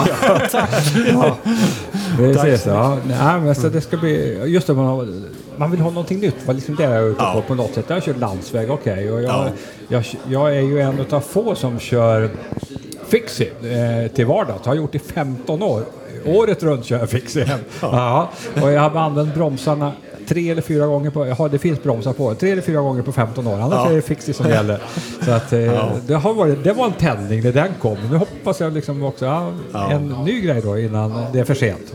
Precis, 2.17 2.67
ja. 2.67 2.99
Nej, 3.07 3.41
men 3.41 3.55
så 3.55 3.69
det 3.69 3.81
ska 3.81 3.97
bli, 3.97 4.43
just 4.47 4.67
det, 4.67 4.75
man, 4.75 4.87
har, 4.87 5.09
man 5.57 5.71
vill 5.71 5.81
ha 5.81 5.91
någonting 5.91 6.21
nytt. 6.21 6.47
Var 6.47 6.55
liksom 6.55 6.75
det 6.77 6.83
jag 6.83 6.93
är 6.93 7.03
ute 7.03 7.19
på 7.19 7.23
Ja. 7.25 7.43
på 7.47 7.55
något 7.55 7.75
sätt. 7.75 7.85
Jag 7.89 8.03
kört 8.03 8.17
landsväg, 8.19 8.71
okej. 8.71 9.11
Och 9.13 9.23
jag, 9.23 9.31
Ja. 9.31 9.49
jag, 9.89 10.05
jag 10.29 10.57
är 10.57 10.61
ju 10.61 10.81
en 10.81 11.05
av 11.11 11.21
få 11.21 11.55
som 11.55 11.79
kör 11.79 12.31
fixie 13.09 13.51
eh, 13.63 14.11
till 14.13 14.27
vardags. 14.27 14.67
Har 14.67 14.75
gjort 14.75 14.93
det 14.93 14.97
i 14.99 15.13
15 15.13 15.63
år. 15.63 15.83
Året 16.27 16.63
runt 16.63 16.85
kör 16.85 16.99
jag 16.99 17.11
fixie. 17.11 17.49
Ja. 17.81 18.29
Och 18.63 18.73
jag 18.73 18.81
har 18.81 19.01
använt 19.01 19.35
bromsarna 19.35 19.93
tre 20.29 20.51
eller 20.51 20.63
fyra 20.63 20.87
gånger 20.87 21.11
på, 21.11 21.27
jaha 21.27 21.49
det 21.49 21.59
finns 21.59 21.83
bromsar 21.83 22.13
på, 22.13 22.35
tre 22.35 22.51
eller 22.51 22.63
fyra 22.63 22.81
gånger 22.81 23.03
på 23.03 23.13
15 23.13 23.47
år. 23.47 23.55
Annars 23.61 23.73
Ja. 23.73 23.91
är 23.91 23.95
det 23.97 24.03
fixie 24.03 24.35
som 24.35 24.49
gäller. 24.49 24.83
Så 25.25 25.31
att, 25.31 25.53
eh, 25.53 25.93
det, 26.07 26.15
har 26.15 26.35
varit, 26.35 26.65
det 26.65 26.73
var 26.73 26.87
en 26.87 26.93
tändning 26.93 27.43
när 27.43 27.53
den 27.53 27.69
kom. 27.83 27.97
Nu 28.11 28.17
hoppas 28.17 28.61
jag 28.61 28.73
liksom 28.73 29.03
också, 29.05 29.25
ja, 29.25 29.53
Ja. 29.73 29.91
en 29.91 30.09
ny 30.09 30.41
grej 30.41 30.61
då 30.65 30.79
innan 30.79 31.25
det 31.33 31.41
är 31.41 31.45
för 31.45 31.55
sent. 31.55 31.95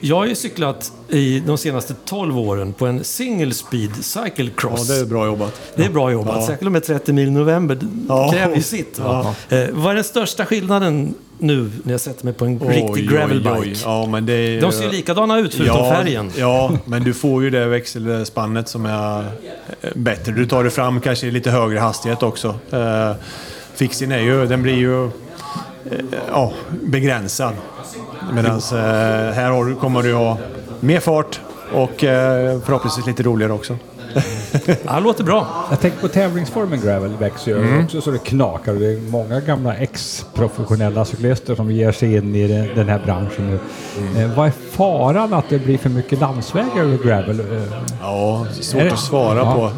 Jag 0.00 0.16
har 0.16 0.26
ju 0.26 0.34
cyklat 0.34 0.92
i 1.08 1.40
de 1.40 1.58
senaste 1.58 1.94
12 2.04 2.38
åren 2.38 2.72
på 2.72 2.86
en 2.86 3.04
single 3.04 3.54
speed 3.54 3.90
ja, 3.96 4.02
cyclecross. 4.24 4.88
det 4.88 4.96
är 5.00 5.04
bra 5.04 5.26
jobbat. 5.26 5.60
Det 5.74 5.84
är 5.84 5.90
bra 5.90 6.12
jobbat. 6.12 6.36
Ja. 6.40 6.46
Särskilt 6.46 6.72
med 6.72 6.84
30 6.84 7.12
mil 7.12 7.30
november. 7.32 7.74
Det 7.74 7.86
Ja. 8.08 8.30
kräver 8.32 8.56
ju 8.56 8.62
sitt. 8.62 8.98
Va? 8.98 9.34
Eh, 9.48 9.58
vad 9.72 9.90
är 9.90 9.94
den 9.94 10.04
största 10.04 10.46
skillnaden 10.46 11.14
nu 11.40 11.70
när 11.82 11.92
jag 11.92 12.00
sätter 12.00 12.24
mig 12.24 12.34
på 12.34 12.44
en 12.44 12.58
riktig 12.58 13.10
gravelbike? 13.10 13.80
Ja, 13.84 14.06
men 14.06 14.26
det 14.26 14.32
är, 14.32 14.60
De 14.60 14.72
ser 14.72 14.84
ju 14.84 14.90
likadana 14.90 15.38
ut 15.38 15.54
förutom 15.54 15.76
ja, 15.76 15.94
färgen. 15.94 16.30
Ja, 16.36 16.72
men 16.84 17.04
du 17.04 17.14
får 17.14 17.42
ju 17.42 17.50
det 17.50 17.66
växelspannet 17.66 18.68
som 18.68 18.86
är 18.86 19.24
eh, 19.80 19.90
bättre. 19.94 20.32
Du 20.32 20.46
tar 20.46 20.64
det 20.64 20.70
fram 20.70 21.00
kanske 21.00 21.26
i 21.26 21.30
lite 21.30 21.50
högre 21.50 21.78
hastighet 21.78 22.22
också. 22.22 22.48
Uh, 22.72 23.12
Fixin 23.74 24.12
är 24.12 24.18
ju, 24.18 24.46
den 24.46 24.62
blir 24.62 24.74
ju 24.74 25.04
eh, 25.04 25.10
ja, 26.30 26.52
begränsad. 26.70 27.54
Medan 28.34 28.56
eh, 28.56 29.34
här 29.34 29.74
kommer 29.80 30.02
du 30.02 30.14
ha 30.14 30.38
mer 30.80 31.00
fart 31.00 31.40
och 31.72 32.04
eh, 32.04 32.60
förhoppningsvis 32.60 33.06
lite 33.06 33.22
roligare 33.22 33.52
också. 33.52 33.76
Ja, 34.86 35.00
låter 35.00 35.24
bra. 35.24 35.46
Jag 35.70 35.80
tänker 35.80 35.98
på 36.00 36.08
tävlingsformen 36.08 36.80
gravel 36.80 37.16
växer 37.18 37.50
ju 37.50 37.58
Mm. 37.58 37.84
också 37.84 38.00
så 38.00 38.10
det 38.10 38.18
knakar. 38.18 38.74
Det 38.74 38.86
är 38.86 39.10
många 39.10 39.40
gamla 39.40 39.74
ex-professionella 39.76 41.04
cyklister 41.04 41.54
som 41.54 41.70
ger 41.70 41.92
sig 41.92 42.16
in 42.16 42.34
i 42.34 42.48
den- 42.74 42.88
här 42.88 43.00
branschen 43.04 43.50
nu. 43.50 43.58
Mm. 43.98 44.16
Eh, 44.30 44.36
vad 44.36 44.46
är 44.46 44.52
faran 44.70 45.34
att 45.34 45.48
det 45.48 45.58
blir 45.58 45.78
för 45.78 45.88
mycket 45.90 46.20
landsvägar 46.20 46.82
över 46.82 46.98
gravel? 47.04 47.40
Eh, 47.40 47.62
Ja, 48.02 48.46
svårt 48.60 48.92
att 48.92 48.98
svara 49.00 49.38
Ja. 49.38 49.54
på. 49.54 49.70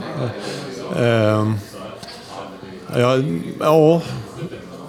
Ehm, 1.02 1.54
ja, 2.96 3.16
ja, 3.60 4.00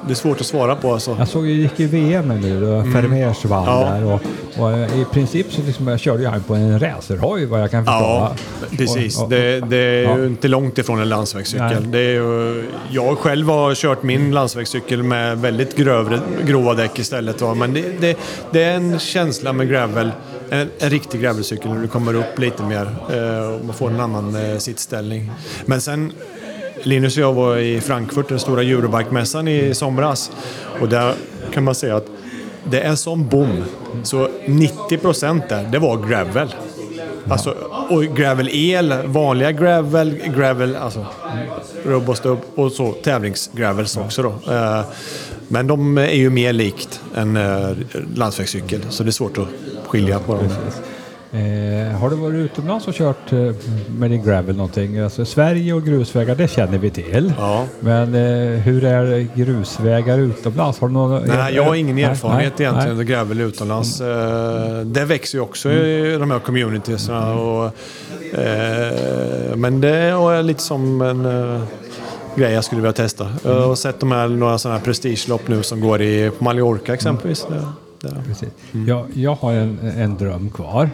det 0.07 0.13
är 0.13 0.15
svårt 0.15 0.39
att 0.41 0.45
svara 0.47 0.75
på 0.75 0.93
alltså. 0.93 1.15
Jag 1.19 1.27
såg 1.27 1.47
ju 1.47 1.53
gick 1.53 1.79
i 1.79 1.85
VM 1.85 2.27
nu 2.41 2.59
då 2.61 2.77
Vermeers 2.91 3.45
vann 3.45 3.63
Mm. 3.67 3.79
Ja. 3.79 3.89
där 3.89 4.05
och, 4.13 4.21
och 4.63 4.71
eh, 4.71 5.01
i 5.01 5.05
princip 5.05 5.53
så 5.53 5.61
liksom 5.61 5.87
jag 5.87 5.99
körde 5.99 6.23
jag 6.23 6.47
på 6.47 6.55
en 6.55 6.79
racerhoj 6.79 7.45
vad 7.45 7.61
jag 7.61 7.71
kan 7.71 7.85
förstå. 7.85 7.99
Ja, 7.99 8.35
precis. 8.77 9.17
Och- 9.17 9.23
och- 9.23 9.29
Det, 9.29 9.59
det 9.59 9.77
är 9.77 10.03
Ja. 10.03 10.17
ju 10.17 10.25
inte 10.27 10.47
långt 10.47 10.77
ifrån 10.77 10.99
en 11.01 11.09
landsvägscykel. 11.09 11.67
Nej. 11.81 11.87
Det 11.91 11.99
är 11.99 12.13
ju, 12.13 12.63
jag 12.91 13.17
själv 13.17 13.47
har 13.49 13.75
kört 13.75 14.03
min 14.03 14.31
landsvägscykel 14.31 15.03
med 15.03 15.37
väldigt 15.41 15.75
grövre, 15.75 16.19
grova 16.45 16.73
däck 16.73 16.99
istället. 16.99 17.41
Va? 17.41 17.53
Men 17.53 17.73
det, 17.73 17.83
det, 18.01 18.17
det 18.51 18.63
är 18.63 18.75
en 18.75 18.99
känsla 18.99 19.53
med 19.53 19.69
gravel, 19.69 20.11
en, 20.49 20.69
en 20.79 20.89
riktig 20.89 21.21
gravelcykel 21.21 21.73
när 21.73 21.81
du 21.81 21.87
kommer 21.87 22.13
upp 22.13 22.39
lite 22.39 22.63
mer 22.63 22.95
eh, 23.11 23.53
och 23.59 23.65
man 23.65 23.75
får 23.75 23.89
en 23.89 23.99
annan 23.99 24.51
eh, 24.51 24.57
sittställning. 24.57 25.31
Men 25.65 25.81
sen 25.81 26.11
Linus 26.83 27.17
och 27.17 27.23
jag 27.23 27.33
var 27.33 27.57
i 27.57 27.81
Frankfurt, 27.81 28.29
den 28.29 28.39
stora 28.39 28.63
Eurobike-mässan 28.63 29.47
i 29.47 29.73
somras. 29.73 30.31
Och 30.79 30.89
där 30.89 31.13
kan 31.53 31.63
man 31.63 31.75
säga 31.75 31.95
att 31.95 32.07
det 32.63 32.81
är 32.81 32.95
som 32.95 33.27
bom. 33.27 33.63
Så 34.03 34.29
90 34.47 34.97
procent 34.97 35.49
där, 35.49 35.63
det 35.71 35.79
var 35.79 36.07
gravel. 36.07 36.55
Alltså, 37.27 37.55
och 37.89 38.03
gravel-el, 38.03 38.93
vanliga 39.05 39.51
gravel, 39.51 40.19
gravel, 40.37 40.75
alltså 40.75 41.05
robust 41.85 42.25
upp 42.25 42.39
och 42.55 42.71
så 42.71 42.91
tävlingsgravels 42.91 43.97
också 43.97 44.23
då. 44.23 44.53
Eh, 44.53 44.81
men 45.47 45.67
de 45.67 45.97
är 45.97 46.15
ju 46.15 46.29
mer 46.29 46.53
likt 46.53 47.01
en 47.15 47.37
eh, 47.37 47.69
landsvägscykel, 48.15 48.81
så 48.89 49.03
det 49.03 49.09
är 49.09 49.11
svårt 49.11 49.37
att 49.37 49.47
skilja 49.87 50.19
på 50.19 50.35
dem. 50.35 50.49
Eh, 51.33 51.91
har 51.99 52.09
du 52.09 52.15
varit 52.15 52.35
utomlands 52.35 52.87
och 52.87 52.93
kört 52.93 53.33
eh, 53.33 53.39
med 53.99 54.11
din 54.11 54.23
gravel 54.23 54.55
någonting? 54.55 54.99
Alltså, 54.99 55.25
Sverige 55.25 55.73
och 55.73 55.83
grusvägar, 55.85 56.35
det 56.35 56.47
känner 56.47 56.77
vi 56.77 56.89
till. 56.89 57.33
Ja. 57.37 57.65
Men 57.79 58.15
eh, 58.15 58.59
hur 58.59 58.83
är 58.85 59.27
grusvägar 59.35 60.17
utomlands? 60.17 60.79
Har 60.79 60.87
du 60.87 60.93
någon, 60.93 61.23
Nej, 61.23 61.55
jag 61.55 61.63
har 61.63 61.75
ingen 61.75 61.97
erfarenhet 61.97 62.53
nej, 62.57 62.67
egentligen 62.67 62.97
av 62.97 63.03
gravel 63.03 63.41
utomlands. 63.41 64.01
Eh, 64.01 64.79
Det 64.85 65.05
växer 65.05 65.37
ju 65.37 65.41
också 65.41 65.71
i 65.71 66.17
de 66.19 66.31
här 66.31 66.39
communitiesna. 66.39 67.33
Och, 67.33 67.65
eh, 68.39 69.55
men 69.55 69.81
det 69.81 69.89
är 69.97 70.43
lite 70.43 70.61
som 70.61 71.01
en 71.01 71.25
eh, 71.55 71.61
grej 72.35 72.53
jag 72.53 72.63
skulle 72.63 72.81
vilja 72.81 72.93
testa. 72.93 73.27
Jag 73.43 73.61
har 73.67 73.75
sett 73.75 73.99
de 73.99 74.11
här, 74.11 74.27
några 74.27 74.57
sådana 74.57 74.77
här 74.77 74.85
prestigelopp 74.85 75.47
nu 75.47 75.63
som 75.63 75.81
går 75.81 76.01
i 76.01 76.31
på 76.37 76.43
Mallorca 76.43 76.93
exempelvis. 76.93 77.45
Det, 77.49 77.65
det. 78.09 78.23
Precis. 78.27 78.49
Jag, 78.87 79.05
jag 79.13 79.35
har 79.35 79.53
en, 79.53 79.79
en 79.97 80.17
dröm 80.17 80.49
kvar. 80.49 80.89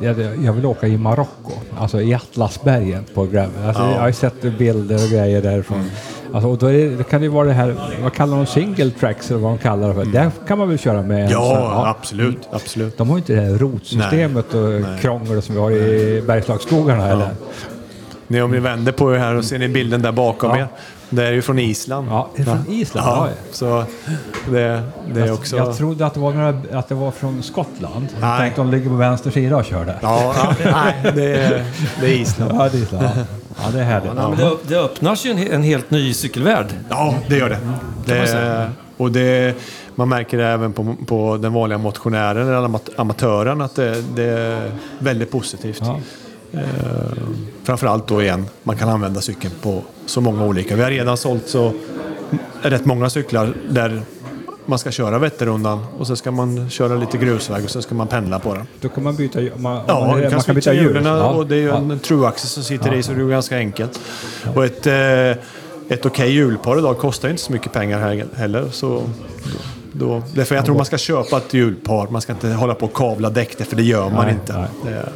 Jag, 0.00 0.16
jag 0.44 0.52
vill 0.52 0.66
åka 0.66 0.86
i 0.86 0.96
Marocko, 0.98 1.52
alltså 1.78 2.00
i 2.00 2.14
Atlasbergen 2.14 3.04
på 3.14 3.24
gravel. 3.26 3.50
Alltså, 3.66 3.82
Ja. 3.82 3.92
Jag 3.92 4.00
har 4.00 4.12
sett 4.12 4.58
bilder 4.58 4.94
och 5.04 5.10
grejer 5.10 5.42
därifrån. 5.42 5.90
Alltså, 6.32 6.48
och 6.50 6.58
då 6.58 6.66
det, 6.68 6.96
det 6.96 7.04
kan 7.04 7.22
ju 7.22 7.28
vara 7.28 7.46
det 7.46 7.52
här, 7.52 7.74
vad 8.02 8.12
kallar 8.12 8.36
de 8.36 8.46
single 8.46 8.90
tracks 8.90 9.30
eller 9.30 9.40
vad 9.40 9.52
de 9.52 9.58
kallar 9.58 9.88
det 9.88 9.94
för. 9.94 10.04
Där 10.04 10.30
kan 10.48 10.58
man 10.58 10.68
väl 10.68 10.78
köra 10.78 11.02
med 11.02 11.30
sån- 11.30 11.40
Ja, 11.42 11.88
absolut. 11.98 12.48
absolut. 12.50 12.98
De 12.98 13.08
har 13.08 13.16
ju 13.16 13.20
inte 13.20 13.34
det 13.34 13.40
här 13.40 13.58
rotsystemet 13.58 14.54
och 14.54 14.68
Nej. 14.70 14.98
krångel 15.00 15.42
som 15.42 15.54
vi 15.54 15.60
har 15.60 15.70
i 15.70 16.22
Bergslagsskogarna 16.26 17.08
eller? 17.08 17.28
Ni, 18.26 18.42
om 18.42 18.50
ni 18.50 18.58
vänder 18.58 18.92
på 18.92 19.14
er 19.14 19.18
här 19.18 19.34
och 19.34 19.44
ser 19.44 19.58
ni 19.58 19.68
bilden 19.68 20.02
där 20.02 20.12
bakom 20.12 20.50
Ja. 20.50 20.56
er. 20.58 20.66
Det 21.10 21.26
är 21.26 21.32
ju 21.32 21.42
från 21.42 21.58
Island. 21.58 22.08
Ja, 22.10 22.28
är 22.34 22.38
det 22.38 22.44
från 22.44 22.64
Island? 22.68 23.06
Ja, 23.08 23.28
så 23.52 23.84
det, 24.50 24.82
det 25.14 25.20
är 25.20 25.32
också... 25.32 25.56
Jag 25.56 25.76
trodde 25.76 26.06
att 26.06 26.14
det 26.14 26.20
var, 26.20 26.32
några, 26.32 26.78
att 26.78 26.88
det 26.88 26.94
var 26.94 27.10
från 27.10 27.42
Skottland. 27.42 28.08
Jag 28.20 28.28
Nej. 28.28 28.38
tänkte 28.40 28.60
de 28.60 28.70
ligger 28.70 28.88
på 28.90 28.96
vänster 28.96 29.30
sida 29.30 29.56
och 29.56 29.64
kör 29.64 29.84
där. 29.84 29.98
Ja, 30.02 30.34
ja, 30.36 30.54
nej, 30.72 31.12
det 31.14 31.36
är, 31.36 31.64
det 32.00 32.06
är 32.06 32.12
Island. 32.20 32.52
Ja, 32.54 32.68
det 32.72 32.78
är 32.78 32.82
Island. 32.82 33.04
Ja. 33.58 33.70
Det 33.72 33.80
är 33.80 33.84
härligt. 33.84 34.10
Ja, 34.16 34.28
men 34.28 34.38
det, 34.38 34.56
det 34.68 34.76
öppnas 34.80 35.26
ju 35.26 35.30
en, 35.30 35.38
en 35.38 35.62
helt 35.62 35.90
ny 35.90 36.14
cykelvärld. 36.14 36.66
Ja, 36.88 37.14
det 37.28 37.36
gör 37.36 37.48
det. 37.48 37.58
det 38.04 38.70
och 38.96 39.12
det, 39.12 39.56
man 39.94 40.08
märker 40.08 40.38
det 40.38 40.46
även 40.46 40.72
på, 40.72 40.96
på 41.06 41.36
den 41.36 41.52
vanliga 41.52 41.78
motionären 41.78 42.48
eller 42.48 42.68
amat- 42.68 42.90
amatören 42.96 43.60
att 43.60 43.74
det, 43.76 44.04
det 44.16 44.24
är 44.24 44.72
väldigt 44.98 45.30
positivt. 45.30 45.82
Ja. 45.84 46.00
Eh, 46.52 46.60
framförallt 47.64 48.08
då 48.08 48.22
igen, 48.22 48.46
man 48.62 48.76
kan 48.76 48.88
använda 48.88 49.20
cykeln 49.20 49.54
på 49.62 49.82
så 50.06 50.20
många 50.20 50.44
olika. 50.44 50.76
Vi 50.76 50.82
har 50.82 50.90
redan 50.90 51.16
sålt 51.16 51.48
så 51.48 51.72
rätt 52.62 52.84
många 52.84 53.10
cyklar 53.10 53.54
där 53.70 54.02
man 54.66 54.78
ska 54.78 54.90
köra 54.90 55.18
Vätternrundan 55.18 55.86
och 55.98 56.06
så 56.06 56.16
ska 56.16 56.30
man 56.30 56.70
köra 56.70 56.94
lite 56.94 57.18
grusväg 57.18 57.64
och 57.64 57.70
så 57.70 57.82
ska 57.82 57.94
man 57.94 58.06
pendla 58.06 58.38
på 58.38 58.54
den. 58.54 58.66
Då 58.80 58.88
kan 58.88 59.04
man 59.04 59.16
byta, 59.16 59.40
man, 59.56 59.80
Ja, 59.88 60.06
man, 60.06 60.22
kan, 60.22 60.32
man 60.32 60.40
kan 60.40 60.54
byta 60.54 60.72
hjulen 60.72 61.04
Ja. 61.04 61.28
och 61.28 61.46
det 61.46 61.54
är 61.54 61.60
ju 61.60 61.66
Ja. 61.66 61.76
en 61.76 61.98
true-axel 61.98 62.46
som 62.48 62.62
sitter 62.62 62.94
i 62.94 63.02
så 63.02 63.12
det 63.12 63.22
är 63.22 63.28
ganska 63.28 63.56
enkelt. 63.56 64.00
Och 64.54 64.64
ett, 64.64 64.86
eh, 64.86 65.44
ett 65.88 66.06
okej 66.06 66.32
hjulpar 66.32 66.78
idag 66.78 66.98
kostar 66.98 67.28
inte 67.28 67.42
så 67.42 67.52
mycket 67.52 67.72
pengar 67.72 67.98
här 67.98 68.26
heller. 68.36 68.68
Så 68.70 69.02
då, 69.92 70.22
därför 70.34 70.54
jag 70.54 70.64
tror 70.64 70.76
man 70.76 70.84
ska 70.86 70.98
köpa 70.98 71.36
ett 71.36 71.54
hjulpar. 71.54 72.08
Man 72.10 72.20
ska 72.20 72.32
inte 72.32 72.48
hålla 72.48 72.74
på 72.74 72.86
och 72.86 72.94
kavla 72.94 73.30
däck, 73.30 73.66
för 73.68 73.76
det 73.76 73.82
gör 73.82 74.10
man 74.10 74.24
Nej, 74.24 74.34
inte. 74.34 74.52
nej. 74.58 74.68
Det, 74.84 75.08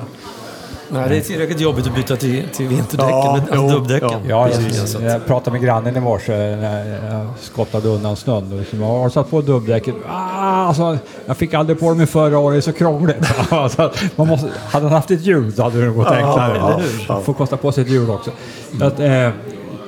Nej, 0.92 1.08
det 1.08 1.16
är 1.16 1.20
tillräckligt 1.20 1.60
jobbigt 1.60 1.86
att 1.86 1.94
byta 1.94 2.16
till, 2.16 2.42
till 2.52 2.68
vinterdäcken, 2.68 3.10
Ja, 3.18 3.32
med, 3.32 3.40
alltså 3.42 3.56
jo, 3.56 3.68
dubbdäcken. 3.68 4.10
ja. 4.10 4.48
Ja, 4.48 4.56
Precis, 4.56 4.94
jag, 4.94 5.02
jag 5.02 5.26
pratade 5.26 5.50
med 5.52 5.62
grannen 5.62 5.96
i 5.96 6.00
morse 6.00 6.32
när 6.56 7.12
jag 7.12 7.26
skottade 7.40 7.88
undan 7.88 8.16
snön. 8.16 8.52
Och 8.52 8.58
liksom, 8.58 8.80
"Ja, 8.80 8.86
har 8.98 9.04
du 9.04 9.10
satt 9.10 9.30
på 9.30 9.40
dubbdäcket? 9.40 9.94
Ah, 10.08 10.66
alltså, 10.66 10.98
jag 11.26 11.36
fick 11.36 11.54
aldrig 11.54 11.80
på 11.80 11.88
dem 11.88 12.00
i 12.00 12.06
förra 12.06 12.38
året, 12.38 12.54
det 12.54 12.58
är 12.58 12.72
så 12.72 12.78
krångligt. 12.78 13.16
alltså, 13.50 13.90
man 14.16 14.28
måste, 14.28 14.48
hade 14.66 14.84
han 14.86 14.92
haft 14.94 15.10
ett 15.10 15.22
hjul 15.26 15.52
så 15.52 15.62
hade 15.62 15.80
det 15.84 15.90
gått 15.90 16.06
enklare. 16.06 16.74
hur? 16.82 17.04
Ja, 17.08 17.20
Får 17.20 17.34
kosta 17.34 17.56
på 17.56 17.72
sig 17.72 17.82
ett 17.84 17.90
hjul 17.90 18.10
också. 18.10 18.30
Så 18.78 18.84
att, 18.84 19.00
eh, 19.00 19.28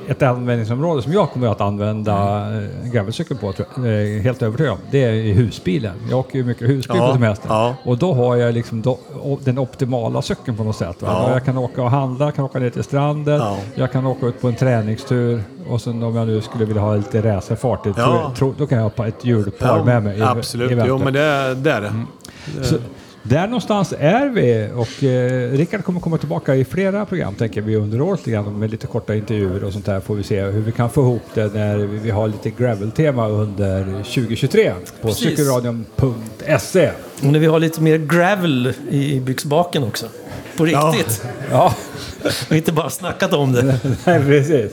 ett 0.09 0.22
användningsområde 0.22 1.02
som 1.02 1.12
jag 1.12 1.30
kommer 1.30 1.48
att 1.48 1.61
använda 1.61 2.12
eh, 2.57 2.90
gravelcykel 2.92 3.36
på, 3.36 3.55
jag, 3.57 3.86
eh, 3.86 4.22
helt 4.22 4.42
övertygad 4.42 4.72
om, 4.72 4.78
det 4.90 5.05
är 5.05 5.12
i 5.12 5.32
husbilen. 5.32 5.92
Jag 6.11 6.18
åker 6.18 6.38
ju 6.38 6.44
mycket 6.44 6.68
husbil 6.68 6.96
Ja, 7.00 7.07
på 7.07 7.12
semester. 7.12 7.48
ja. 7.48 7.74
Och 7.84 7.98
då 7.98 8.14
har 8.14 8.36
jag 8.36 8.55
liksom 8.55 8.82
do, 8.82 8.98
den 9.44 9.59
optimala 9.59 10.22
cykeln 10.22 10.57
på 10.57 10.64
något 10.64 10.76
sätt. 10.76 10.96
Ja. 11.00 11.30
Jag 11.32 11.44
kan 11.44 11.59
åka 11.59 11.82
och 11.82 11.90
handla, 11.90 12.32
kan 12.32 12.44
åka 12.44 12.59
ner 12.59 12.70
till 12.70 12.84
stranden, 12.84 13.40
Ja. 13.40 13.57
jag 13.74 13.92
kan 13.92 14.07
åka 14.07 14.26
ut 14.26 14.40
på 14.40 14.48
en 14.48 14.55
träningstur 14.55 15.42
och 15.68 15.80
sen 15.80 16.02
om 16.02 16.16
jag 16.16 16.26
nu 16.26 16.40
skulle 16.40 16.64
vilja 16.64 16.82
ha 16.82 16.94
lite 16.96 17.22
racerfart, 17.22 17.84
då 18.59 18.66
kan 18.66 18.78
jag 18.78 18.90
ha 18.96 19.07
ett 19.09 19.24
hjulpar 19.24 19.84
med 19.84 20.02
mig. 20.02 20.18
i- 20.18 20.22
absolut, 20.22 20.70
i 20.70 20.82
jo 20.86 20.98
men 20.98 21.12
det, 21.12 21.20
är- 21.20 21.55
det 21.55 21.70
är 21.72 21.80
det. 21.80 21.92
Så, 22.64 22.76
där 23.27 23.47
någonstans 23.47 23.95
är 23.99 24.29
vi 24.29 24.68
och 24.75 25.05
eh, 25.05 25.53
Rickard 25.53 25.85
kommer 25.85 26.01
komma 26.01 26.18
tillbaka 26.18 26.55
i 26.55 26.64
flera 26.64 27.07
program 27.07 27.35
tänker 27.35 27.61
vi 27.61 27.77
under 27.77 28.01
året 28.01 28.25
grann, 28.25 28.59
med 28.59 28.70
lite 28.70 28.87
korta 28.87 29.14
intervjuer 29.14 29.64
och 29.64 29.72
sånt 29.72 29.87
där 29.87 30.01
får 30.01 30.14
vi 30.14 30.22
se 30.22 30.43
hur 30.43 30.61
vi 30.61 30.72
kan 30.72 30.91
få 30.91 31.01
ihop 31.01 31.22
det 31.35 31.55
när 31.55 31.77
vi, 31.79 32.11
har 32.11 32.29
lite 32.29 32.51
gravel-tema 32.51 33.29
under 33.29 33.85
2023 33.85 34.72
på 35.01 35.14
cykelradion.se. 35.14 36.91
Och 37.22 37.33
när 37.33 37.39
vi 37.39 37.47
har 37.47 37.61
lite 37.61 37.81
mer 37.83 37.99
gravel 37.99 38.72
i 38.91 39.20
byxbaken 39.20 39.85
också. 39.85 40.07
På 40.57 40.68
Ja. 40.68 40.93
riktigt. 40.97 41.25
Ja, 41.51 41.75
Och 42.51 42.57
inte 42.57 42.72
bara 42.72 42.91
snackat 42.91 43.33
om 43.33 43.53
det. 43.53 43.62
nej, 44.07 44.25
precis. 44.25 44.72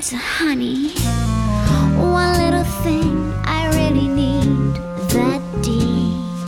Santa, 0.00 0.16
honey, 0.16 0.88
one 2.00 2.32
little 2.38 2.64
thing 2.82 3.34
I 3.44 3.68
really 3.76 4.08
need 4.08 4.74
that 5.10 5.42
deed 5.60 6.46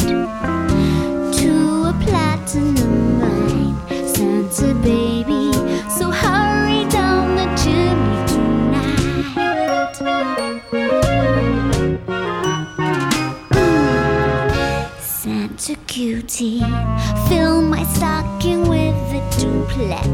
to 1.38 1.53
a 1.84 1.92
platinum 2.00 3.20
mine, 3.20 3.76
Santa 4.09 4.72
baby. 4.76 5.53
So 5.90 6.11
hurry 6.11 6.86
down 6.88 7.36
the 7.36 7.44
chimney 7.61 8.26
tonight. 8.32 9.96
Mm. 10.40 11.12
Santa 14.98 15.74
cutie, 15.86 16.64
fill 17.28 17.61
my 17.61 17.84
stocking 17.84 18.66
with 18.66 18.96
a 19.12 19.20
duplex 19.38 20.12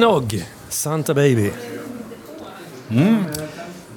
Minogue, 0.00 0.42
Santa 0.68 1.14
Baby. 1.14 1.50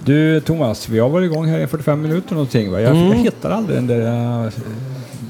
Du 0.05 0.39
Thomas, 0.39 0.89
vi 0.89 0.99
har 0.99 1.09
varit 1.09 1.31
igång 1.31 1.47
här 1.47 1.59
i 1.59 1.67
45 1.67 2.01
minuter 2.01 2.33
någonting 2.33 2.71
va? 2.71 2.81
Jag, 2.81 2.95
jag 2.95 3.15
hittar 3.15 3.49
aldrig 3.51 3.77
den 3.77 3.87
där 3.87 4.45
äh, 4.45 4.51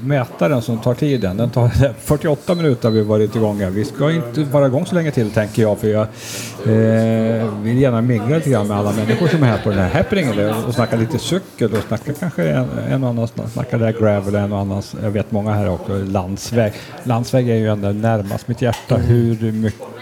mätaren 0.03 0.61
som 0.61 0.78
tar 0.78 0.93
tiden. 0.93 1.38
Den 1.38 1.49
tar 1.49 1.69
48 1.99 2.55
minuter 2.55 2.89
har 2.89 2.95
vi 2.95 3.01
varit 3.01 3.36
igång 3.36 3.59
här. 3.59 3.69
Vi 3.69 3.86
ska 3.86 4.11
inte 4.11 4.43
vara 4.43 4.67
igång 4.67 4.86
så 4.86 4.95
länge 4.95 5.11
till 5.11 5.32
tänker 5.32 5.61
jag 5.61 5.78
för 5.78 5.88
jag 5.88 6.01
eh, 6.01 7.61
vill 7.61 7.78
gärna 7.78 8.01
mingla 8.01 8.36
lite 8.36 8.49
grann 8.49 8.67
med 8.67 8.78
alla 8.78 8.91
människor 8.91 9.28
som 9.28 9.43
är 9.43 9.47
här 9.47 9.61
på 9.63 9.69
den 9.69 9.80
här 9.80 9.89
happeningen 9.89 10.53
och 10.67 10.74
snacka 10.74 10.95
lite 10.95 11.19
cykel 11.19 11.74
och 11.74 11.84
snacka 11.88 12.13
kanske 12.13 12.49
en, 12.49 12.69
en 12.89 13.03
och 13.03 13.09
annan 13.09 13.28
snackar 13.28 13.80
där 13.80 13.91
gravel 13.91 14.36
en 14.36 14.53
och 14.53 14.59
annan, 14.59 14.84
jag 15.03 15.11
vet 15.11 15.32
många 15.32 15.53
här 15.53 15.69
också, 15.69 15.97
landsväg. 15.97 16.74
Landsväg 17.03 17.49
är 17.49 17.55
ju 17.55 17.67
ändå 17.67 17.88
närmast 17.88 18.47
mitt 18.47 18.61
hjärta. 18.61 18.97
Hur 18.97 19.51
mycket 19.51 19.92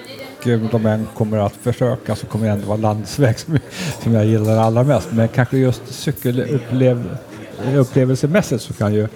Eh, 0.48 0.60
de 0.72 0.86
än 0.86 1.08
kommer 1.14 1.38
att 1.38 1.56
försöka 1.56 2.16
så 2.16 2.28
kommer 2.28 2.46
det 2.46 2.52
ändå 2.52 2.68
vara 2.68 2.78
landsväg 2.78 3.40
som, 3.40 3.58
som 4.04 4.14
jag 4.14 4.26
gillar 4.26 4.58
allra 4.58 4.84
mest. 4.84 5.08
Men 5.12 5.28
kanske 5.28 5.58
just 5.58 5.94
cykelupplevelsemässigt 5.94 8.64
så 8.64 8.74
kan 8.74 8.94
ju 8.94 9.08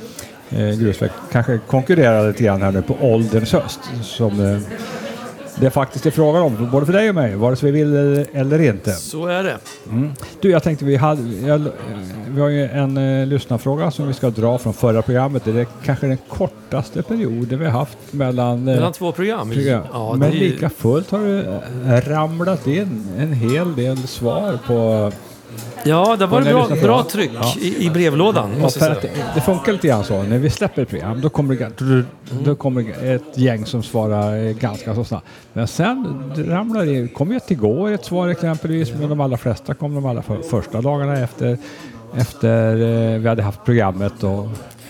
eh, 0.50 0.80
grusväg 0.80 1.12
kanske 1.32 1.60
konkurrera 1.68 2.22
lite 2.22 2.44
grann 2.44 2.62
här 2.62 2.72
nu 2.72 2.82
på 2.82 2.98
ålderns 3.02 3.54
höst. 3.54 3.80
Som 4.02 4.40
eh, 4.40 4.60
det 5.60 5.70
faktiskt 5.70 6.06
är 6.06 6.12
frågan 6.12 6.42
om, 6.42 6.70
både 6.72 6.86
för 6.86 6.94
dig 6.94 7.10
och 7.10 7.16
mig, 7.16 7.36
vare 7.36 7.56
sig 7.56 7.72
vi 7.72 7.84
vill 7.84 8.26
eller, 8.34 8.62
inte. 8.62 8.92
Så 8.92 9.28
är 9.28 9.44
det. 9.44 9.58
Du, 10.42 10.50
jag 10.50 10.64
tänkte 10.64 10.86
vi, 10.86 10.96
hade, 10.96 11.22
jag, 11.48 11.68
vi 12.30 12.42
har 12.42 12.50
ju 12.50 12.66
en 12.66 12.98
eh, 12.98 13.28
lyssnarfråga 13.28 13.92
som 13.92 14.08
vi 14.08 14.14
ska 14.14 14.30
dra 14.30 14.58
från 14.58 14.74
förra 14.74 15.02
programmet. 15.02 15.46
Det 15.46 15.60
är 15.60 15.68
kanske 15.86 16.08
den 16.08 16.18
kortaste 16.30 17.02
perioden 17.04 17.60
vi 17.60 17.66
har 17.66 17.72
haft 17.72 17.98
mellan, 18.12 18.58
eh, 18.58 18.76
Mellan 18.76 18.94
två 18.94 19.12
program. 19.12 19.50
program. 19.52 19.84
Ja, 19.94 20.10
det 20.14 20.20
Men 20.20 20.32
ju- 20.32 20.40
lika 20.40 20.70
fullt 20.70 21.12
har 21.12 21.20
det 21.20 21.62
eh, 21.96 22.10
ramlat 22.10 22.68
in 22.68 23.08
en 23.20 23.34
hel 23.34 23.76
del 23.76 23.98
svar 23.98 24.60
på... 24.68 25.12
Ja, 25.84 26.16
det 26.16 26.26
var 26.26 26.42
när 26.42 26.54
bra, 26.54 26.68
bra 26.82 27.04
tryck 27.04 27.32
Ja. 27.42 27.54
i, 27.62 27.86
i 27.86 27.90
brevlådan. 27.90 28.50
Ja, 28.62 28.70
för 28.70 28.90
det, 28.90 29.10
det 29.36 29.42
funkar 29.42 29.72
lite 29.72 29.88
grann 29.88 30.04
så. 30.04 30.24
När 30.24 30.38
vi 30.38 30.50
släpper 30.50 30.82
ett 30.82 30.90
program 30.90 31.22
då 31.22 31.30
kommer 31.30 31.56
det, 31.56 32.04
då 32.44 32.56
kommer 32.56 32.84
det 32.84 33.14
ett 33.14 33.38
gäng 33.38 33.66
som 33.66 33.84
svarar 33.84 34.38
eh, 34.38 34.52
ganska 34.54 34.96
så 34.96 35.04
snabbt. 35.04 35.26
Men 35.54 35.68
sen 35.68 36.24
ramlar 36.38 36.86
det 36.86 37.08
kom 37.08 37.32
ju 37.32 37.38
ett 37.38 37.52
igår 37.52 37.92
ett 37.92 38.06
svar 38.06 38.28
exempelvis. 38.28 38.94
Men 38.94 39.10
de 39.10 39.20
allra 39.22 39.38
flesta 39.38 39.74
kom 39.74 39.96
de 39.96 40.06
allra 40.06 40.22
för, 40.22 40.42
första 40.42 40.82
dagarna 40.82 41.20
efter, 41.20 41.58
efter 42.18 42.72
eh, 42.76 43.20
vi 43.20 43.28
hade 43.28 43.44
haft 43.44 43.66
programmet. 43.66 44.24
Och, 44.24 44.48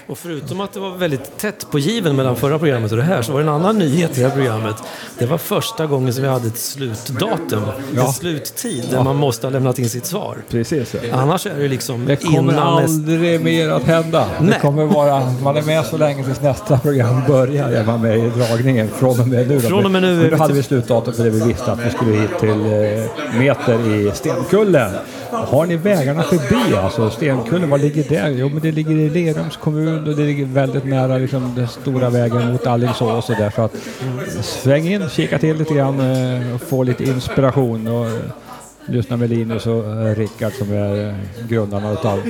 Och 0.07 0.17
förutom 0.17 0.61
att 0.61 0.73
det 0.73 0.79
var 0.79 0.97
väldigt 0.97 1.37
tätt 1.37 1.67
på 1.71 1.79
given 1.79 2.15
mellan 2.15 2.35
förra 2.35 2.59
programmet 2.59 2.91
och 2.91 2.97
det 2.97 3.03
här 3.03 3.21
så 3.21 3.31
var 3.31 3.39
det 3.39 3.45
en 3.45 3.53
annan 3.53 3.77
nyhet 3.77 4.17
i 4.17 4.21
det 4.21 4.27
här 4.27 4.35
programmet. 4.35 4.75
Det 5.19 5.25
var 5.25 5.37
första 5.37 5.85
gången 5.85 6.13
som 6.13 6.23
vi 6.23 6.29
hade 6.29 6.47
ett 6.47 6.57
slutdatum, 6.57 7.63
Ja. 7.95 8.05
en 8.07 8.13
sluttid 8.13 8.83
där 8.91 9.03
man 9.03 9.15
måste 9.15 9.47
ha 9.47 9.51
lämnat 9.51 9.79
in 9.79 9.89
sitt 9.89 10.05
svar. 10.05 10.37
precis. 10.49 10.95
Annars 11.13 11.45
är 11.47 11.59
det 11.59 11.67
liksom 11.67 12.05
Det 12.05 12.15
kommer 12.15 12.53
innan 12.53 12.59
aldrig 12.83 13.41
mer 13.41 13.69
att 13.69 13.83
hända. 13.83 14.25
Det 14.39 14.45
Nej. 14.45 14.59
kommer 14.61 14.85
vara, 14.85 15.31
man 15.43 15.57
är 15.57 15.61
med 15.61 15.85
så 15.85 15.97
länge 15.97 16.23
tills 16.23 16.41
nästa 16.41 16.77
program 16.79 17.21
börjar. 17.27 17.69
Är 17.71 17.83
man 17.85 18.01
med 18.01 18.17
i 18.17 18.29
dragningen 18.29 18.89
från 18.89 19.19
och 19.19 19.27
med 19.27 19.47
nu. 19.47 19.59
Från 19.59 19.85
och 19.85 19.91
med 19.91 20.01
nu 20.01 20.29
då 20.29 20.37
hade 20.37 20.53
vi 20.53 20.63
slutdatum 20.63 21.13
för 21.13 21.23
det 21.23 21.29
vi 21.29 21.43
visste 21.47 21.71
att 21.71 21.79
vi 21.85 21.89
skulle 21.89 22.17
hit 22.17 22.39
till 22.39 22.49
eh, 22.49 23.39
Meter 23.39 23.79
i 23.95 24.11
Stenkullen. 24.13 24.91
Har 25.31 25.65
ni 25.65 25.75
vägarna 25.75 26.23
förbi 26.23 26.75
alltså? 26.77 27.09
Stenkullen, 27.09 27.69
var 27.69 27.77
ligger 27.77 28.03
det? 28.09 28.29
Jo 28.37 28.49
men 28.49 28.59
det 28.61 28.71
ligger 28.71 28.91
i 28.95 29.09
Lerums 29.09 29.57
kommun 29.57 29.94
och 29.97 30.15
det 30.15 30.23
ligger 30.23 30.45
väldigt 30.45 30.85
nära 30.85 31.17
liksom, 31.17 31.53
den 31.55 31.67
stora 31.67 32.09
vägen 32.09 32.51
mot 32.51 32.67
Alingsås 32.67 33.29
och 33.29 33.35
där. 33.35 33.49
Så 33.49 33.61
att 33.61 33.75
sväng 34.41 34.87
in, 34.87 35.09
kika 35.09 35.39
till 35.39 35.57
lite 35.57 35.73
grann 35.73 35.99
eh, 35.99 36.55
och 36.55 36.61
få 36.61 36.83
lite 36.83 37.03
inspiration. 37.03 37.87
Och, 37.87 38.07
lyssna 38.87 39.17
med 39.17 39.29
Linus 39.29 39.65
och 39.67 39.85
eh, 39.85 40.15
Rickard 40.15 40.53
som 40.53 40.73
är 40.73 41.07
eh, 41.09 41.15
grundarna 41.49 41.91
utav 41.91 42.21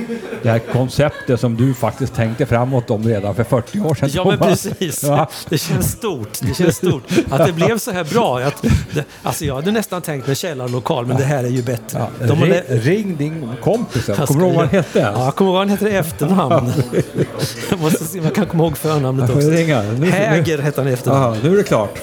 det 0.42 0.50
här 0.50 0.58
konceptet 0.58 1.40
som 1.40 1.56
du 1.56 1.74
faktiskt 1.74 2.14
tänkte 2.14 2.46
framåt 2.46 2.90
om 2.90 3.02
redan 3.08 3.34
för 3.34 3.44
40 3.44 3.80
år 3.80 3.94
sedan. 3.94 4.08
Ja 4.12 4.24
men 4.24 4.38
precis. 4.48 5.02
Ja. 5.02 5.28
Det 5.48 5.58
känns 5.58 5.92
stort. 5.92 6.38
Det 6.40 6.54
känns 6.56 6.76
stort. 6.76 7.02
Att 7.30 7.46
det 7.46 7.52
blev 7.52 7.78
så 7.78 7.90
här 7.90 8.04
bra. 8.04 8.38
Att 8.40 8.62
det, 8.94 9.04
alltså 9.22 9.44
jag 9.44 9.54
hade 9.54 9.70
nästan 9.72 10.02
tänkt 10.02 10.26
mig 10.26 10.36
källarlokal 10.36 11.06
men 11.06 11.16
det 11.16 11.24
här 11.24 11.44
är 11.44 11.48
ju 11.48 11.62
bättre. 11.62 11.98
Ja, 12.20 12.26
De 12.26 12.38
har 12.38 12.46
ring, 12.46 12.62
ring 12.68 13.16
din 13.16 13.50
kompis. 13.62 14.06
Kommer 14.06 14.40
du 14.40 14.46
ihåg 14.46 14.54
vad 14.54 14.64
han 14.64 14.68
hette? 14.68 14.98
Ja, 14.98 15.24
jag 15.24 15.34
kommer 15.34 15.50
ihåg 15.50 15.58
vad 15.58 15.68
han 15.68 15.78
heter 15.78 15.86
i 15.86 15.96
efternamn. 15.96 16.72
jag 17.70 17.80
måste 17.80 18.04
se 18.04 18.18
om 18.18 18.24
jag 18.24 18.34
kan 18.34 18.46
komma 18.46 18.64
ihåg 18.64 18.76
förnamnet 18.76 19.30
också. 19.30 19.50
ringa. 19.50 19.82
Nu- 19.82 20.10
Häger 20.10 20.58
hette 20.58 20.80
han 20.80 20.88
i 20.90 20.92
efternamn. 20.92 21.34
Ja, 21.36 21.40
nu 21.42 21.52
är 21.52 21.56
det 21.56 21.62
klart. 21.62 22.02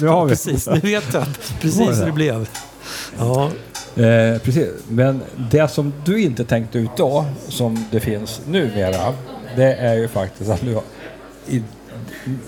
Nu 0.00 0.06
har 0.06 0.24
vi. 0.24 0.30
Precis, 0.30 0.66
nu 0.68 0.80
vet 0.80 1.04
jag 1.14 1.24
precis 1.60 2.00
hur 2.00 2.06
det 2.06 2.12
blev. 2.12 2.46
Ja, 3.18 3.50
Eh, 3.96 4.38
precis. 4.38 4.68
Men 4.88 5.20
det 5.50 5.68
som 5.68 5.92
du 6.04 6.20
inte 6.22 6.44
tänkte 6.44 6.78
ut 6.78 6.90
då, 6.96 7.24
som 7.48 7.84
det 7.90 8.00
finns 8.00 8.40
numera, 8.48 9.12
det 9.56 9.74
är 9.74 9.94
ju 9.94 10.08
faktiskt 10.08 10.50
att 10.50 10.62
nu 10.62 10.74
har- 10.74 10.82
i 11.48 11.62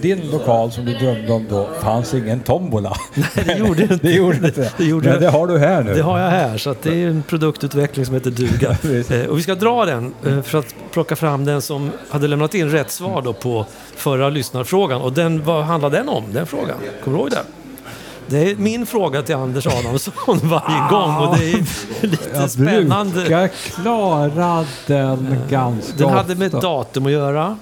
din 0.00 0.30
lokal 0.30 0.72
som 0.72 0.84
du 0.84 0.94
drömde 0.94 1.32
om 1.32 1.46
då 1.50 1.68
fanns 1.82 2.14
ingen 2.14 2.40
tombola. 2.40 2.96
det 3.46 3.58
gjorde 3.58 3.82
inte. 3.92 3.96
det 4.02 4.12
gjorde 4.12 4.36
inte 4.36 4.70
det. 4.78 4.84
Gjorde 4.84 5.08
Men 5.10 5.20
det 5.20 5.28
har 5.28 5.46
du 5.46 5.58
här 5.58 5.82
nu. 5.82 5.94
Det 5.94 6.02
har 6.02 6.18
jag 6.20 6.30
här, 6.30 6.58
så 6.58 6.74
det 6.82 7.02
är 7.02 7.08
en 7.08 7.22
produktutveckling 7.22 8.06
som 8.06 8.14
heter 8.14 8.30
duga. 8.30 8.76
Eh, 9.22 9.26
och 9.30 9.38
vi 9.38 9.42
ska 9.42 9.54
dra 9.54 9.84
den 9.84 10.14
eh, 10.26 10.42
för 10.42 10.58
att 10.58 10.74
plocka 10.92 11.16
fram 11.16 11.44
den 11.44 11.62
som 11.62 11.90
hade 12.10 12.28
lämnat 12.28 12.54
in 12.54 12.70
rätt 12.70 12.90
svar 12.90 13.22
då 13.22 13.32
på 13.32 13.66
förra 13.96 14.28
lyssnarfrågan. 14.28 15.00
Och 15.02 15.12
den, 15.12 15.44
vad 15.44 15.64
handlar 15.64 15.90
den 15.90 16.08
om, 16.08 16.24
den 16.32 16.46
frågan? 16.46 16.76
Kommer 17.04 17.16
du 17.16 17.22
ihåg 17.22 17.30
det? 17.30 17.42
Det 18.32 18.50
är 18.50 18.56
min 18.56 18.86
fråga 18.86 19.22
till 19.22 19.34
Anders 19.34 19.66
Adamsson 19.66 20.12
varje 20.42 20.90
gång 20.90 21.16
och 21.16 21.36
det 21.38 21.52
är 21.52 22.06
lite 22.06 22.28
Jag 22.34 22.50
spännande. 22.50 23.14
brukar 23.20 23.48
klara 23.48 24.64
den 24.86 25.36
ganska 25.50 25.96
Den 25.96 26.08
hade 26.10 26.34
med 26.34 26.54
ofta. 26.54 26.68
datum 26.68 27.06
att 27.06 27.12
göra. 27.12 27.56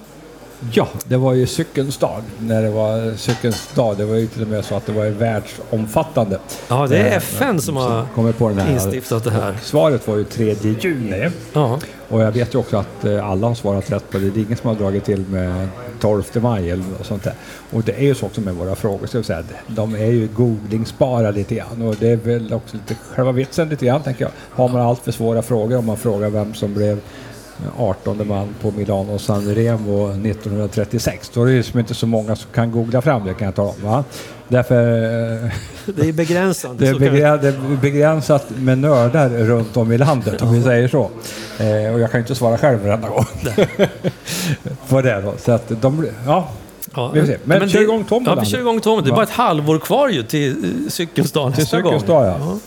Ja, 0.73 0.87
det 1.05 1.17
var 1.17 1.33
ju 1.33 1.47
cykelns 1.47 1.97
dag. 1.97 2.21
När 2.39 2.61
det 2.61 2.69
var 2.69 3.15
cykelns 3.17 3.69
dag. 3.75 3.97
Det 3.97 4.05
var 4.05 4.15
ju 4.15 4.27
till 4.27 4.41
och 4.41 4.47
med 4.47 4.65
så 4.65 4.75
att 4.75 4.85
det 4.85 4.91
var 4.91 5.05
världsomfattande. 5.05 6.39
Ja, 6.67 6.87
det 6.87 6.97
är 6.97 7.05
Eh, 7.11 7.17
FN 7.17 7.61
som 7.61 7.75
har 7.77 8.05
kommer 8.15 8.31
på 8.31 8.49
den 8.49 8.57
här. 8.57 8.73
instiftat 8.73 9.23
det 9.23 9.31
här. 9.31 9.55
Svaret 9.61 10.07
var 10.07 10.17
ju 10.17 10.23
3 10.23 10.55
juni. 10.81 11.29
Ja, 11.53 11.79
Och 12.09 12.21
jag 12.21 12.31
vet 12.31 12.53
ju 12.55 12.59
också 12.59 12.77
att 12.77 13.05
eh, 13.05 13.29
alla 13.29 13.47
har 13.47 13.55
svarat 13.55 13.91
rätt 13.91 14.09
på 14.09 14.17
det. 14.17 14.29
Det 14.29 14.39
är 14.39 14.43
ingen 14.43 14.57
som 14.57 14.67
har 14.67 14.75
dragit 14.75 15.05
till 15.05 15.25
med 15.29 15.67
12 16.01 16.23
maj 16.33 16.69
eller 16.71 16.83
något 16.83 17.05
sånt 17.05 17.23
där. 17.23 17.33
Och 17.71 17.81
det 17.83 17.91
är 17.93 18.03
ju 18.03 18.15
så 18.15 18.25
också 18.25 18.41
med 18.41 18.53
våra 18.55 18.75
frågor. 18.75 19.07
Så 19.07 19.23
säga, 19.23 19.43
de 19.67 19.95
är 19.95 20.05
ju 20.05 20.27
googlingsbara 20.27 21.31
lite 21.31 21.55
grann. 21.55 21.81
Och 21.81 21.95
det 21.99 22.09
är 22.09 22.15
väl 22.15 22.53
också 22.53 22.77
lite 22.77 22.95
själva 23.11 23.31
vitsen 23.31 23.69
lite 23.69 23.85
grann 23.85 24.01
tänker 24.03 24.21
jag. 24.25 24.31
Har 24.49 24.67
man 24.69 24.81
allt 24.81 24.99
för 25.03 25.11
svåra 25.11 25.41
frågor 25.41 25.77
om 25.77 25.85
man 25.85 25.97
frågar 25.97 26.29
vem 26.29 26.53
som 26.53 26.73
blev 26.73 26.99
18 27.77 28.27
man 28.27 28.55
på 28.61 28.71
Milano 28.71 29.19
San 29.19 29.55
Remo 29.55 30.09
1936. 30.09 31.31
Då 31.33 31.41
är 31.41 31.45
det 31.45 31.51
ju 31.51 31.63
som 31.63 31.79
inte 31.79 31.93
så 31.93 32.07
många 32.07 32.35
som 32.35 32.51
kan 32.53 32.71
googla 32.71 33.01
fram 33.01 33.25
det 33.25 33.33
kan 33.33 33.45
jag 33.45 33.55
tala 33.55 33.69
om. 33.69 33.75
Va? 33.83 34.03
Därför 34.47 34.75
eh, 35.43 35.51
det 35.85 36.09
är 36.09 36.13
begränsat, 36.13 36.71
det 36.79 36.87
är 36.87 37.81
begränsat 37.81 38.49
med 38.49 38.77
nördar 38.77 39.29
runt 39.29 39.77
om 39.77 39.91
i 39.91 39.97
landet 39.97 40.41
om 40.41 40.53
vi 40.53 40.63
säger 40.63 40.87
så. 40.87 41.09
Eh, 41.59 41.93
och 41.93 41.99
jag 41.99 42.11
kan 42.11 42.19
ju 42.19 42.21
inte 42.21 42.35
svara 42.35 42.57
själv 42.57 42.83
varenda 42.83 43.09
gång. 43.09 43.25
På 44.89 45.01
det 45.01 45.21
då. 45.21 45.33
Så 45.37 45.51
att 45.51 45.81
de, 45.81 46.07
ja, 46.25 46.49
Ja, 46.95 47.11
se. 47.25 47.37
Men 47.43 47.69
kör 47.69 47.81
igång 47.81 48.03
tombolan. 48.03 48.37
Ja, 48.37 48.43
vi 48.43 48.49
kör 48.49 48.59
igång 48.59 48.79
tombolan. 48.79 49.03
Det 49.03 49.09
är 49.09 49.15
bara 49.15 49.23
ett 49.23 49.29
halvår 49.29 49.79
kvar 49.79 50.09
ju 50.09 50.23
till 50.23 50.63
eh, 50.63 50.89
cykelns 50.89 51.31
dag 51.31 51.55
till 51.55 51.81
dag 52.05 52.25
ja. 52.25 52.59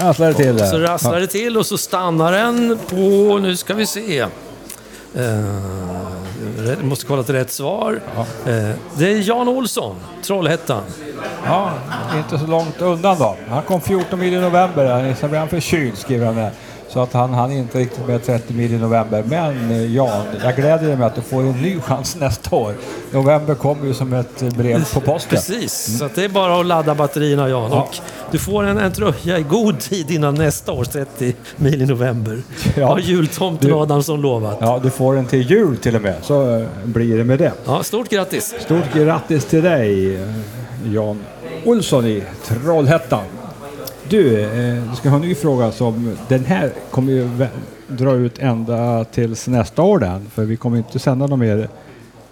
Rasslar 0.00 0.26
det 0.28 0.34
till 0.34 0.56
där. 0.56 0.66
Så 0.66 0.78
rasslar 0.78 1.20
det 1.20 1.26
till 1.26 1.56
och 1.56 1.66
så 1.66 1.78
stannar 1.78 2.32
den 2.32 2.78
på, 2.88 3.38
nu 3.42 3.56
ska 3.56 3.74
vi 3.74 3.86
se. 3.86 4.26
Rätt- 6.58 6.82
måste 6.84 7.06
kolla 7.06 7.22
till 7.22 7.34
rätt 7.34 7.50
svar. 7.52 8.00
Eh, 8.46 8.52
det 8.96 9.12
är 9.12 9.28
Jan 9.28 9.48
Olsson, 9.48 9.96
Trollhättan. 10.22 10.82
Ja, 11.46 11.70
inte 12.16 12.38
så 12.38 12.46
långt 12.46 12.80
undan 12.80 13.18
då. 13.18 13.36
Han 13.48 13.62
kom 13.62 13.80
14 13.80 14.18
mil 14.18 14.34
i 14.34 14.40
november. 14.40 15.14
Sen 15.20 15.28
blev 15.30 15.40
han 15.40 15.48
förkyld 15.48 15.98
skriver 15.98 16.26
han 16.26 16.36
där. 16.36 16.50
Så 16.94 17.00
att 17.00 17.12
han 17.12 17.34
hann 17.34 17.52
inte 17.52 17.78
riktigt 17.78 18.06
med 18.06 18.24
30 18.24 18.54
mil 18.54 18.74
i 18.74 18.78
november. 18.78 19.24
Men 19.26 19.70
eh, 19.70 19.94
Jan, 19.94 20.24
jag 20.44 20.56
gläder 20.56 20.96
mig 20.96 21.06
att 21.06 21.14
du 21.14 21.20
får 21.20 21.40
en 21.40 21.52
ny 21.62 21.80
chans 21.80 22.16
nästa 22.20 22.56
år. 22.56 22.74
November 23.10 23.54
kommer 23.54 23.86
ju 23.86 23.94
som 23.94 24.12
ett 24.12 24.40
brev 24.56 24.92
på 24.94 25.00
posten. 25.00 25.30
Precis, 25.30 25.98
så 25.98 26.04
att 26.04 26.14
det 26.14 26.24
är 26.24 26.28
bara 26.28 26.60
att 26.60 26.66
ladda 26.66 26.94
batterierna 26.94 27.48
Jan. 27.48 27.70
Ja. 27.72 27.82
Och 27.82 27.96
du 28.30 28.38
får 28.38 28.64
en, 28.64 28.78
en 28.78 28.92
tröja 28.92 29.38
i 29.38 29.42
god 29.42 29.80
tid 29.80 30.10
innan 30.10 30.34
nästa 30.34 30.72
års 30.72 30.88
30 30.88 31.34
mil 31.56 31.82
i 31.82 31.86
november. 31.86 32.42
Ja. 32.76 32.86
Har 32.86 32.98
jultomten 32.98 33.68
Du- 33.70 33.74
Adamsson 33.76 34.20
lovat. 34.20 34.58
Ja, 34.60 34.80
du 34.82 34.90
får 34.90 35.14
den 35.14 35.26
till 35.26 35.50
jul 35.50 35.76
till 35.76 35.96
och 35.96 36.02
med. 36.02 36.14
Så 36.22 36.56
eh, 36.58 36.66
blir 36.84 37.16
det 37.18 37.24
med 37.24 37.38
det. 37.38 37.52
Ja, 37.64 37.82
stort 37.82 38.08
grattis! 38.08 38.54
Stort 38.60 38.92
grattis 38.94 39.44
till 39.44 39.62
dig, 39.62 40.16
eh, 40.16 40.28
Jan 40.92 41.18
Olsson 41.64 42.06
i 42.06 42.22
Trollhättan. 42.46 43.24
Du, 44.08 44.40
eh, 44.40 44.90
du 44.90 44.96
ska 44.96 45.08
ha 45.08 45.16
en 45.16 45.22
ny 45.22 45.34
fråga 45.34 45.72
som 45.72 46.16
den 46.28 46.44
här 46.44 46.70
kommer 46.90 47.12
ju 47.12 47.24
vä- 47.24 47.48
dra 47.88 48.12
ut 48.14 48.38
ända 48.38 49.04
tills 49.04 49.48
nästa 49.48 49.82
år 49.82 49.98
den. 49.98 50.26
För 50.34 50.44
vi 50.44 50.56
kommer 50.56 50.78
inte 50.78 50.98
sända 50.98 51.26
någon 51.26 51.38
mer 51.38 51.68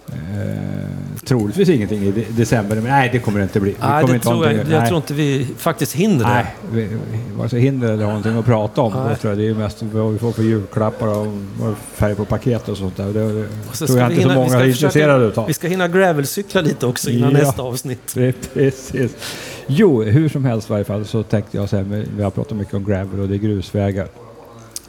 Eh, 0.07 1.19
troligtvis 1.25 1.69
ingenting 1.69 2.03
i 2.03 2.11
de- 2.11 2.25
december, 2.29 2.75
men 2.75 2.83
nej 2.83 3.09
det 3.13 3.19
kommer 3.19 3.39
det 3.39 3.43
inte 3.43 3.59
bli. 3.59 3.71
Vi 3.71 3.77
Nej, 3.79 3.89
kommer 4.01 4.07
det 4.07 4.15
inte 4.15 4.27
ha 4.29 4.33
tror 4.35 4.45
jag, 4.45 4.51
någonting- 4.53 4.73
jag 4.73 4.79
nej. 4.79 4.89
tror 4.89 4.97
inte 4.97 5.13
vi 5.13 5.47
faktiskt 5.57 5.93
hinner 5.93 6.25
det. 6.25 6.29
Nej, 6.33 6.45
vi, 6.71 6.81
vi, 6.83 6.97
vare 7.37 7.49
sig 7.49 7.59
hinder 7.61 7.87
eller 7.91 8.03
har 8.03 8.11
någonting 8.11 8.37
att 8.37 8.45
prata 8.45 8.81
om. 8.81 8.93
Nej. 8.93 9.09
Då 9.09 9.15
tror 9.15 9.31
jag 9.31 9.37
det 9.39 9.47
är 9.49 9.53
mest 9.53 9.83
vad 9.83 10.11
vi 10.13 10.19
får 10.19 10.31
för 10.31 10.43
julklappar 10.43 11.07
och 11.07 11.27
vad 11.59 11.75
färg 11.93 12.15
på 12.15 12.25
paket 12.25 12.69
och 12.69 12.77
sånt 12.77 12.97
där. 12.97 13.05
Det, 13.05 13.33
det 13.33 13.47
Och 13.69 13.75
så 13.75 13.87
tror 13.87 13.99
jag 13.99 14.07
vi 14.09 14.13
inte 14.15 14.23
så 14.23 14.29
hinna- 14.29 14.33
vi 14.33 14.39
många 14.39 14.49
ska 14.49 14.59
är 14.59 14.71
försöka- 14.71 14.87
intresserade 14.87 15.25
utav. 15.25 15.47
Vi 15.47 15.53
ska 15.53 15.67
hinna 15.67 15.87
gravelcykla 15.87 16.61
lite 16.61 16.85
också 16.85 17.09
innan 17.09 17.31
Ja. 17.31 17.37
nästa 17.37 17.61
avsnitt. 17.61 18.15
Precis. 18.53 19.11
Jo, 19.67 20.03
hur 20.03 20.29
som 20.29 20.45
helst 20.45 20.69
i 20.69 20.71
varje 20.73 20.85
fall 20.85 21.05
så 21.05 21.23
tänkte 21.23 21.57
jag 21.57 21.69
så 21.69 21.77
här, 21.77 22.05
vi 22.17 22.23
har 22.23 22.31
pratat 22.31 22.57
mycket 22.57 22.73
om 22.73 22.85
gravel 22.85 23.19
och 23.19 23.27
det 23.27 23.35
är 23.35 23.39
grusvägar. 23.39 24.07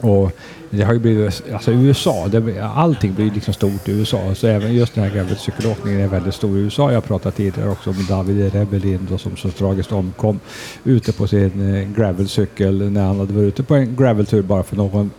Och 0.01 0.31
det 0.69 0.83
har 0.83 0.93
ju 0.93 0.99
blivit, 0.99 1.43
alltså 1.53 1.71
USA, 1.71 2.27
det, 2.27 2.61
allting 2.63 3.13
blir 3.13 3.31
liksom 3.31 3.53
stort 3.53 3.87
i 3.87 3.91
USA. 3.91 4.35
Så 4.35 4.47
även 4.47 4.73
just 4.73 4.95
den 4.95 5.03
här 5.03 5.11
gravelcykelåkningen 5.11 6.01
är 6.01 6.07
väldigt 6.07 6.33
stor 6.35 6.57
i 6.57 6.61
USA. 6.61 6.91
Jag 6.91 7.03
pratade 7.03 7.35
tidigare 7.35 7.69
också 7.69 7.89
om 7.89 8.05
David 8.09 8.53
Rebelin 8.53 9.07
då, 9.11 9.17
som 9.17 9.37
så 9.37 9.49
tragiskt 9.49 9.91
omkom 9.91 10.39
ute 10.83 11.13
på 11.13 11.27
sin 11.27 11.75
eh, 11.75 11.87
gravelcykel 11.95 12.91
när 12.91 13.03
han 13.03 13.19
hade 13.19 13.33
varit 13.33 13.47
ute 13.47 13.63
på 13.63 13.75
en 13.75 13.95
graveltur 13.95 14.41
bara 14.41 14.63
för 14.63 14.75
någon 14.75 15.11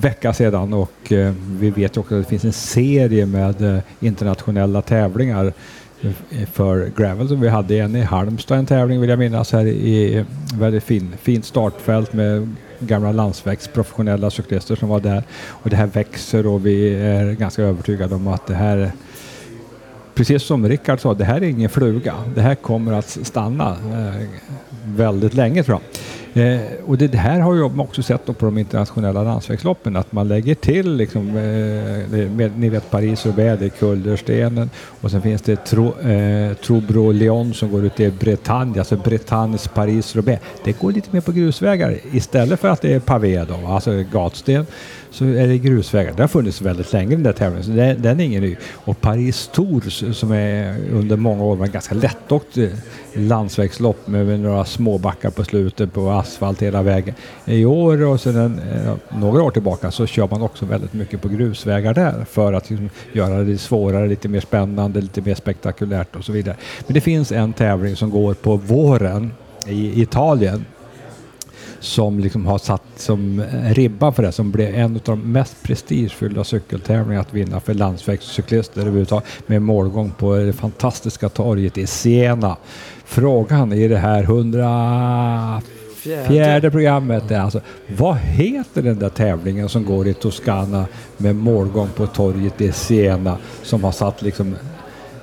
vecka 0.00 0.32
sedan. 0.32 0.72
Och 0.72 1.12
eh, 1.12 1.34
vi 1.50 1.70
vet 1.70 1.96
ju 1.96 2.00
också 2.00 2.14
att 2.14 2.22
det 2.22 2.28
finns 2.28 2.44
en 2.44 2.52
serie 2.52 3.26
med 3.26 3.74
eh, 3.74 3.82
internationella 4.00 4.82
tävlingar 4.82 5.52
för 6.52 6.90
gravel 6.96 7.28
som 7.28 7.40
vi 7.40 7.48
hade 7.48 7.78
en 7.78 7.96
i 7.96 8.00
Halmstad 8.00 8.58
en 8.58 8.66
tävling 8.66 9.00
vill 9.00 9.10
jag 9.10 9.18
minnas 9.18 9.52
här 9.52 9.66
i 9.66 10.24
väldigt 10.54 10.84
fin, 10.84 11.14
fint 11.22 11.44
startfält 11.44 12.12
med 12.12 12.54
gamla 12.80 13.12
landsvägsprofessionella 13.12 14.30
cyklister 14.30 14.76
som 14.76 14.88
var 14.88 15.00
där. 15.00 15.24
Och 15.48 15.70
det 15.70 15.76
här 15.76 15.86
växer 15.86 16.46
och 16.46 16.66
vi 16.66 16.94
är 16.94 17.32
ganska 17.32 17.62
övertygade 17.62 18.14
om 18.14 18.28
att 18.28 18.46
det 18.46 18.54
här 18.54 18.92
Precis 20.14 20.42
som 20.42 20.68
Rickard 20.68 21.00
sa, 21.00 21.14
det 21.14 21.24
här 21.24 21.36
är 21.36 21.48
ingen 21.48 21.70
fluga. 21.70 22.14
Det 22.34 22.40
här 22.40 22.54
kommer 22.54 22.92
att 22.92 23.08
stanna 23.08 23.70
eh, 23.70 24.26
väldigt 24.84 25.34
länge 25.34 25.62
tror 25.62 25.80
jag. 25.80 26.00
Eh, 26.36 26.60
och 26.86 26.98
det, 26.98 27.08
det 27.08 27.18
här 27.18 27.40
har 27.40 27.56
jag 27.56 27.80
också 27.80 28.02
sett 28.02 28.26
på 28.26 28.46
de 28.46 28.58
internationella 28.58 29.22
landsvägsloppen 29.22 29.96
att 29.96 30.12
man 30.12 30.28
lägger 30.28 30.54
till 30.54 30.96
liksom, 30.96 31.28
eh, 31.28 32.30
med, 32.30 32.58
ni 32.58 32.68
vet 32.68 32.90
Paris 32.90 33.26
och 33.26 33.38
väder, 33.38 33.68
kullerstenen 33.68 34.70
och 35.00 35.10
sen 35.10 35.22
finns 35.22 35.42
det 35.42 35.56
Tro, 35.56 36.00
eh, 36.00 36.54
Trobro 36.54 37.12
Leon 37.12 37.54
som 37.54 37.70
går 37.70 37.84
ut 37.84 38.00
i 38.00 38.10
Bretagne, 38.10 38.78
alltså 38.78 38.96
Bretagnes 38.96 39.68
Paris-Roubaix. 39.68 40.42
Det 40.64 40.80
går 40.80 40.92
lite 40.92 41.08
mer 41.12 41.20
på 41.20 41.32
grusvägar 41.32 41.98
istället 42.12 42.60
för 42.60 42.68
att 42.68 42.82
det 42.82 42.92
är 42.92 43.00
pavé 43.00 43.44
då, 43.44 43.66
alltså 43.66 44.04
gatsten 44.12 44.66
så 45.16 45.24
är 45.24 45.48
det 45.48 45.58
grusvägar. 45.58 46.12
Det 46.16 46.22
har 46.22 46.28
funnits 46.28 46.62
väldigt 46.62 46.92
länge 46.92 47.10
den 47.10 47.22
där 47.22 47.32
tävlingen, 47.32 47.64
så 47.64 47.70
den, 47.70 48.02
den 48.02 48.20
är 48.20 48.24
ingen 48.24 48.42
ny. 48.42 48.56
Och 48.72 49.00
Paris 49.00 49.50
Tours 49.52 50.04
som 50.16 50.32
är 50.32 50.76
under 50.92 51.16
många 51.16 51.44
år 51.44 51.56
var 51.56 51.66
ganska 51.66 51.94
lättåkt 51.94 52.58
eh, 52.58 52.68
landsvägslopp 53.14 54.06
med, 54.06 54.40
några 54.40 54.64
små 54.64 54.98
backar 54.98 55.30
på 55.30 55.44
slutet 55.44 55.92
på 55.92 56.10
asfalt 56.10 56.62
hela 56.62 56.82
vägen. 56.82 57.14
I 57.44 57.64
år 57.64 58.04
och 58.04 58.20
sedan 58.20 58.60
eh, 58.72 59.18
några 59.18 59.42
år 59.42 59.50
tillbaka 59.50 59.90
så 59.90 60.06
kör 60.06 60.28
man 60.30 60.42
också 60.42 60.64
väldigt 60.64 60.92
mycket 60.92 61.22
på 61.22 61.28
grusvägar 61.28 61.94
där 61.94 62.24
för 62.30 62.52
att 62.52 62.70
liksom, 62.70 62.90
göra 63.12 63.42
det 63.42 63.58
svårare, 63.58 64.08
lite 64.08 64.28
mer 64.28 64.40
spännande, 64.40 65.00
lite 65.00 65.20
mer 65.20 65.34
spektakulärt 65.34 66.16
och 66.16 66.24
så 66.24 66.32
vidare. 66.32 66.56
Men 66.86 66.94
det 66.94 67.00
finns 67.00 67.32
en 67.32 67.52
tävling 67.52 67.96
som 67.96 68.10
går 68.10 68.34
på 68.34 68.56
våren 68.56 69.32
i 69.66 70.02
Italien 70.02 70.64
som 71.80 72.18
liksom 72.18 72.46
har 72.46 72.58
satt 72.58 72.82
som 72.96 73.42
ribban 73.64 74.14
för 74.14 74.22
det, 74.22 74.32
som 74.32 74.50
blev 74.50 74.74
en 74.74 74.94
av 74.94 75.00
de 75.04 75.32
mest 75.32 75.62
prestigefyllda 75.62 76.44
cykeltävlingarna 76.44 77.20
att 77.20 77.34
vinna 77.34 77.60
för 77.60 77.74
landsvägscyklister 77.74 78.80
överhuvudtaget 78.80 79.28
med 79.46 79.62
målgång 79.62 80.10
på 80.10 80.36
det 80.36 80.52
fantastiska 80.52 81.28
torget 81.28 81.78
i 81.78 81.86
Siena. 81.86 82.56
Frågan 83.04 83.72
i 83.72 83.88
det 83.88 83.98
här 83.98 84.22
100 84.22 85.62
Fjärde 86.26 86.70
programmet 86.70 87.30
är 87.30 87.40
alltså, 87.40 87.60
vad 87.96 88.16
heter 88.16 88.82
den 88.82 88.98
där 88.98 89.08
tävlingen 89.08 89.68
som 89.68 89.84
går 89.84 90.08
i 90.08 90.14
Toscana 90.14 90.86
med 91.16 91.36
målgång 91.36 91.88
på 91.96 92.06
torget 92.06 92.60
i 92.60 92.72
Siena 92.72 93.38
som 93.62 93.84
har 93.84 93.92
satt 93.92 94.22
liksom 94.22 94.56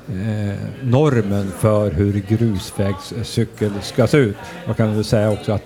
eh, 0.09 0.55
normen 0.83 1.51
för 1.59 1.91
hur 1.91 2.21
grusvägscykel 2.29 3.71
ska 3.81 4.07
se 4.07 4.17
ut. 4.17 4.35
Jag 4.67 4.77
kan 4.77 4.95
väl 4.95 5.03
säga 5.03 5.31
också 5.31 5.51
att 5.51 5.61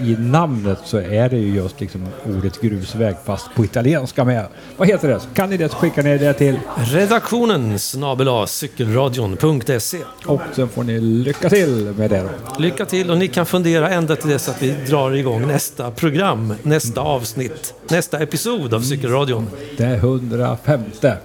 i 0.00 0.16
namnet 0.18 0.78
så 0.84 0.98
är 0.98 1.28
det 1.28 1.36
ju 1.36 1.54
just 1.54 1.80
liksom 1.80 2.06
ordet 2.26 2.60
grusväg 2.60 3.14
fast 3.24 3.54
på 3.54 3.64
italienska 3.64 4.24
med. 4.24 4.46
Vad 4.76 4.88
heter 4.88 5.08
det? 5.08 5.20
Kan 5.34 5.50
ni 5.50 5.56
det 5.56 5.68
så 5.68 5.76
skicka 5.76 6.02
ner 6.02 6.18
det 6.18 6.32
till 6.32 6.58
Redaktionen 6.76 7.78
snabel 7.78 8.28
cykelradion.se. 8.48 9.98
och 10.26 10.40
sen 10.52 10.68
får 10.68 10.82
ni 10.84 11.00
lycka 11.00 11.48
till 11.48 11.94
med 11.98 12.10
det 12.10 12.22
då. 12.22 12.60
Lycka 12.62 12.84
till 12.84 13.10
och 13.10 13.18
ni 13.18 13.28
kan 13.28 13.46
fundera 13.46 13.90
ända 13.90 14.16
till 14.16 14.30
dess 14.30 14.48
att 14.48 14.62
vi 14.62 14.70
drar 14.88 15.10
igång 15.10 15.46
nästa 15.46 15.90
program, 15.90 16.54
nästa 16.62 17.00
avsnitt, 17.00 17.74
nästa 17.88 18.18
episod 18.18 18.74
av 18.74 18.80
Cykelradion. 18.80 19.46
Det 19.76 19.84
är 19.84 19.94
105. 19.96 20.80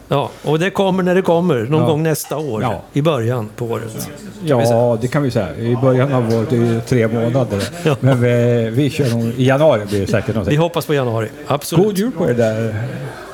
Ja, 0.07 0.29
och 0.43 0.59
det 0.59 0.69
kommer 0.69 1.03
när 1.03 1.15
det 1.15 1.21
kommer, 1.21 1.55
någon 1.65 1.81
Ja. 1.81 1.87
gång 1.87 2.03
nästa 2.03 2.37
år, 2.37 2.56
Ja. 2.61 2.81
i 2.93 3.01
början 3.01 3.49
på 3.55 3.65
året. 3.65 3.83
vi 3.95 4.01
säga. 4.01 4.15
Ja, 4.45 4.97
det 5.01 5.07
kan 5.07 5.23
vi 5.23 5.31
säga. 5.31 5.55
I 5.55 5.75
början 5.75 6.13
av 6.13 6.23
året 6.33 6.51
är 6.53 6.57
det 6.57 6.65
ju 6.65 6.81
tre 6.81 7.07
månader. 7.07 7.63
Men 7.99 8.21
vi, 8.21 8.69
vi 8.69 8.89
kör 8.89 9.09
nog, 9.09 9.23
i 9.23 9.45
januari 9.45 9.85
blir 9.85 9.99
det 10.01 10.07
säkert 10.07 10.29
Vi 10.29 10.33
någonting. 10.33 10.57
hoppas 10.59 10.85
på 10.85 10.93
januari, 10.93 11.27
absolut. 11.47 11.85
God 11.85 11.97
jul 11.97 12.11
på 12.11 12.29
er 12.29 12.33
där, 12.33 12.75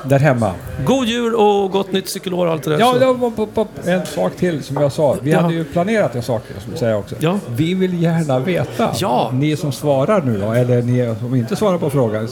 där 0.04 0.18
hemma. 0.18 0.52
God 0.86 1.06
jul 1.06 1.34
och 1.34 1.70
gott 1.70 1.92
nytt 1.92 2.08
cykelår 2.08 2.46
och 2.46 2.52
allt 2.52 2.62
det 2.62 2.70
där. 2.70 2.78
Ja, 2.80 2.94
det 2.98 3.06
var 3.06 3.66
en 3.84 4.06
sak 4.06 4.36
till 4.36 4.62
som 4.62 4.76
jag 4.76 4.92
sa. 4.92 5.16
Vi 5.22 5.30
Ja. 5.30 5.40
hade 5.40 5.54
ju 5.54 5.64
planerat 5.64 6.14
en 6.14 6.22
sak, 6.22 6.42
som 6.64 6.76
säger 6.76 6.96
också. 6.96 7.14
Ja. 7.18 7.38
Vi 7.56 7.74
vill 7.74 8.02
gärna 8.02 8.38
veta, 8.38 8.90
Ja. 8.98 9.30
ni 9.32 9.56
som 9.56 9.72
svarar 9.72 10.22
nu 10.22 10.38
då, 10.40 10.52
eller 10.52 10.82
ni 10.82 11.14
som 11.20 11.34
inte 11.34 11.56
svarar 11.56 11.78
på 11.78 11.90
frågan. 11.90 12.28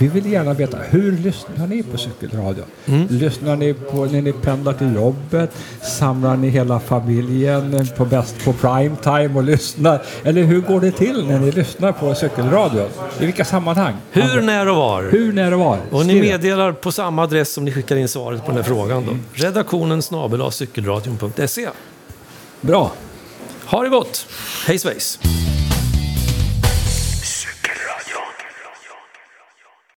Vi 0.00 0.08
vill 0.08 0.32
gärna 0.32 0.54
veta, 0.54 0.78
hur 0.90 1.12
lyssnar 1.12 1.66
ni 1.66 1.82
på 1.82 1.98
cykelradio? 1.98 2.64
Mm. 2.86 3.06
Lyssnar 3.10 3.56
ni 3.56 3.74
på 3.74 4.04
när 4.04 4.22
ni 4.22 4.32
pendlar 4.32 4.72
till 4.72 4.94
jobbet? 4.94 5.50
Samlar 5.82 6.36
ni 6.36 6.48
hela 6.48 6.80
familjen 6.80 7.86
på 7.96 8.04
bäst 8.04 8.44
på 8.44 8.52
prime 8.52 8.96
time 9.02 9.30
och 9.34 9.42
lyssnar? 9.42 10.02
Eller 10.24 10.42
hur 10.42 10.60
går 10.60 10.80
det 10.80 10.92
till 10.92 11.26
när 11.26 11.38
ni 11.38 11.52
lyssnar 11.52 11.92
på 11.92 12.14
cykelradio? 12.14 12.88
I 13.20 13.26
vilka 13.26 13.44
sammanhang? 13.44 13.94
Hur, 14.10 14.40
när 14.40 14.68
och 14.68 14.76
var. 14.76 15.02
Hur, 15.02 15.32
när 15.32 15.52
och 15.52 15.60
var? 15.60 15.78
Och 15.90 16.06
ni 16.06 16.20
meddelar 16.20 16.72
på 16.72 16.92
samma 16.92 17.22
adress 17.22 17.52
som 17.52 17.64
ni 17.64 17.72
skickar 17.72 17.96
in 17.96 18.08
svaret 18.08 18.40
på 18.40 18.46
den 18.46 18.56
här 18.56 18.62
frågan 18.62 19.06
då. 19.06 19.42
Redaktionen 19.44 20.02
snabel 20.02 20.52
cykelradion.se. 20.52 21.68
Bra. 22.60 22.92
Ha 23.64 23.82
det 23.82 23.88
gott! 23.88 24.26
Hej 24.66 24.78
svejs! 24.78 25.18